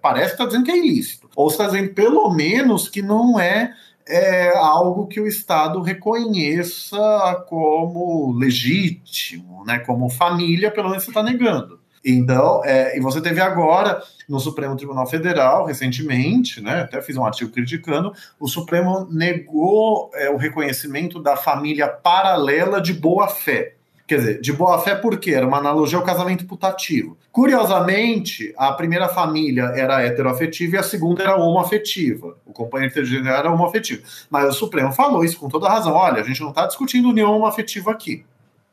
parece 0.00 0.28
que 0.28 0.32
está 0.32 0.46
dizendo 0.46 0.64
que 0.64 0.70
é 0.70 0.78
ilícito. 0.78 1.28
Ou 1.34 1.48
está 1.48 1.66
dizendo, 1.66 1.92
pelo 1.94 2.30
menos, 2.30 2.88
que 2.88 3.02
não 3.02 3.38
é 3.38 3.74
é 4.08 4.56
algo 4.56 5.06
que 5.06 5.20
o 5.20 5.26
Estado 5.26 5.82
reconheça 5.82 7.44
como 7.46 8.32
legítimo, 8.32 9.64
né, 9.66 9.80
como 9.80 10.08
família, 10.08 10.70
pelo 10.70 10.88
menos 10.88 11.04
você 11.04 11.10
está 11.10 11.22
negando. 11.22 11.78
Então, 12.04 12.62
é, 12.64 12.96
e 12.96 13.00
você 13.00 13.20
teve 13.20 13.40
agora 13.40 14.02
no 14.26 14.40
Supremo 14.40 14.76
Tribunal 14.76 15.06
Federal, 15.06 15.66
recentemente, 15.66 16.60
né, 16.60 16.80
até 16.80 17.02
fiz 17.02 17.16
um 17.16 17.24
artigo 17.24 17.50
criticando, 17.50 18.12
o 18.40 18.48
Supremo 18.48 19.06
negou 19.10 20.10
é, 20.14 20.30
o 20.30 20.36
reconhecimento 20.36 21.20
da 21.20 21.36
família 21.36 21.88
paralela 21.88 22.80
de 22.80 22.94
boa-fé. 22.94 23.74
Quer 24.08 24.18
dizer, 24.20 24.40
de 24.40 24.54
boa 24.54 24.78
fé 24.78 24.94
por 24.94 25.18
quê? 25.18 25.32
Era 25.32 25.46
uma 25.46 25.58
analogia 25.58 25.98
ao 25.98 26.04
casamento 26.04 26.46
putativo. 26.46 27.18
Curiosamente, 27.30 28.54
a 28.56 28.72
primeira 28.72 29.06
família 29.06 29.64
era 29.76 30.02
heteroafetiva 30.02 30.76
e 30.76 30.78
a 30.78 30.82
segunda 30.82 31.22
era 31.22 31.36
homoafetiva. 31.36 32.38
O 32.46 32.52
companheiro 32.54 32.90
intergênero 32.90 33.28
era 33.28 33.52
homoafetivo. 33.52 34.02
Mas 34.30 34.48
o 34.48 34.52
Supremo 34.52 34.92
falou 34.92 35.22
isso 35.22 35.38
com 35.38 35.50
toda 35.50 35.68
razão. 35.68 35.92
Olha, 35.92 36.22
a 36.22 36.24
gente 36.24 36.40
não 36.40 36.48
está 36.48 36.66
discutindo 36.66 37.10
união 37.10 37.30
homoafetiva 37.36 37.90
aqui. 37.90 38.24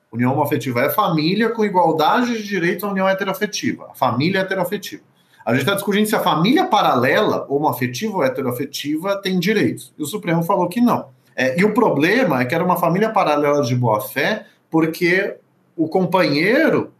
União 0.09 0.31
homoafetiva 0.31 0.83
é 0.83 0.89
família 0.89 1.49
com 1.49 1.65
igualdade 1.65 2.37
de 2.37 2.43
direitos 2.43 2.85
à 2.85 2.87
união 2.87 3.09
heteroafetiva. 3.09 3.89
A 3.91 3.93
família 3.93 4.39
heteroafetiva. 4.39 5.03
A 5.45 5.51
gente 5.51 5.63
está 5.63 5.73
discutindo 5.73 6.05
se 6.05 6.15
a 6.15 6.21
família 6.21 6.63
paralela, 6.63 7.45
homoafetiva 7.49 8.15
ou 8.15 8.23
heteroafetiva, 8.23 9.21
tem 9.21 9.37
direitos. 9.37 9.93
E 9.99 10.01
o 10.01 10.05
Supremo 10.05 10.43
falou 10.43 10.69
que 10.69 10.79
não. 10.79 11.09
É, 11.35 11.59
e 11.59 11.65
o 11.65 11.73
problema 11.73 12.39
é 12.39 12.45
que 12.45 12.55
era 12.55 12.63
uma 12.63 12.77
família 12.77 13.09
paralela 13.09 13.61
de 13.61 13.75
boa-fé 13.75 14.45
porque 14.75 15.37
o 15.73 15.87
companheiro 15.87 16.91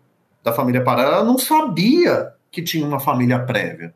da 0.41 0.53
família 0.53 0.82
paralela 0.82 1.26
não 1.26 1.38
sabia 1.38 2.32
que 2.49 2.61
tinha 2.61 2.88
uma 2.88 3.01
família 3.01 3.38
prévia. 3.39 3.93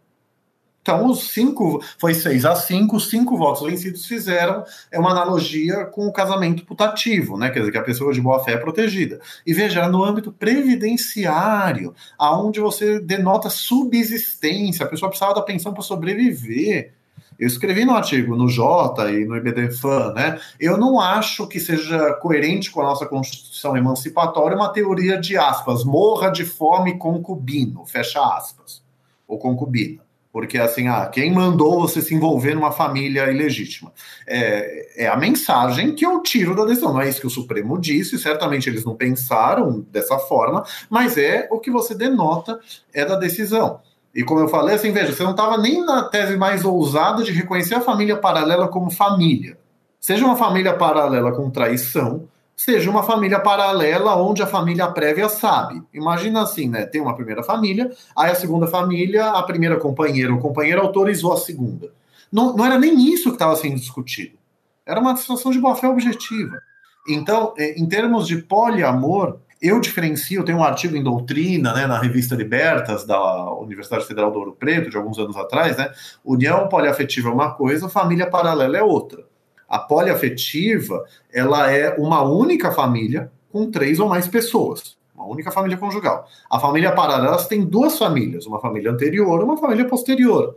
Então, 0.82 1.05
os 1.05 1.30
cinco, 1.30 1.82
foi 1.97 2.13
seis 2.13 2.43
a 2.43 2.57
cinco, 2.57 2.97
os 2.97 3.09
cinco 3.09 3.38
votos 3.38 3.65
vencidos 3.65 4.05
fizeram 4.05 4.65
é 4.91 4.99
uma 4.99 5.11
analogia 5.11 5.86
com 5.86 6.05
o 6.05 6.11
casamento 6.11 6.65
putativo, 6.65 7.38
né? 7.38 7.49
Quer 7.51 7.59
dizer, 7.59 7.71
que 7.71 7.77
a 7.77 7.84
pessoa 7.84 8.11
de 8.11 8.19
boa 8.19 8.43
fé 8.43 8.51
é 8.51 8.57
protegida. 8.57 9.21
E 9.47 9.53
veja, 9.53 9.88
no 9.88 10.03
âmbito 10.03 10.30
previdenciário, 10.30 11.95
aonde 12.17 12.59
você 12.59 12.99
denota 12.99 13.49
subsistência, 13.49 14.86
a 14.86 14.89
pessoa 14.89 15.07
precisava 15.07 15.36
da 15.36 15.41
pensão 15.41 15.73
para 15.73 15.84
sobreviver. 15.84 16.95
Eu 17.39 17.47
escrevi 17.47 17.85
no 17.85 17.95
artigo 17.95 18.35
no 18.35 18.49
Jota 18.49 19.09
e 19.09 19.23
no 19.23 19.37
IBDFAN, 19.37 20.13
né? 20.13 20.37
Eu 20.59 20.77
não 20.77 20.99
acho 20.99 21.47
que 21.47 21.57
seja 21.57 22.13
coerente 22.15 22.69
com 22.69 22.81
a 22.81 22.85
nossa 22.85 23.05
Constituição 23.05 23.77
emancipatória 23.77 24.57
uma 24.57 24.73
teoria 24.73 25.17
de 25.17 25.37
aspas, 25.37 25.85
morra 25.85 26.29
de 26.29 26.43
fome 26.43 26.97
concubino, 26.97 27.85
fecha 27.85 28.19
aspas, 28.19 28.83
ou 29.25 29.39
concubina. 29.39 30.01
Porque 30.31 30.59
assim, 30.59 30.87
ah, 30.87 31.07
quem 31.07 31.33
mandou 31.33 31.79
você 31.79 32.01
se 32.01 32.13
envolver 32.13 32.53
numa 32.53 32.71
família 32.71 33.31
ilegítima? 33.31 33.91
É, 34.27 35.05
é 35.05 35.07
a 35.07 35.15
mensagem 35.15 35.95
que 35.95 36.05
eu 36.05 36.21
tiro 36.21 36.55
da 36.55 36.65
decisão. 36.65 36.93
Não 36.93 37.01
é 37.01 37.09
isso 37.09 37.21
que 37.21 37.27
o 37.27 37.31
Supremo 37.31 37.79
disse, 37.79 38.19
certamente 38.19 38.69
eles 38.69 38.85
não 38.85 38.95
pensaram 38.95 39.79
dessa 39.89 40.19
forma, 40.19 40.63
mas 40.89 41.17
é 41.17 41.47
o 41.49 41.59
que 41.59 41.71
você 41.71 41.95
denota 41.95 42.59
é 42.93 43.03
da 43.05 43.15
decisão. 43.15 43.79
E 44.14 44.24
como 44.24 44.39
eu 44.39 44.47
falei, 44.47 44.76
assim, 44.76 44.91
veja, 44.91 45.14
você 45.14 45.24
não 45.24 45.32
estava 45.32 45.57
nem 45.57 45.86
na 45.86 46.03
tese 46.03 46.36
mais 46.36 46.66
ousada 46.66 47.24
de 47.24 47.32
reconhecer 47.32 47.76
a 47.76 47.82
família 47.82 48.18
paralela 48.18 48.68
como 48.68 48.89
família. 48.89 49.57
Seja 49.99 50.26
uma 50.26 50.36
família 50.36 50.74
paralela 50.74 51.32
com 51.32 51.49
traição, 51.49 52.28
seja 52.55 52.89
uma 52.89 53.03
família 53.03 53.39
paralela 53.39 54.16
onde 54.16 54.41
a 54.41 54.47
família 54.47 54.88
prévia 54.88 55.30
sabe. 55.30 55.82
Imagina 55.93 56.41
assim, 56.41 56.68
né? 56.68 56.86
Tem 56.86 56.99
uma 56.99 57.16
primeira 57.16 57.43
família, 57.43 57.91
aí 58.16 58.32
a 58.32 58.36
segunda 58.36 58.68
família, 58.68 59.30
a 59.30 59.43
primeira 59.43 59.78
companheira 59.78 60.34
ou 60.34 60.39
companheiro 60.39 60.82
autorizou 60.82 61.34
a 61.34 61.38
segunda. 61.38 61.91
Não, 62.32 62.55
não 62.55 62.66
era 62.66 62.78
nem 62.78 63.14
isso 63.14 63.30
que 63.30 63.36
estava 63.36 63.55
sendo 63.55 63.76
discutido. 63.76 64.38
Era 64.86 64.99
uma 64.99 65.16
situação 65.16 65.51
de 65.51 65.60
boa-fé 65.60 65.88
objetiva. 65.88 66.60
Então, 67.07 67.53
é, 67.57 67.80
em 67.80 67.86
termos 67.88 68.28
de 68.28 68.38
poliamor, 68.38 69.38
eu 69.62 69.80
diferencio, 69.80 70.43
tenho 70.45 70.60
um 70.60 70.64
artigo 70.64 70.95
em 70.95 71.03
doutrina, 71.03 71.74
né, 71.74 71.86
na 71.86 71.99
revista 71.99 72.34
Libertas, 72.34 73.03
da 73.03 73.51
Universidade 73.55 74.05
Federal 74.05 74.32
do 74.32 74.39
Ouro 74.39 74.55
Preto, 74.57 74.89
de 74.89 74.95
alguns 74.95 75.20
anos 75.20 75.36
atrás, 75.36 75.76
né? 75.76 75.91
União 76.24 76.68
poliafetiva 76.70 77.30
é 77.30 77.32
uma 77.32 77.53
coisa, 77.53 77.89
família 77.89 78.30
paralela 78.30 78.78
é 78.78 78.84
outra. 78.84 79.26
A 79.68 79.78
poliafetiva, 79.78 81.03
ela 81.32 81.70
é 81.72 81.93
uma 81.97 82.24
única 82.24 82.72
família 82.72 83.32
com 83.51 83.70
três 83.70 83.99
ou 83.99 84.07
mais 84.07 84.28
pessoas. 84.28 84.97
Uma 85.14 85.28
única 85.28 85.51
família 85.51 85.78
conjugal. 85.78 86.26
A 86.49 86.57
família 86.57 86.93
paralela 86.93 87.38
tem 87.43 87.66
duas 87.66 87.97
famílias, 87.97 88.45
uma 88.45 88.62
família 88.62 88.89
anterior 88.89 89.41
e 89.41 89.43
uma 89.43 89.57
família 89.57 89.86
posterior. 89.86 90.55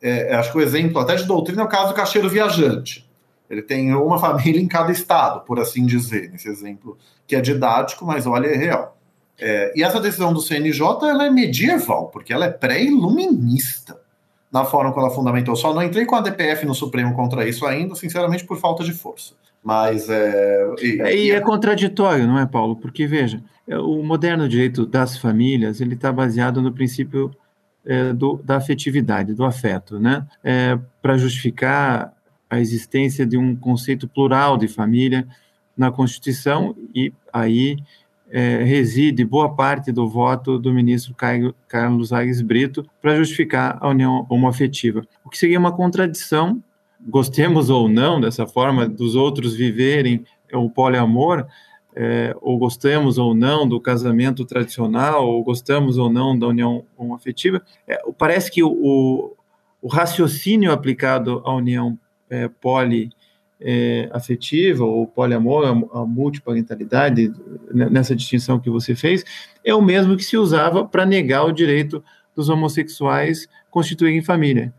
É, 0.00 0.34
acho 0.36 0.52
que 0.52 0.58
o 0.58 0.60
exemplo 0.60 1.00
até 1.00 1.16
de 1.16 1.24
doutrina 1.24 1.62
é 1.62 1.64
o 1.64 1.68
caso 1.68 1.88
do 1.88 1.94
caixeiro 1.94 2.28
viajante. 2.28 3.04
Ele 3.50 3.62
tem 3.62 3.92
uma 3.94 4.18
família 4.20 4.60
em 4.60 4.68
cada 4.68 4.92
estado, 4.92 5.40
por 5.40 5.58
assim 5.58 5.84
dizer, 5.84 6.30
nesse 6.30 6.48
exemplo 6.48 6.96
que 7.26 7.36
é 7.36 7.40
didático, 7.40 8.04
mas 8.04 8.26
olha, 8.26 8.46
é 8.46 8.56
real. 8.56 8.96
É, 9.38 9.72
e 9.76 9.82
essa 9.82 10.00
decisão 10.00 10.32
do 10.32 10.40
CNJ 10.40 11.08
ela 11.08 11.26
é 11.26 11.30
medieval, 11.30 12.08
porque 12.08 12.32
ela 12.32 12.46
é 12.46 12.50
pré-iluminista 12.50 13.98
na 14.52 14.64
forma 14.64 14.92
como 14.92 15.06
ela 15.06 15.14
fundamentou. 15.14 15.56
Só 15.56 15.74
não 15.74 15.82
entrei 15.82 16.04
com 16.04 16.14
a 16.14 16.20
DPF 16.20 16.64
no 16.64 16.74
Supremo 16.74 17.14
contra 17.14 17.48
isso 17.48 17.66
ainda, 17.66 17.94
sinceramente, 17.96 18.44
por 18.44 18.58
falta 18.58 18.84
de 18.84 18.92
força. 18.92 19.34
Mas 19.62 20.08
é. 20.08 20.74
E, 20.80 21.00
é, 21.00 21.16
e 21.16 21.30
é 21.32 21.40
contraditório, 21.40 22.26
não 22.26 22.38
é, 22.38 22.46
Paulo? 22.46 22.76
Porque, 22.76 23.06
veja, 23.06 23.42
é, 23.66 23.76
o 23.76 24.02
moderno 24.02 24.48
direito 24.48 24.86
das 24.86 25.18
famílias 25.18 25.80
ele 25.80 25.94
está 25.94 26.12
baseado 26.12 26.62
no 26.62 26.70
princípio 26.70 27.34
é, 27.84 28.12
do, 28.12 28.40
da 28.44 28.56
afetividade, 28.56 29.34
do 29.34 29.44
afeto, 29.44 29.98
né? 29.98 30.26
É, 30.44 30.78
Para 31.02 31.16
justificar 31.16 32.12
a 32.48 32.60
existência 32.60 33.26
de 33.26 33.36
um 33.36 33.56
conceito 33.56 34.06
plural 34.06 34.56
de 34.56 34.68
família 34.68 35.26
na 35.76 35.90
Constituição 35.90 36.76
e 36.94 37.12
aí 37.32 37.76
é, 38.30 38.62
reside 38.64 39.24
boa 39.24 39.54
parte 39.54 39.92
do 39.92 40.08
voto 40.08 40.58
do 40.58 40.72
ministro 40.72 41.14
Carlos 41.68 42.12
Agues 42.12 42.40
Brito 42.40 42.84
para 43.00 43.16
justificar 43.16 43.78
a 43.80 43.88
união 43.88 44.26
homoafetiva, 44.28 45.06
o 45.24 45.30
que 45.30 45.38
seria 45.38 45.58
uma 45.58 45.72
contradição, 45.72 46.62
gostemos 47.00 47.70
ou 47.70 47.88
não 47.88 48.20
dessa 48.20 48.46
forma 48.46 48.88
dos 48.88 49.14
outros 49.14 49.54
viverem 49.54 50.24
o 50.52 50.70
poliamor, 50.70 51.46
é, 51.96 52.34
ou 52.40 52.58
gostamos 52.58 53.18
ou 53.18 53.34
não 53.34 53.68
do 53.68 53.80
casamento 53.80 54.44
tradicional, 54.44 55.28
ou 55.28 55.42
gostamos 55.44 55.96
ou 55.96 56.10
não 56.10 56.36
da 56.36 56.48
união 56.48 56.84
homoafetiva, 56.96 57.62
é, 57.86 58.00
parece 58.18 58.50
que 58.50 58.62
o, 58.62 58.68
o, 58.68 59.36
o 59.80 59.88
raciocínio 59.88 60.72
aplicado 60.72 61.40
à 61.44 61.54
união 61.54 61.96
é, 62.28 62.48
é, 63.64 64.10
afetiva 64.12 64.84
ou 64.84 65.06
poliamor, 65.06 65.64
a, 65.64 66.00
a 66.00 66.04
multiparentalidade, 66.04 67.32
nessa 67.72 68.14
distinção 68.14 68.60
que 68.60 68.68
você 68.68 68.94
fez, 68.94 69.24
é 69.64 69.74
o 69.74 69.80
mesmo 69.80 70.16
que 70.16 70.24
se 70.24 70.36
usava 70.36 70.84
para 70.84 71.06
negar 71.06 71.44
o 71.44 71.52
direito 71.52 72.04
dos 72.36 72.50
homossexuais 72.50 73.48
constituírem 73.70 74.22
família, 74.22 74.72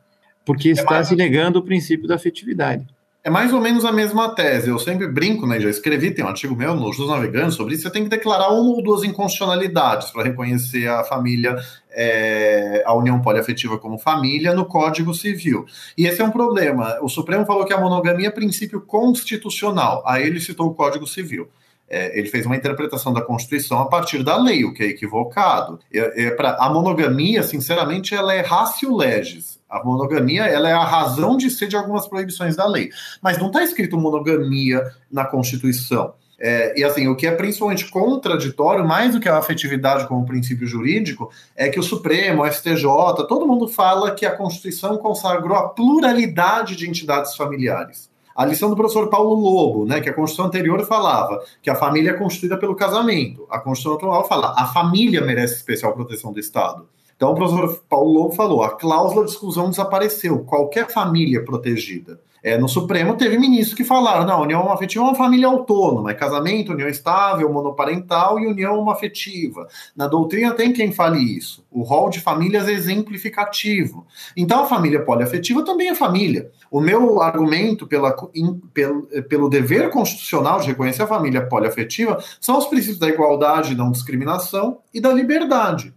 porque 0.45 0.69
é 0.69 0.71
está 0.73 0.91
mais... 0.91 1.07
se 1.07 1.15
negando 1.15 1.59
o 1.59 1.63
princípio 1.63 2.07
da 2.07 2.15
afetividade. 2.15 2.85
É 3.23 3.29
mais 3.31 3.51
ou 3.51 3.59
menos 3.59 3.83
a 3.83 3.91
mesma 3.91 4.35
tese. 4.35 4.69
Eu 4.69 4.77
sempre 4.77 5.07
brinco, 5.07 5.47
né? 5.47 5.59
Já 5.59 5.67
escrevi, 5.67 6.11
tem 6.11 6.23
um 6.23 6.27
artigo 6.27 6.55
meu 6.55 6.75
no 6.75 6.93
Jus 6.93 7.09
Navegantes 7.09 7.55
sobre 7.55 7.73
isso. 7.73 7.81
Você 7.81 7.89
tem 7.89 8.03
que 8.03 8.09
declarar 8.09 8.49
uma 8.49 8.69
ou 8.69 8.83
duas 8.83 9.03
inconstitucionalidades 9.03 10.11
para 10.11 10.25
reconhecer 10.25 10.87
a 10.87 11.03
família, 11.03 11.57
é, 11.95 12.83
a 12.85 12.93
união 12.93 13.21
poliafetiva 13.21 13.77
como 13.77 13.97
família 13.97 14.53
no 14.53 14.65
Código 14.65 15.13
Civil. 15.13 15.65
E 15.97 16.05
esse 16.05 16.21
é 16.21 16.25
um 16.25 16.31
problema. 16.31 16.97
O 17.01 17.07
Supremo 17.07 17.45
falou 17.45 17.65
que 17.65 17.73
a 17.73 17.79
monogamia 17.79 18.27
é 18.27 18.31
princípio 18.31 18.81
constitucional. 18.81 20.03
Aí 20.05 20.23
ele 20.27 20.39
citou 20.39 20.67
o 20.67 20.73
Código 20.73 21.07
Civil. 21.07 21.49
É, 21.87 22.17
ele 22.17 22.27
fez 22.27 22.45
uma 22.45 22.55
interpretação 22.55 23.13
da 23.13 23.21
Constituição 23.21 23.79
a 23.79 23.85
partir 23.85 24.23
da 24.23 24.35
lei, 24.35 24.65
o 24.65 24.73
que 24.73 24.83
é 24.83 24.87
equivocado. 24.87 25.79
É, 25.93 26.25
é 26.25 26.31
pra, 26.31 26.57
a 26.59 26.69
monogamia, 26.69 27.43
sinceramente, 27.43 28.13
ela 28.13 28.33
é 28.33 28.41
ratio 28.41 28.95
legis. 28.95 29.59
A 29.69 29.83
monogamia 29.83 30.45
ela 30.45 30.69
é 30.69 30.73
a 30.73 30.83
razão 30.83 31.37
de 31.37 31.49
ser 31.49 31.67
de 31.67 31.75
algumas 31.75 32.07
proibições 32.07 32.55
da 32.55 32.67
lei. 32.67 32.89
Mas 33.21 33.37
não 33.37 33.47
está 33.47 33.63
escrito 33.63 33.97
monogamia 33.97 34.83
na 35.11 35.25
Constituição. 35.25 36.13
É, 36.39 36.77
e 36.79 36.83
assim, 36.83 37.07
o 37.07 37.15
que 37.15 37.25
é 37.25 37.31
principalmente 37.31 37.89
contraditório, 37.89 38.85
mais 38.85 39.13
do 39.13 39.19
que 39.19 39.29
a 39.29 39.37
afetividade 39.37 40.07
como 40.07 40.25
princípio 40.25 40.67
jurídico, 40.67 41.31
é 41.55 41.69
que 41.69 41.79
o 41.79 41.83
Supremo, 41.83 42.43
o 42.43 42.51
STJ, 42.51 42.83
todo 43.27 43.47
mundo 43.47 43.67
fala 43.67 44.11
que 44.11 44.25
a 44.25 44.35
Constituição 44.35 44.97
consagrou 44.97 45.57
a 45.57 45.69
pluralidade 45.69 46.75
de 46.75 46.89
entidades 46.89 47.35
familiares. 47.35 48.09
A 48.35 48.43
lição 48.43 48.69
do 48.69 48.75
professor 48.75 49.09
Paulo 49.09 49.33
Lobo, 49.33 49.85
né, 49.85 50.01
que 50.01 50.09
a 50.09 50.13
Constituição 50.13 50.47
anterior 50.47 50.85
falava 50.85 51.41
que 51.61 51.69
a 51.69 51.75
família 51.75 52.11
é 52.11 52.13
constituída 52.13 52.57
pelo 52.57 52.75
casamento. 52.75 53.47
A 53.49 53.59
Constituição 53.59 53.95
atual 53.95 54.27
fala 54.27 54.53
a 54.57 54.67
família 54.67 55.21
merece 55.21 55.55
especial 55.55 55.93
proteção 55.93 56.33
do 56.33 56.39
Estado. 56.39 56.85
Então, 57.15 57.31
o 57.31 57.35
professor 57.35 57.81
Paulo 57.87 58.11
Lobo 58.11 58.35
falou: 58.35 58.61
a 58.61 58.75
cláusula 58.75 59.23
de 59.23 59.31
exclusão 59.31 59.69
desapareceu, 59.69 60.39
qualquer 60.39 60.91
família 60.91 61.45
protegida. 61.45 62.19
É, 62.45 62.59
no 62.59 62.69
Supremo 62.69 63.17
teve 63.17 63.39
ministros 63.39 63.73
que 63.73 63.83
falaram: 63.83 64.23
não, 64.23 64.43
união 64.43 64.71
afetiva 64.71 65.03
é 65.03 65.07
uma 65.07 65.15
família 65.15 65.47
autônoma, 65.47 66.11
é 66.11 66.13
casamento, 66.13 66.73
união 66.73 66.87
estável, 66.87 67.51
monoparental 67.51 68.39
e 68.39 68.45
união 68.45 68.87
afetiva. 68.87 69.67
Na 69.95 70.07
doutrina 70.07 70.53
tem 70.53 70.71
quem 70.71 70.91
fale 70.91 71.17
isso. 71.17 71.65
O 71.71 71.81
rol 71.81 72.07
de 72.07 72.21
famílias 72.21 72.67
é 72.67 72.71
exemplificativo. 72.71 74.05
Então 74.37 74.61
a 74.61 74.67
família 74.67 75.03
poliafetiva 75.03 75.65
também 75.65 75.89
é 75.89 75.95
família. 75.95 76.51
O 76.69 76.79
meu 76.79 77.19
argumento 77.19 77.87
pela, 77.87 78.15
in, 78.35 78.59
pelo, 78.71 79.07
pelo 79.27 79.49
dever 79.49 79.89
constitucional 79.89 80.59
de 80.59 80.67
reconhecer 80.67 81.01
a 81.01 81.07
família 81.07 81.47
poliafetiva 81.47 82.23
são 82.39 82.59
os 82.59 82.67
princípios 82.67 82.99
da 82.99 83.09
igualdade, 83.09 83.73
não 83.73 83.89
discriminação 83.89 84.77
e 84.93 85.01
da 85.01 85.11
liberdade. 85.11 85.95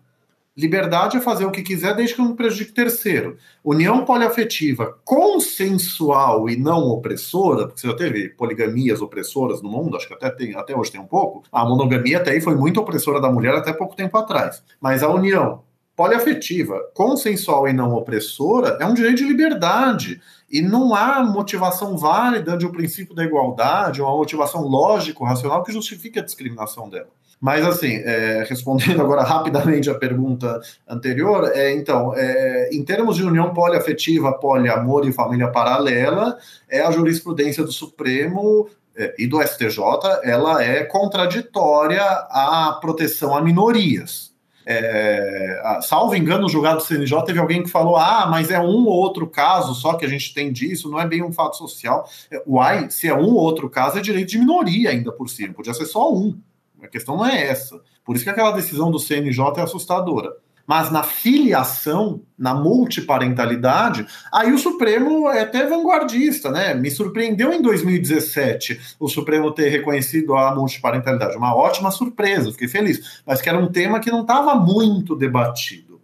Liberdade 0.58 1.16
é 1.16 1.20
fazer 1.20 1.44
o 1.44 1.52
que 1.52 1.62
quiser 1.62 1.94
desde 1.94 2.16
que 2.16 2.20
não 2.20 2.34
prejudique 2.34 2.72
terceiro. 2.72 3.36
União 3.62 4.04
poliafetiva 4.04 4.98
consensual 5.04 6.50
e 6.50 6.56
não 6.56 6.88
opressora, 6.88 7.68
porque 7.68 7.80
você 7.80 7.86
já 7.86 7.94
teve 7.94 8.30
poligamias 8.30 9.00
opressoras 9.00 9.62
no 9.62 9.70
mundo, 9.70 9.96
acho 9.96 10.08
que 10.08 10.14
até, 10.14 10.28
tem, 10.30 10.56
até 10.56 10.76
hoje 10.76 10.90
tem 10.90 11.00
um 11.00 11.06
pouco. 11.06 11.44
A 11.52 11.64
monogamia 11.64 12.18
até 12.18 12.32
aí 12.32 12.40
foi 12.40 12.56
muito 12.56 12.80
opressora 12.80 13.20
da 13.20 13.30
mulher 13.30 13.54
até 13.54 13.72
pouco 13.72 13.94
tempo 13.94 14.18
atrás. 14.18 14.60
Mas 14.80 15.04
a 15.04 15.08
união 15.08 15.62
poliafetiva, 15.98 16.78
consensual 16.94 17.66
e 17.66 17.72
não 17.72 17.92
opressora 17.92 18.78
é 18.80 18.86
um 18.86 18.94
direito 18.94 19.16
de 19.16 19.24
liberdade. 19.24 20.20
E 20.48 20.62
não 20.62 20.94
há 20.94 21.24
motivação 21.24 21.98
válida 21.98 22.56
de 22.56 22.64
um 22.64 22.70
princípio 22.70 23.16
da 23.16 23.24
igualdade, 23.24 24.00
uma 24.00 24.16
motivação 24.16 24.62
lógico-racional 24.62 25.64
que 25.64 25.72
justifique 25.72 26.20
a 26.20 26.22
discriminação 26.22 26.88
dela. 26.88 27.08
Mas, 27.40 27.66
assim, 27.66 27.96
é, 27.96 28.46
respondendo 28.48 29.02
agora 29.02 29.24
rapidamente 29.24 29.90
a 29.90 29.94
pergunta 29.94 30.60
anterior, 30.88 31.50
é, 31.52 31.72
então, 31.72 32.14
é, 32.14 32.70
em 32.72 32.84
termos 32.84 33.16
de 33.16 33.24
união 33.24 33.52
poliafetiva, 33.52 34.32
poliamor 34.32 35.04
e 35.04 35.12
família 35.12 35.48
paralela, 35.48 36.38
é 36.68 36.80
a 36.80 36.92
jurisprudência 36.92 37.64
do 37.64 37.72
Supremo 37.72 38.68
é, 38.96 39.16
e 39.18 39.26
do 39.26 39.42
STJ, 39.42 39.80
ela 40.22 40.62
é 40.62 40.84
contraditória 40.84 42.04
à 42.04 42.78
proteção 42.80 43.36
a 43.36 43.42
minorias. 43.42 44.27
É, 44.70 45.80
salvo 45.80 46.14
engano, 46.14 46.42
no 46.42 46.48
julgado 46.50 46.76
do 46.76 46.84
CNJ 46.84 47.24
teve 47.24 47.38
alguém 47.38 47.62
que 47.62 47.70
falou: 47.70 47.96
ah, 47.96 48.26
mas 48.30 48.50
é 48.50 48.60
um 48.60 48.84
ou 48.84 48.92
outro 48.92 49.26
caso 49.26 49.74
só 49.74 49.94
que 49.94 50.04
a 50.04 50.08
gente 50.08 50.34
tem 50.34 50.52
disso, 50.52 50.90
não 50.90 51.00
é 51.00 51.06
bem 51.06 51.22
um 51.22 51.32
fato 51.32 51.56
social. 51.56 52.06
É, 52.30 52.42
uai, 52.46 52.90
se 52.90 53.08
é 53.08 53.14
um 53.14 53.28
ou 53.28 53.36
outro 53.36 53.70
caso, 53.70 53.96
é 53.98 54.02
direito 54.02 54.28
de 54.28 54.38
minoria 54.38 54.90
ainda 54.90 55.10
por 55.10 55.30
cima, 55.30 55.54
podia 55.54 55.72
ser 55.72 55.86
só 55.86 56.12
um. 56.12 56.38
A 56.82 56.86
questão 56.86 57.16
não 57.16 57.24
é 57.24 57.46
essa. 57.46 57.80
Por 58.04 58.14
isso 58.14 58.24
que 58.24 58.30
aquela 58.30 58.50
decisão 58.50 58.90
do 58.90 58.98
CNJ 58.98 59.42
é 59.56 59.62
assustadora. 59.62 60.36
Mas 60.68 60.90
na 60.90 61.02
filiação, 61.02 62.20
na 62.38 62.52
multiparentalidade, 62.52 64.06
aí 64.30 64.52
o 64.52 64.58
Supremo 64.58 65.26
é 65.30 65.40
até 65.40 65.66
vanguardista, 65.66 66.50
né? 66.50 66.74
Me 66.74 66.90
surpreendeu 66.90 67.54
em 67.54 67.62
2017 67.62 68.96
o 69.00 69.08
Supremo 69.08 69.50
ter 69.50 69.70
reconhecido 69.70 70.36
a 70.36 70.54
multiparentalidade. 70.54 71.38
Uma 71.38 71.56
ótima 71.56 71.90
surpresa, 71.90 72.52
fiquei 72.52 72.68
feliz. 72.68 73.22
Mas 73.24 73.40
que 73.40 73.48
era 73.48 73.58
um 73.58 73.72
tema 73.72 73.98
que 73.98 74.10
não 74.10 74.20
estava 74.20 74.56
muito 74.56 75.16
debatido. 75.16 76.02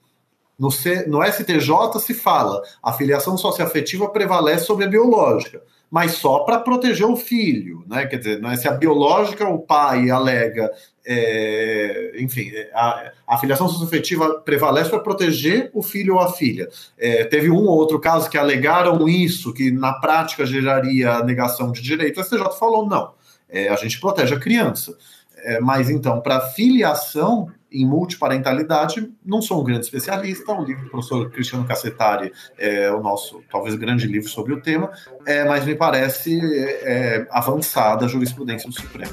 No, 0.58 0.70
C, 0.70 1.06
no 1.06 1.22
STJ 1.22 2.00
se 2.00 2.14
fala 2.14 2.62
a 2.82 2.90
filiação 2.94 3.36
socioafetiva 3.36 4.08
prevalece 4.08 4.64
sobre 4.64 4.86
a 4.86 4.88
biológica 4.88 5.60
mas 5.94 6.14
só 6.14 6.40
para 6.40 6.58
proteger 6.58 7.06
o 7.06 7.16
filho, 7.16 7.84
né? 7.86 8.04
Quer 8.06 8.16
dizer, 8.16 8.44
é 8.44 8.56
se 8.56 8.66
a 8.66 8.72
biológica, 8.72 9.48
o 9.48 9.60
pai 9.60 10.10
alega, 10.10 10.68
é, 11.06 12.12
enfim, 12.18 12.50
a, 12.72 13.12
a 13.26 13.38
filiação 13.38 13.68
socioafetiva 13.68 14.40
prevalece 14.40 14.90
para 14.90 15.00
proteger 15.00 15.70
o 15.74 15.82
filho 15.82 16.14
ou 16.14 16.20
a 16.20 16.32
filha. 16.32 16.68
É, 16.98 17.24
teve 17.24 17.50
um 17.50 17.56
ou 17.56 17.76
outro 17.76 18.00
caso 18.00 18.30
que 18.30 18.38
alegaram 18.38 19.08
isso, 19.08 19.52
que 19.52 19.70
na 19.70 19.92
prática 19.92 20.46
geraria 20.46 21.22
negação 21.22 21.70
de 21.70 21.82
direito. 21.82 22.20
O 22.20 22.24
STJ 22.24 22.58
falou 22.58 22.86
não, 22.88 23.12
é, 23.48 23.68
a 23.68 23.76
gente 23.76 24.00
protege 24.00 24.34
a 24.34 24.40
criança. 24.40 24.96
É, 25.44 25.60
mas 25.60 25.90
então, 25.90 26.22
para 26.22 26.40
filiação, 26.40 27.50
em 27.70 27.84
multiparentalidade, 27.84 29.12
não 29.22 29.42
sou 29.42 29.60
um 29.60 29.64
grande 29.64 29.84
especialista, 29.84 30.52
o 30.52 30.64
livro 30.64 30.84
do 30.84 30.90
professor 30.90 31.28
Cristiano 31.30 31.66
Cassetari 31.66 32.32
é 32.56 32.90
o 32.90 33.02
nosso, 33.02 33.42
talvez, 33.50 33.74
grande 33.74 34.06
livro 34.06 34.28
sobre 34.28 34.54
o 34.54 34.62
tema, 34.62 34.90
é, 35.26 35.44
mas 35.44 35.66
me 35.66 35.74
parece 35.74 36.40
é, 36.82 37.26
avançada 37.30 38.06
a 38.06 38.08
jurisprudência 38.08 38.70
do 38.70 38.74
Supremo. 38.74 39.12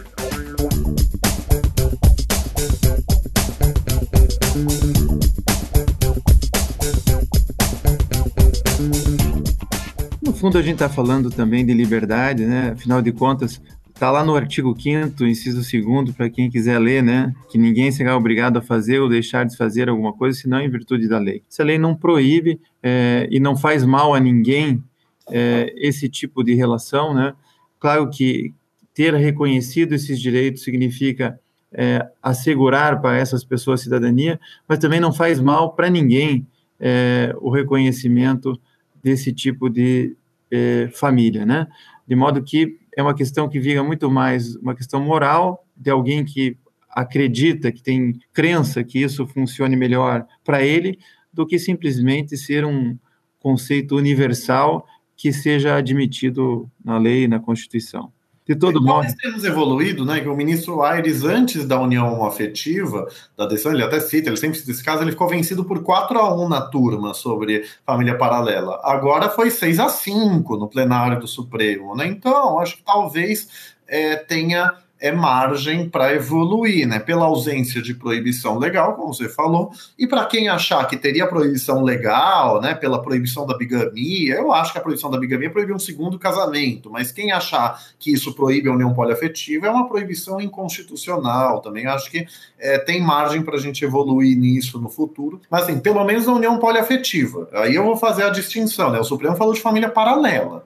Fundo, 10.41 10.57
a 10.57 10.61
gente 10.61 10.73
está 10.73 10.89
falando 10.89 11.29
também 11.29 11.65
de 11.65 11.73
liberdade, 11.73 12.45
né? 12.45 12.71
Afinal 12.71 13.01
de 13.01 13.11
contas, 13.11 13.61
Está 14.01 14.09
lá 14.09 14.25
no 14.25 14.35
artigo 14.35 14.75
5 14.75 15.23
inciso 15.25 15.61
2 15.61 16.15
para 16.15 16.27
quem 16.27 16.49
quiser 16.49 16.79
ler, 16.79 17.03
né? 17.03 17.35
Que 17.51 17.57
ninguém 17.59 17.91
será 17.91 18.17
obrigado 18.17 18.57
a 18.57 18.61
fazer 18.61 18.99
ou 18.99 19.07
deixar 19.07 19.45
de 19.45 19.55
fazer 19.55 19.89
alguma 19.89 20.11
coisa, 20.11 20.39
senão 20.39 20.59
em 20.59 20.67
virtude 20.67 21.07
da 21.07 21.19
lei. 21.19 21.43
Se 21.47 21.61
a 21.61 21.65
lei 21.65 21.77
não 21.77 21.95
proíbe 21.95 22.59
é, 22.81 23.27
e 23.29 23.39
não 23.39 23.55
faz 23.55 23.85
mal 23.85 24.15
a 24.15 24.19
ninguém 24.19 24.83
é, 25.29 25.71
esse 25.77 26.09
tipo 26.09 26.43
de 26.43 26.55
relação, 26.55 27.13
né? 27.13 27.35
Claro 27.79 28.09
que 28.09 28.51
ter 28.91 29.13
reconhecido 29.13 29.93
esses 29.93 30.19
direitos 30.19 30.63
significa 30.63 31.39
é, 31.71 32.03
assegurar 32.23 32.99
para 33.01 33.17
essas 33.17 33.43
pessoas 33.43 33.81
cidadania, 33.81 34.39
mas 34.67 34.79
também 34.79 34.99
não 34.99 35.13
faz 35.13 35.39
mal 35.39 35.75
para 35.75 35.91
ninguém 35.91 36.47
é, 36.79 37.35
o 37.39 37.51
reconhecimento 37.51 38.59
desse 39.03 39.31
tipo 39.31 39.69
de 39.69 40.15
é, 40.51 40.89
família, 40.93 41.45
né? 41.45 41.67
De 42.07 42.15
modo 42.15 42.43
que 42.43 42.77
é 42.95 43.01
uma 43.01 43.15
questão 43.15 43.47
que 43.47 43.59
vira 43.59 43.83
muito 43.83 44.11
mais 44.11 44.55
uma 44.57 44.75
questão 44.75 45.01
moral 45.01 45.65
de 45.75 45.89
alguém 45.89 46.25
que 46.25 46.57
acredita, 46.89 47.71
que 47.71 47.81
tem 47.81 48.19
crença 48.33 48.83
que 48.83 48.99
isso 48.99 49.25
funcione 49.25 49.75
melhor 49.75 50.25
para 50.43 50.61
ele, 50.61 50.99
do 51.31 51.47
que 51.47 51.57
simplesmente 51.57 52.35
ser 52.35 52.65
um 52.65 52.97
conceito 53.39 53.95
universal 53.95 54.85
que 55.15 55.31
seja 55.31 55.75
admitido 55.75 56.69
na 56.83 56.97
lei, 56.97 57.27
na 57.27 57.39
Constituição. 57.39 58.11
De 58.47 58.55
todo 58.55 58.79
e 58.79 58.83
modo. 58.83 59.03
Nós 59.03 59.13
temos 59.13 59.43
evoluído, 59.43 60.03
né? 60.03 60.19
Que 60.19 60.27
o 60.27 60.35
ministro 60.35 60.81
Aires, 60.81 61.23
antes 61.23 61.65
da 61.65 61.79
união 61.79 62.25
afetiva, 62.25 63.07
da 63.37 63.45
decisão, 63.45 63.71
ele 63.71 63.83
até 63.83 63.99
cita, 63.99 64.29
ele 64.29 64.37
sempre 64.37 64.57
cita 64.57 64.71
esse 64.71 64.83
caso, 64.83 65.03
ele 65.03 65.11
ficou 65.11 65.27
vencido 65.27 65.63
por 65.63 65.83
4 65.83 66.17
a 66.19 66.33
1 66.33 66.49
na 66.49 66.61
turma 66.61 67.13
sobre 67.13 67.65
família 67.85 68.17
paralela. 68.17 68.79
Agora 68.83 69.29
foi 69.29 69.51
6 69.51 69.79
a 69.79 69.89
5 69.89 70.57
no 70.57 70.67
plenário 70.67 71.19
do 71.19 71.27
Supremo, 71.27 71.95
né? 71.95 72.07
Então, 72.07 72.59
acho 72.59 72.77
que 72.77 72.83
talvez 72.83 73.75
é, 73.87 74.15
tenha 74.15 74.73
é 75.01 75.11
margem 75.11 75.89
para 75.89 76.13
evoluir, 76.13 76.87
né? 76.87 76.99
Pela 76.99 77.25
ausência 77.25 77.81
de 77.81 77.95
proibição 77.95 78.59
legal, 78.59 78.93
como 78.93 79.11
você 79.11 79.27
falou, 79.27 79.71
e 79.97 80.05
para 80.05 80.25
quem 80.25 80.47
achar 80.47 80.87
que 80.87 80.95
teria 80.95 81.25
proibição 81.25 81.83
legal, 81.83 82.61
né? 82.61 82.75
Pela 82.75 83.01
proibição 83.01 83.47
da 83.47 83.57
bigamia, 83.57 84.35
eu 84.35 84.53
acho 84.53 84.71
que 84.71 84.77
a 84.77 84.81
proibição 84.81 85.09
da 85.09 85.17
bigamia 85.17 85.49
proíbe 85.49 85.73
um 85.73 85.79
segundo 85.79 86.19
casamento, 86.19 86.91
mas 86.91 87.11
quem 87.11 87.31
achar 87.31 87.81
que 87.97 88.13
isso 88.13 88.35
proíbe 88.35 88.69
a 88.69 88.73
união 88.73 88.93
poliafetiva 88.93 89.65
é 89.65 89.71
uma 89.71 89.89
proibição 89.89 90.39
inconstitucional. 90.39 91.61
Também 91.61 91.87
acho 91.87 92.11
que 92.11 92.27
é, 92.59 92.77
tem 92.77 93.01
margem 93.01 93.41
para 93.41 93.55
a 93.55 93.59
gente 93.59 93.83
evoluir 93.83 94.37
nisso 94.37 94.79
no 94.79 94.87
futuro, 94.87 95.41
mas 95.49 95.63
assim, 95.63 95.79
pelo 95.79 96.03
menos 96.03 96.27
a 96.27 96.33
união 96.33 96.59
poliafetiva. 96.59 97.49
Aí 97.53 97.73
eu 97.73 97.83
vou 97.83 97.97
fazer 97.97 98.23
a 98.23 98.29
distinção, 98.29 98.91
né? 98.91 98.99
O 98.99 99.03
Supremo 99.03 99.35
falou 99.35 99.53
de 99.53 99.61
família 99.61 99.89
paralela. 99.89 100.63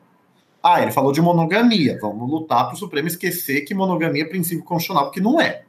Ah, 0.68 0.82
ele 0.82 0.92
falou 0.92 1.12
de 1.12 1.22
monogamia. 1.22 2.00
Vamos 2.02 2.28
lutar 2.28 2.66
para 2.66 2.74
o 2.74 2.78
Supremo 2.78 3.08
esquecer 3.08 3.62
que 3.62 3.76
monogamia 3.76 4.24
é 4.24 4.26
princípio 4.26 4.64
constitucional, 4.64 5.06
porque 5.06 5.22
não 5.22 5.40
é. 5.40 5.62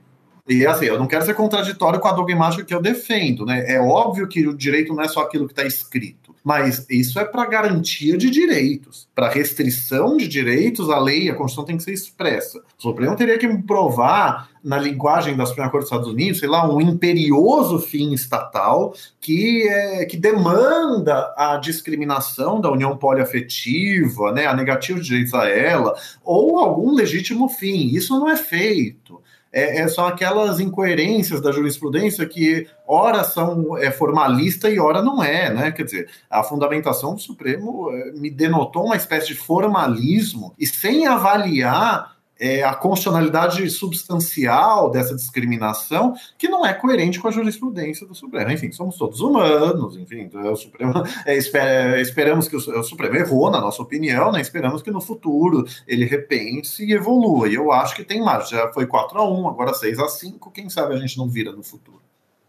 E 0.49 0.67
assim, 0.67 0.87
eu 0.87 0.99
não 0.99 1.07
quero 1.07 1.23
ser 1.23 1.35
contraditório 1.35 2.01
com 2.01 2.09
a 2.09 2.13
dogmática 2.13 2.65
que 2.65 2.73
eu 2.73 2.81
defendo, 2.81 3.45
né? 3.45 3.71
É 3.71 3.79
óbvio 3.79 4.27
que 4.27 4.49
o 4.49 4.57
direito 4.57 4.95
não 4.95 5.03
é 5.03 5.09
só 5.09 5.21
aquilo 5.21 5.47
que 5.47 5.53
está 5.53 5.65
escrito, 5.65 6.26
mas 6.47 6.87
isso 6.89 7.19
é 7.19 7.25
para 7.25 7.45
garantia 7.45 8.17
de 8.17 8.31
direitos. 8.31 9.09
Para 9.13 9.29
restrição 9.29 10.17
de 10.17 10.29
direitos, 10.29 10.89
a 10.89 10.97
lei, 10.97 11.29
a 11.29 11.35
Constituição 11.35 11.65
tem 11.65 11.77
que 11.77 11.83
ser 11.83 11.93
expressa. 11.93 12.63
O 12.79 12.83
Supremo 12.83 13.17
teria 13.17 13.37
que 13.37 13.49
provar 13.63 14.49
na 14.63 14.79
linguagem 14.79 15.37
da 15.37 15.45
Suprema 15.45 15.69
Corte 15.71 15.83
dos 15.83 15.91
Estados 15.91 16.09
Unidos, 16.09 16.39
sei 16.39 16.49
lá, 16.49 16.73
um 16.73 16.81
imperioso 16.81 17.81
fim 17.81 18.13
estatal 18.13 18.95
que, 19.21 19.67
é, 19.67 20.05
que 20.05 20.17
demanda 20.17 21.35
a 21.37 21.57
discriminação 21.57 22.61
da 22.61 22.71
união 22.71 22.97
poliafetiva, 22.97 24.31
né, 24.31 24.47
a 24.47 24.55
negativa 24.55 25.01
de 25.01 25.05
direitos 25.05 25.35
a 25.35 25.49
ela, 25.49 25.97
ou 26.25 26.61
algum 26.61 26.95
legítimo 26.95 27.49
fim. 27.49 27.89
Isso 27.89 28.17
não 28.17 28.29
é 28.29 28.37
feito. 28.37 29.21
É, 29.53 29.81
é, 29.81 29.89
são 29.89 30.07
aquelas 30.07 30.61
incoerências 30.61 31.41
da 31.41 31.53
jurisprudência 31.53 32.27
que 32.27 32.67
ora 32.87 33.25
são 33.25 33.79
é, 33.79 33.91
formalista 33.91 34.69
e 34.69 34.79
ora 34.79 35.03
não 35.03 35.23
é, 35.23 35.53
né? 35.53 35.73
Quer 35.73 35.85
dizer, 35.85 36.09
a 36.29 36.43
fundamentação 36.43 37.15
do 37.15 37.21
Supremo 37.21 37.91
é, 37.91 38.13
me 38.13 38.31
denotou 38.31 38.85
uma 38.85 38.97
espécie 38.97 39.29
de 39.29 39.35
formalismo 39.35 40.53
e 40.59 40.67
sem 40.67 41.07
avaliar 41.07 42.16
é, 42.39 42.63
a 42.63 42.75
constitucionalidade 42.75 43.69
substancial 43.71 44.91
dessa 44.91 45.15
discriminação, 45.15 46.15
que 46.37 46.49
não 46.49 46.65
é 46.65 46.75
coerente 46.75 47.19
com 47.19 47.29
a 47.29 47.31
jurisprudência 47.31 48.07
do 48.07 48.15
Supremo. 48.15 48.51
Enfim, 48.51 48.71
somos 48.73 48.97
todos 48.97 49.21
humanos, 49.21 49.97
enfim, 49.97 50.21
então, 50.21 50.53
o 50.53 50.57
Supremo, 50.57 50.93
é, 51.25 51.37
esper, 51.37 51.99
esperamos 51.99 52.49
que 52.49 52.57
o, 52.57 52.59
o, 52.59 52.83
Supremo 52.83 53.17
errou, 53.17 53.51
na 53.51 53.61
nossa 53.61 53.83
opinião, 53.83 54.31
né? 54.33 54.41
esperamos 54.41 54.83
que 54.83 54.91
no 54.91 55.01
futuro 55.01 55.65
ele 55.87 56.05
repense 56.05 56.85
e 56.85 56.93
evolua. 56.93 57.49
E 57.49 57.55
eu 57.55 57.73
acho 57.73 57.97
que 57.97 58.05
tem 58.05 58.21
mais. 58.21 58.49
Já 58.49 58.73
foi 58.73 58.87
4 58.87 59.19
a 59.19 59.29
1 59.29 59.49
agora 59.49 59.73
6 59.73 59.99
a 59.99 60.09
5 60.09 60.51
quem 60.51 60.69
sabe 60.69 60.95
a 60.95 60.99
gente 60.99 61.17
não 61.19 61.29
vira 61.29 61.53
no 61.53 61.63
futuro. 61.63 62.01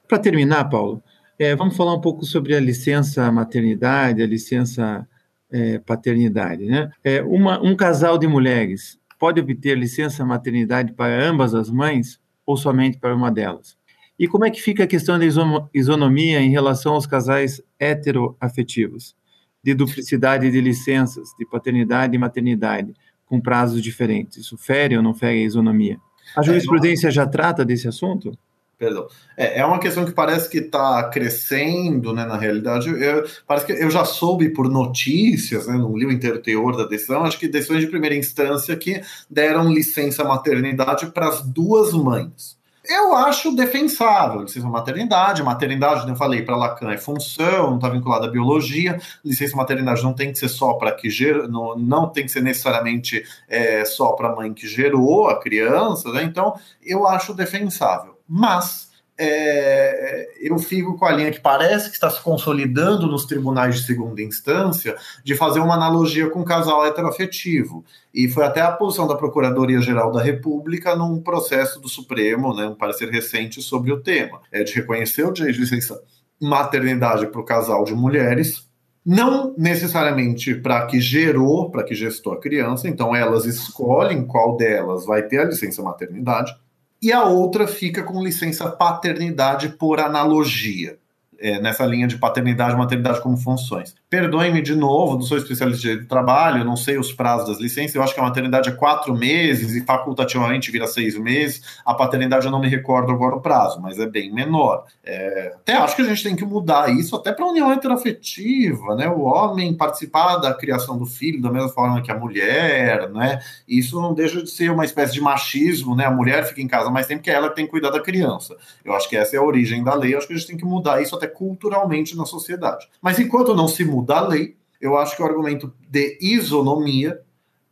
Para 0.07 0.19
terminar, 0.19 0.69
Paulo, 0.69 1.01
é, 1.39 1.55
vamos 1.55 1.75
falar 1.75 1.93
um 1.93 2.01
pouco 2.01 2.25
sobre 2.25 2.55
a 2.55 2.59
licença 2.59 3.31
maternidade, 3.31 4.21
a 4.21 4.27
licença 4.27 5.07
é, 5.51 5.79
paternidade. 5.79 6.65
Né? 6.65 6.89
É, 7.03 7.21
uma, 7.21 7.61
um 7.61 7.75
casal 7.75 8.17
de 8.17 8.27
mulheres 8.27 8.97
pode 9.17 9.39
obter 9.39 9.77
licença 9.77 10.25
maternidade 10.25 10.93
para 10.93 11.23
ambas 11.23 11.53
as 11.53 11.69
mães 11.69 12.19
ou 12.45 12.55
somente 12.55 12.97
para 12.97 13.15
uma 13.15 13.31
delas? 13.31 13.77
E 14.19 14.27
como 14.27 14.45
é 14.45 14.49
que 14.49 14.61
fica 14.61 14.83
a 14.83 14.87
questão 14.87 15.19
da 15.19 15.25
isonomia 15.73 16.39
em 16.39 16.49
relação 16.49 16.93
aos 16.93 17.05
casais 17.05 17.61
heteroafetivos? 17.79 19.15
De 19.63 19.73
duplicidade 19.73 20.49
de 20.49 20.61
licenças, 20.61 21.29
de 21.37 21.45
paternidade 21.45 22.15
e 22.15 22.19
maternidade, 22.19 22.93
com 23.25 23.39
prazos 23.39 23.81
diferentes. 23.81 24.37
Isso 24.37 24.57
fere 24.57 24.97
ou 24.97 25.03
não 25.03 25.13
fere 25.13 25.39
a 25.39 25.45
isonomia? 25.45 25.99
A 26.35 26.41
jurisprudência 26.41 27.09
é, 27.09 27.11
já 27.11 27.27
trata 27.27 27.63
desse 27.63 27.87
assunto? 27.87 28.37
Perdão. 28.77 29.07
É, 29.35 29.59
é 29.59 29.65
uma 29.65 29.79
questão 29.79 30.05
que 30.05 30.11
parece 30.11 30.47
que 30.49 30.59
está 30.59 31.03
crescendo, 31.09 32.13
né, 32.13 32.25
na 32.25 32.37
realidade. 32.37 32.89
Eu, 32.89 33.25
parece 33.47 33.65
que 33.65 33.71
eu 33.71 33.89
já 33.89 34.05
soube 34.05 34.49
por 34.49 34.69
notícias, 34.69 35.65
né, 35.67 35.75
não 35.75 35.97
li 35.97 36.05
o 36.05 36.11
inteiro 36.11 36.39
teor 36.39 36.77
da 36.77 36.85
decisão, 36.85 37.23
acho 37.23 37.39
que 37.39 37.47
decisões 37.47 37.81
de 37.81 37.87
primeira 37.87 38.15
instância 38.15 38.75
que 38.75 39.01
deram 39.29 39.73
licença 39.73 40.23
maternidade 40.23 41.07
para 41.07 41.27
as 41.27 41.41
duas 41.41 41.91
mães. 41.91 42.55
Eu 42.89 43.13
acho 43.13 43.53
defensável 43.53 44.43
licença 44.43 44.67
maternidade. 44.67 45.43
Maternidade, 45.43 46.07
eu 46.07 46.15
falei, 46.15 46.41
para 46.41 46.55
Lacan 46.55 46.89
é 46.89 46.97
função, 46.97 47.71
não 47.71 47.75
está 47.75 47.89
vinculada 47.89 48.27
à 48.27 48.29
biologia. 48.29 48.97
Licença 49.25 49.57
maternidade 49.57 50.01
não 50.03 50.13
tem 50.13 50.31
que 50.31 50.39
ser 50.39 50.47
só 50.47 50.73
para 50.75 50.93
que 50.93 51.09
ger... 51.09 51.49
não, 51.49 51.77
não 51.77 52.07
tem 52.07 52.23
que 52.23 52.31
ser 52.31 52.41
necessariamente 52.41 53.25
é, 53.49 53.83
só 53.83 54.13
para 54.13 54.29
a 54.29 54.35
mãe 54.35 54.53
que 54.53 54.67
gerou 54.67 55.27
a 55.27 55.37
criança, 55.37 56.13
né? 56.13 56.23
Então, 56.23 56.57
eu 56.81 57.05
acho 57.05 57.33
defensável. 57.33 58.16
Mas 58.27 58.87
é, 59.19 60.29
eu 60.39 60.59
fico 60.59 60.95
com 60.95 61.05
a 61.05 61.11
linha 61.11 61.31
que 61.31 61.39
parece 61.39 61.89
que 61.89 61.95
está 61.95 62.09
se 62.09 62.21
consolidando 62.21 63.07
nos 63.07 63.25
tribunais 63.25 63.75
de 63.75 63.85
segunda 63.85 64.21
instância 64.21 64.95
de 65.23 65.35
fazer 65.35 65.59
uma 65.59 65.73
analogia 65.73 66.29
com 66.29 66.41
o 66.41 66.45
casal 66.45 66.85
heteroafetivo. 66.85 67.83
E 68.13 68.27
foi 68.27 68.45
até 68.45 68.61
a 68.61 68.71
posição 68.71 69.07
da 69.07 69.15
Procuradoria-Geral 69.15 70.11
da 70.11 70.21
República 70.21 70.95
num 70.95 71.19
processo 71.19 71.79
do 71.79 71.89
Supremo, 71.89 72.55
né, 72.55 72.67
um 72.67 72.75
parecer 72.75 73.09
recente 73.09 73.61
sobre 73.61 73.91
o 73.91 74.01
tema, 74.01 74.39
é 74.51 74.63
de 74.63 74.73
reconhecer 74.73 75.23
o 75.23 75.33
direito 75.33 75.55
de 75.55 75.61
licença 75.61 75.99
maternidade 76.39 77.25
para 77.27 77.41
o 77.41 77.45
casal 77.45 77.83
de 77.83 77.95
mulheres, 77.95 78.67
não 79.03 79.55
necessariamente 79.57 80.53
para 80.53 80.85
que 80.85 80.99
gerou, 81.01 81.71
para 81.71 81.83
que 81.83 81.95
gestou 81.95 82.33
a 82.33 82.39
criança, 82.39 82.87
então 82.87 83.15
elas 83.15 83.45
escolhem 83.45 84.27
qual 84.27 84.55
delas 84.55 85.05
vai 85.05 85.23
ter 85.23 85.39
a 85.39 85.45
licença 85.45 85.81
maternidade 85.81 86.53
e 87.01 87.11
a 87.11 87.23
outra 87.23 87.67
fica 87.67 88.03
com 88.03 88.23
licença 88.23 88.69
paternidade 88.69 89.69
por 89.69 89.99
analogia 89.99 90.97
é, 91.39 91.61
nessa 91.61 91.85
linha 91.85 92.07
de 92.07 92.17
paternidade 92.17 92.73
e 92.73 92.77
maternidade 92.77 93.21
como 93.21 93.37
funções. 93.37 93.95
Perdoe-me 94.09 94.61
de 94.61 94.73
novo, 94.73 95.15
não 95.15 95.21
sou 95.21 95.37
especialista 95.37 95.97
de 95.97 96.05
trabalho, 96.05 96.63
não 96.63 96.77
sei 96.77 96.97
os 96.97 97.11
prazos 97.11 97.49
das 97.49 97.59
licenças, 97.59 97.93
eu 97.93 98.01
acho 98.01 98.13
que 98.13 98.19
a 98.21 98.23
maternidade 98.23 98.69
é 98.69 98.71
quatro 98.71 99.13
meses 99.13 99.75
e 99.75 99.83
facultativamente 99.83 100.71
vira 100.71 100.87
seis 100.87 101.17
meses. 101.17 101.61
A 101.85 101.93
paternidade 101.93 102.45
eu 102.45 102.51
não 102.51 102.61
me 102.61 102.69
recordo 102.69 103.11
agora 103.11 103.35
o 103.35 103.41
prazo, 103.41 103.81
mas 103.81 103.99
é 103.99 104.07
bem 104.07 104.31
menor. 104.31 104.85
É, 105.03 105.51
até 105.55 105.73
acho 105.73 105.93
que 105.93 106.03
a 106.03 106.05
gente 106.05 106.23
tem 106.23 106.37
que 106.37 106.45
mudar 106.45 106.89
isso 106.89 107.17
até 107.17 107.33
para 107.33 107.43
a 107.43 107.49
união 107.49 107.69
heteroafetiva, 107.69 108.95
né? 108.95 109.09
O 109.09 109.23
homem 109.23 109.75
participar 109.75 110.37
da 110.37 110.53
criação 110.53 110.97
do 110.97 111.05
filho 111.05 111.41
da 111.41 111.51
mesma 111.51 111.67
forma 111.67 112.01
que 112.01 112.09
a 112.09 112.17
mulher, 112.17 113.09
né? 113.09 113.41
Isso 113.67 114.01
não 114.01 114.13
deixa 114.13 114.41
de 114.41 114.49
ser 114.49 114.71
uma 114.71 114.85
espécie 114.85 115.11
de 115.11 115.19
machismo, 115.19 115.97
né? 115.97 116.05
A 116.05 116.11
mulher 116.11 116.45
fica 116.45 116.61
em 116.61 116.67
casa 116.67 116.89
mais 116.89 117.07
tempo 117.07 117.23
que 117.23 117.29
ela 117.29 117.49
tem 117.49 117.65
que 117.65 117.71
cuidar 117.71 117.89
da 117.89 117.99
criança. 117.99 118.55
Eu 118.85 118.95
acho 118.95 119.09
que 119.09 119.17
essa 119.17 119.35
é 119.35 119.39
a 119.39 119.43
origem 119.43 119.83
da 119.83 119.93
lei, 119.93 120.13
eu 120.13 120.17
acho 120.17 120.27
que 120.27 120.33
a 120.33 120.37
gente 120.37 120.47
tem 120.47 120.57
que 120.57 120.63
mudar 120.63 121.01
isso 121.01 121.13
até 121.13 121.27
culturalmente 121.27 122.15
na 122.15 122.25
sociedade. 122.25 122.87
Mas 123.01 123.19
enquanto 123.19 123.53
não 123.53 123.67
se 123.67 123.83
muda 123.83 123.96
a 124.09 124.21
lei, 124.21 124.55
eu 124.79 124.97
acho 124.97 125.15
que 125.15 125.21
o 125.21 125.25
argumento 125.25 125.73
de 125.89 126.17
isonomia 126.21 127.19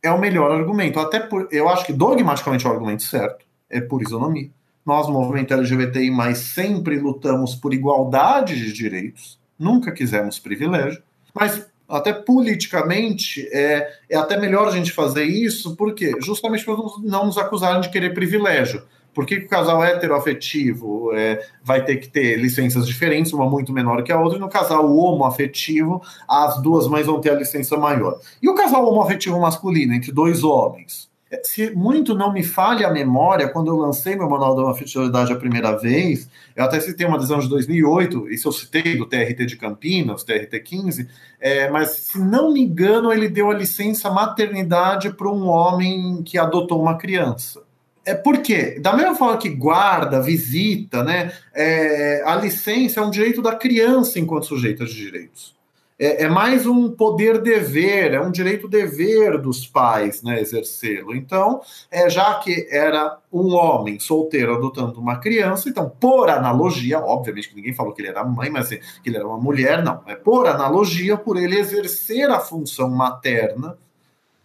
é 0.02 0.10
o 0.10 0.20
melhor 0.20 0.50
argumento. 0.50 0.98
Até 0.98 1.20
por, 1.20 1.48
eu 1.50 1.68
acho 1.68 1.84
que 1.84 1.92
dogmaticamente 1.92 2.66
é 2.66 2.68
o 2.68 2.72
argumento 2.72 3.02
certo, 3.02 3.44
é 3.68 3.80
por 3.80 4.02
isonomia. 4.02 4.50
Nós, 4.84 5.08
movimento 5.08 5.52
LGBTI, 5.52 6.10
mais 6.10 6.38
sempre 6.38 6.98
lutamos 6.98 7.54
por 7.56 7.74
igualdade 7.74 8.54
de 8.54 8.72
direitos, 8.72 9.38
nunca 9.58 9.90
quisemos 9.90 10.38
privilégio, 10.38 11.02
mas 11.34 11.66
até 11.88 12.12
politicamente 12.12 13.48
é, 13.52 13.92
é 14.08 14.16
até 14.16 14.38
melhor 14.38 14.68
a 14.68 14.70
gente 14.70 14.92
fazer 14.92 15.24
isso, 15.24 15.76
porque 15.76 16.12
justamente 16.20 16.64
para 16.64 16.76
não 17.02 17.26
nos 17.26 17.38
acusarem 17.38 17.80
de 17.80 17.90
querer 17.90 18.14
privilégio. 18.14 18.82
Por 19.16 19.24
que, 19.24 19.40
que 19.40 19.46
o 19.46 19.48
casal 19.48 19.82
heteroafetivo 19.82 21.10
é, 21.14 21.42
vai 21.64 21.82
ter 21.82 21.96
que 21.96 22.06
ter 22.06 22.36
licenças 22.36 22.86
diferentes, 22.86 23.32
uma 23.32 23.48
muito 23.48 23.72
menor 23.72 24.02
que 24.02 24.12
a 24.12 24.20
outra, 24.20 24.36
e 24.36 24.40
no 24.40 24.46
casal 24.46 24.94
homoafetivo, 24.94 26.02
as 26.28 26.60
duas 26.60 26.86
mães 26.86 27.06
vão 27.06 27.18
ter 27.18 27.30
a 27.30 27.34
licença 27.34 27.78
maior? 27.78 28.20
E 28.42 28.46
o 28.46 28.54
casal 28.54 28.86
homoafetivo 28.86 29.40
masculino, 29.40 29.94
entre 29.94 30.12
dois 30.12 30.44
homens? 30.44 31.08
É, 31.30 31.40
se 31.42 31.70
muito 31.70 32.14
não 32.14 32.30
me 32.30 32.42
falha 32.42 32.88
a 32.88 32.92
memória, 32.92 33.48
quando 33.48 33.68
eu 33.68 33.76
lancei 33.76 34.14
meu 34.14 34.28
manual 34.28 34.54
da 34.54 34.60
homoafetividade 34.60 35.32
a 35.32 35.36
primeira 35.36 35.72
vez, 35.72 36.28
eu 36.54 36.62
até 36.62 36.78
citei 36.78 37.06
uma 37.06 37.16
decisão 37.16 37.38
de 37.38 37.48
2008, 37.48 38.28
isso 38.28 38.48
eu 38.48 38.52
citei 38.52 38.98
do 38.98 39.06
TRT 39.06 39.46
de 39.46 39.56
Campinas, 39.56 40.24
TRT 40.24 40.60
15, 40.60 41.08
é, 41.40 41.70
mas 41.70 41.88
se 41.88 42.18
não 42.18 42.52
me 42.52 42.60
engano, 42.60 43.10
ele 43.10 43.30
deu 43.30 43.50
a 43.50 43.54
licença 43.54 44.10
maternidade 44.10 45.08
para 45.08 45.32
um 45.32 45.48
homem 45.48 46.22
que 46.22 46.36
adotou 46.36 46.82
uma 46.82 46.98
criança. 46.98 47.64
É 48.06 48.14
porque, 48.14 48.78
da 48.78 48.94
mesma 48.94 49.16
forma 49.16 49.36
que 49.36 49.48
guarda, 49.48 50.22
visita, 50.22 51.02
né, 51.02 51.32
é, 51.52 52.22
a 52.24 52.36
licença 52.36 53.00
é 53.00 53.02
um 53.02 53.10
direito 53.10 53.42
da 53.42 53.56
criança 53.56 54.20
enquanto 54.20 54.46
sujeita 54.46 54.86
de 54.86 54.94
direitos. 54.94 55.56
É, 55.98 56.22
é 56.22 56.28
mais 56.28 56.66
um 56.66 56.88
poder-dever, 56.90 58.14
é 58.14 58.20
um 58.20 58.30
direito-dever 58.30 59.40
dos 59.40 59.66
pais 59.66 60.22
né, 60.22 60.40
exercê-lo. 60.40 61.16
Então, 61.16 61.60
é, 61.90 62.08
já 62.08 62.34
que 62.34 62.68
era 62.70 63.18
um 63.32 63.52
homem 63.54 63.98
solteiro 63.98 64.54
adotando 64.54 65.00
uma 65.00 65.16
criança, 65.18 65.68
então, 65.68 65.90
por 65.98 66.30
analogia, 66.30 67.00
obviamente 67.00 67.48
que 67.48 67.56
ninguém 67.56 67.74
falou 67.74 67.92
que 67.92 68.02
ele 68.02 68.10
era 68.10 68.22
mãe, 68.24 68.50
mas 68.50 68.66
assim, 68.66 68.78
que 69.02 69.08
ele 69.10 69.16
era 69.16 69.26
uma 69.26 69.38
mulher, 69.38 69.82
não. 69.82 70.02
É 70.06 70.14
por 70.14 70.46
analogia, 70.46 71.16
por 71.16 71.36
ele 71.36 71.58
exercer 71.58 72.30
a 72.30 72.38
função 72.38 72.88
materna 72.88 73.76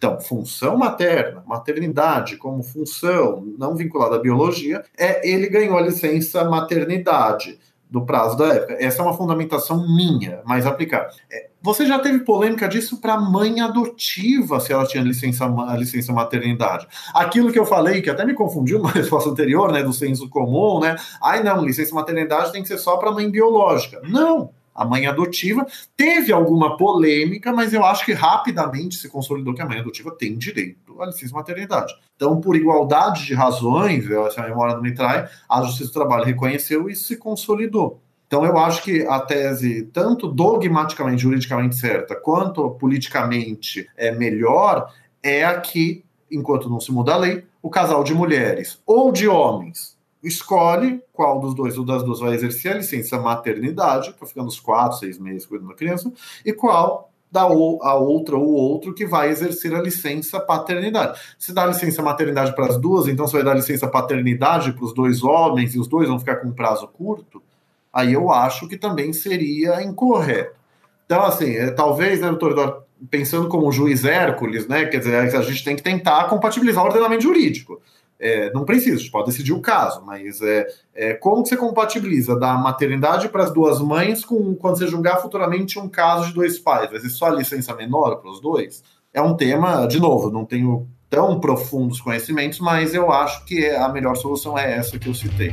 então, 0.02 0.20
função 0.20 0.76
materna, 0.76 1.44
maternidade 1.46 2.36
como 2.36 2.60
função 2.64 3.46
não 3.56 3.76
vinculada 3.76 4.16
à 4.16 4.18
biologia, 4.18 4.82
é 4.98 5.30
ele 5.30 5.48
ganhou 5.48 5.78
a 5.78 5.80
licença 5.80 6.42
maternidade 6.42 7.56
do 7.88 8.04
prazo 8.04 8.36
da 8.36 8.48
época. 8.48 8.76
Essa 8.80 9.00
é 9.00 9.04
uma 9.04 9.16
fundamentação 9.16 9.86
minha, 9.86 10.42
mais 10.44 10.66
aplicada. 10.66 11.08
É, 11.30 11.50
você 11.62 11.86
já 11.86 12.00
teve 12.00 12.24
polêmica 12.24 12.66
disso 12.66 13.00
para 13.00 13.16
mãe 13.16 13.60
adotiva, 13.60 14.58
se 14.58 14.72
ela 14.72 14.84
tinha 14.84 15.04
licença, 15.04 15.46
licença 15.78 16.12
maternidade. 16.12 16.88
Aquilo 17.14 17.52
que 17.52 17.58
eu 17.58 17.64
falei, 17.64 18.02
que 18.02 18.10
até 18.10 18.24
me 18.24 18.34
confundiu 18.34 18.80
na 18.80 18.90
resposta 18.90 19.30
anterior, 19.30 19.70
né, 19.70 19.84
do 19.84 19.92
senso 19.92 20.28
comum, 20.28 20.80
né? 20.80 20.96
Ai, 21.22 21.44
não, 21.44 21.64
licença 21.64 21.94
maternidade 21.94 22.50
tem 22.50 22.62
que 22.62 22.66
ser 22.66 22.78
só 22.78 22.96
para 22.96 23.12
mãe 23.12 23.30
biológica. 23.30 24.00
Não 24.02 24.50
a 24.74 24.84
mãe 24.84 25.06
adotiva. 25.06 25.66
Teve 25.96 26.32
alguma 26.32 26.76
polêmica, 26.76 27.52
mas 27.52 27.72
eu 27.72 27.84
acho 27.84 28.04
que 28.04 28.12
rapidamente 28.12 28.96
se 28.96 29.08
consolidou 29.08 29.54
que 29.54 29.62
a 29.62 29.66
mãe 29.66 29.78
adotiva 29.78 30.10
tem 30.10 30.36
direito 30.36 31.00
à 31.00 31.06
licença 31.06 31.34
maternidade. 31.34 31.94
Então, 32.16 32.40
por 32.40 32.56
igualdade 32.56 33.26
de 33.26 33.34
razões, 33.34 34.04
se 34.04 34.40
a 34.40 34.48
memória 34.48 34.74
não 34.74 34.82
me 34.82 34.94
trai, 34.94 35.28
a 35.48 35.62
Justiça 35.62 35.90
do 35.90 35.94
Trabalho 35.94 36.24
reconheceu 36.24 36.88
e 36.88 36.94
se 36.94 37.16
consolidou. 37.16 38.00
Então, 38.26 38.46
eu 38.46 38.56
acho 38.56 38.82
que 38.82 39.06
a 39.06 39.20
tese, 39.20 39.82
tanto 39.92 40.26
dogmaticamente, 40.26 41.22
juridicamente 41.22 41.76
certa, 41.76 42.16
quanto 42.16 42.70
politicamente 42.70 43.86
é 43.96 44.10
melhor, 44.10 44.90
é 45.22 45.44
a 45.44 45.60
que, 45.60 46.02
enquanto 46.30 46.70
não 46.70 46.80
se 46.80 46.90
muda 46.90 47.12
a 47.12 47.18
lei, 47.18 47.44
o 47.60 47.68
casal 47.68 48.02
de 48.02 48.14
mulheres 48.14 48.80
ou 48.86 49.12
de 49.12 49.28
homens 49.28 49.98
escolhe 50.22 51.02
qual 51.12 51.40
dos 51.40 51.54
dois 51.54 51.76
ou 51.76 51.84
das 51.84 52.02
duas 52.02 52.20
vai 52.20 52.34
exercer 52.34 52.72
a 52.72 52.76
licença 52.76 53.18
maternidade, 53.18 54.12
para 54.12 54.26
ficar 54.26 54.42
nos 54.42 54.60
quatro, 54.60 54.98
seis 54.98 55.18
meses 55.18 55.46
cuidando 55.46 55.68
da 55.68 55.74
criança, 55.74 56.12
e 56.44 56.52
qual 56.52 57.10
da 57.30 57.46
ou, 57.46 57.82
a 57.82 57.94
outra 57.94 58.36
ou 58.36 58.52
outro 58.52 58.92
que 58.92 59.06
vai 59.06 59.30
exercer 59.30 59.74
a 59.74 59.80
licença 59.80 60.38
paternidade. 60.38 61.18
Se 61.38 61.52
dá 61.52 61.64
licença 61.64 62.02
maternidade 62.02 62.54
para 62.54 62.66
as 62.66 62.76
duas, 62.76 63.08
então 63.08 63.26
você 63.26 63.36
vai 63.36 63.44
dar 63.44 63.54
licença 63.54 63.88
paternidade 63.88 64.72
para 64.72 64.84
os 64.84 64.92
dois 64.92 65.24
homens 65.24 65.74
e 65.74 65.78
os 65.78 65.88
dois 65.88 66.08
vão 66.08 66.18
ficar 66.18 66.36
com 66.36 66.48
um 66.48 66.52
prazo 66.52 66.86
curto, 66.88 67.42
aí 67.90 68.12
eu 68.12 68.30
acho 68.30 68.68
que 68.68 68.76
também 68.76 69.14
seria 69.14 69.82
incorreto. 69.82 70.60
Então, 71.06 71.22
assim, 71.22 71.56
é, 71.56 71.70
talvez, 71.70 72.20
né, 72.20 72.28
doutor 72.28 72.84
pensando 73.10 73.48
como 73.48 73.72
juiz 73.72 74.04
Hércules, 74.04 74.68
né, 74.68 74.84
quer 74.84 74.98
dizer, 74.98 75.16
a 75.16 75.42
gente 75.42 75.64
tem 75.64 75.74
que 75.74 75.82
tentar 75.82 76.24
compatibilizar 76.24 76.84
o 76.84 76.86
ordenamento 76.86 77.22
jurídico. 77.22 77.80
É, 78.24 78.52
não 78.52 78.64
precisa, 78.64 79.02
pode 79.10 79.26
decidir 79.26 79.52
o 79.52 79.60
caso, 79.60 80.00
mas 80.06 80.40
é, 80.40 80.68
é 80.94 81.14
como 81.14 81.44
você 81.44 81.56
compatibiliza 81.56 82.38
da 82.38 82.54
maternidade 82.54 83.28
para 83.28 83.42
as 83.42 83.52
duas 83.52 83.80
mães 83.80 84.24
com 84.24 84.54
quando 84.54 84.78
você 84.78 84.86
julgar 84.86 85.20
futuramente 85.20 85.76
um 85.76 85.88
caso 85.88 86.28
de 86.28 86.34
dois 86.34 86.56
pais? 86.56 86.88
Vai 86.88 87.00
ser 87.00 87.10
só 87.10 87.26
a 87.26 87.34
licença 87.34 87.74
menor 87.74 88.20
para 88.20 88.30
os 88.30 88.40
dois? 88.40 88.84
É 89.12 89.20
um 89.20 89.36
tema, 89.36 89.86
de 89.86 89.98
novo, 89.98 90.30
não 90.30 90.44
tenho 90.44 90.86
tão 91.10 91.40
profundos 91.40 92.00
conhecimentos, 92.00 92.60
mas 92.60 92.94
eu 92.94 93.10
acho 93.10 93.44
que 93.44 93.68
a 93.68 93.88
melhor 93.88 94.16
solução 94.16 94.56
é 94.56 94.72
essa 94.72 95.00
que 95.00 95.08
eu 95.08 95.14
citei. 95.14 95.52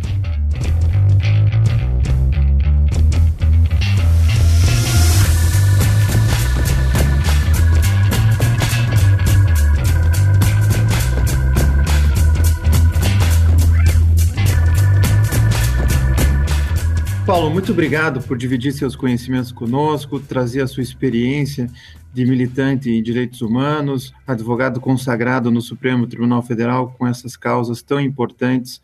Paulo, 17.29 17.51
muito 17.51 17.73
obrigado 17.73 18.23
por 18.23 18.35
dividir 18.35 18.73
seus 18.73 18.95
conhecimentos 18.95 19.51
conosco, 19.51 20.19
trazer 20.19 20.63
a 20.63 20.67
sua 20.67 20.81
experiência 20.81 21.69
de 22.11 22.25
militante 22.25 22.89
em 22.89 23.03
direitos 23.03 23.41
humanos, 23.41 24.11
advogado 24.25 24.81
consagrado 24.81 25.51
no 25.51 25.61
Supremo 25.61 26.07
Tribunal 26.07 26.41
Federal 26.41 26.91
com 26.97 27.05
essas 27.05 27.37
causas 27.37 27.83
tão 27.83 28.01
importantes 28.01 28.81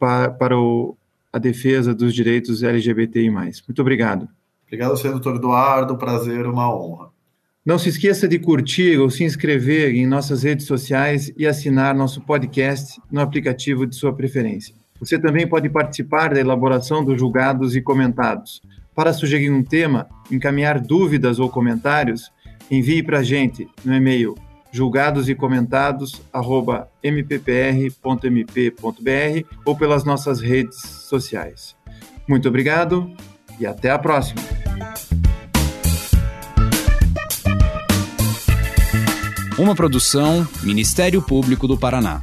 para, 0.00 0.32
para 0.32 0.58
o, 0.58 0.96
a 1.32 1.38
defesa 1.38 1.94
dos 1.94 2.12
direitos 2.12 2.64
LGBTI+. 2.64 3.30
Muito 3.30 3.80
obrigado. 3.80 4.28
Obrigado, 4.66 4.96
senhor 4.96 5.12
doutor 5.12 5.36
Eduardo. 5.36 5.96
Prazer, 5.96 6.44
uma 6.44 6.68
honra. 6.68 7.10
Não 7.64 7.78
se 7.78 7.90
esqueça 7.90 8.26
de 8.26 8.40
curtir 8.40 8.98
ou 8.98 9.08
se 9.10 9.22
inscrever 9.22 9.94
em 9.94 10.08
nossas 10.08 10.42
redes 10.42 10.66
sociais 10.66 11.32
e 11.36 11.46
assinar 11.46 11.94
nosso 11.94 12.20
podcast 12.20 13.00
no 13.08 13.20
aplicativo 13.20 13.86
de 13.86 13.94
sua 13.94 14.12
preferência. 14.12 14.74
Você 15.00 15.18
também 15.18 15.46
pode 15.46 15.68
participar 15.68 16.34
da 16.34 16.40
elaboração 16.40 17.04
dos 17.04 17.18
julgados 17.18 17.76
e 17.76 17.82
comentados. 17.82 18.60
Para 18.94 19.12
sugerir 19.12 19.50
um 19.50 19.62
tema, 19.62 20.08
encaminhar 20.30 20.80
dúvidas 20.80 21.38
ou 21.38 21.50
comentários, 21.50 22.32
envie 22.70 23.02
para 23.02 23.18
a 23.18 23.22
gente 23.22 23.68
no 23.84 23.94
e-mail 23.94 24.34
julgados 24.72 25.28
e 25.28 25.34
ou 29.64 29.76
pelas 29.76 30.04
nossas 30.04 30.40
redes 30.40 30.78
sociais. 30.80 31.74
Muito 32.28 32.48
obrigado 32.48 33.10
e 33.58 33.66
até 33.66 33.90
a 33.90 33.98
próxima. 33.98 34.42
Uma 39.58 39.74
produção 39.74 40.46
Ministério 40.62 41.22
Público 41.22 41.66
do 41.66 41.78
Paraná. 41.78 42.22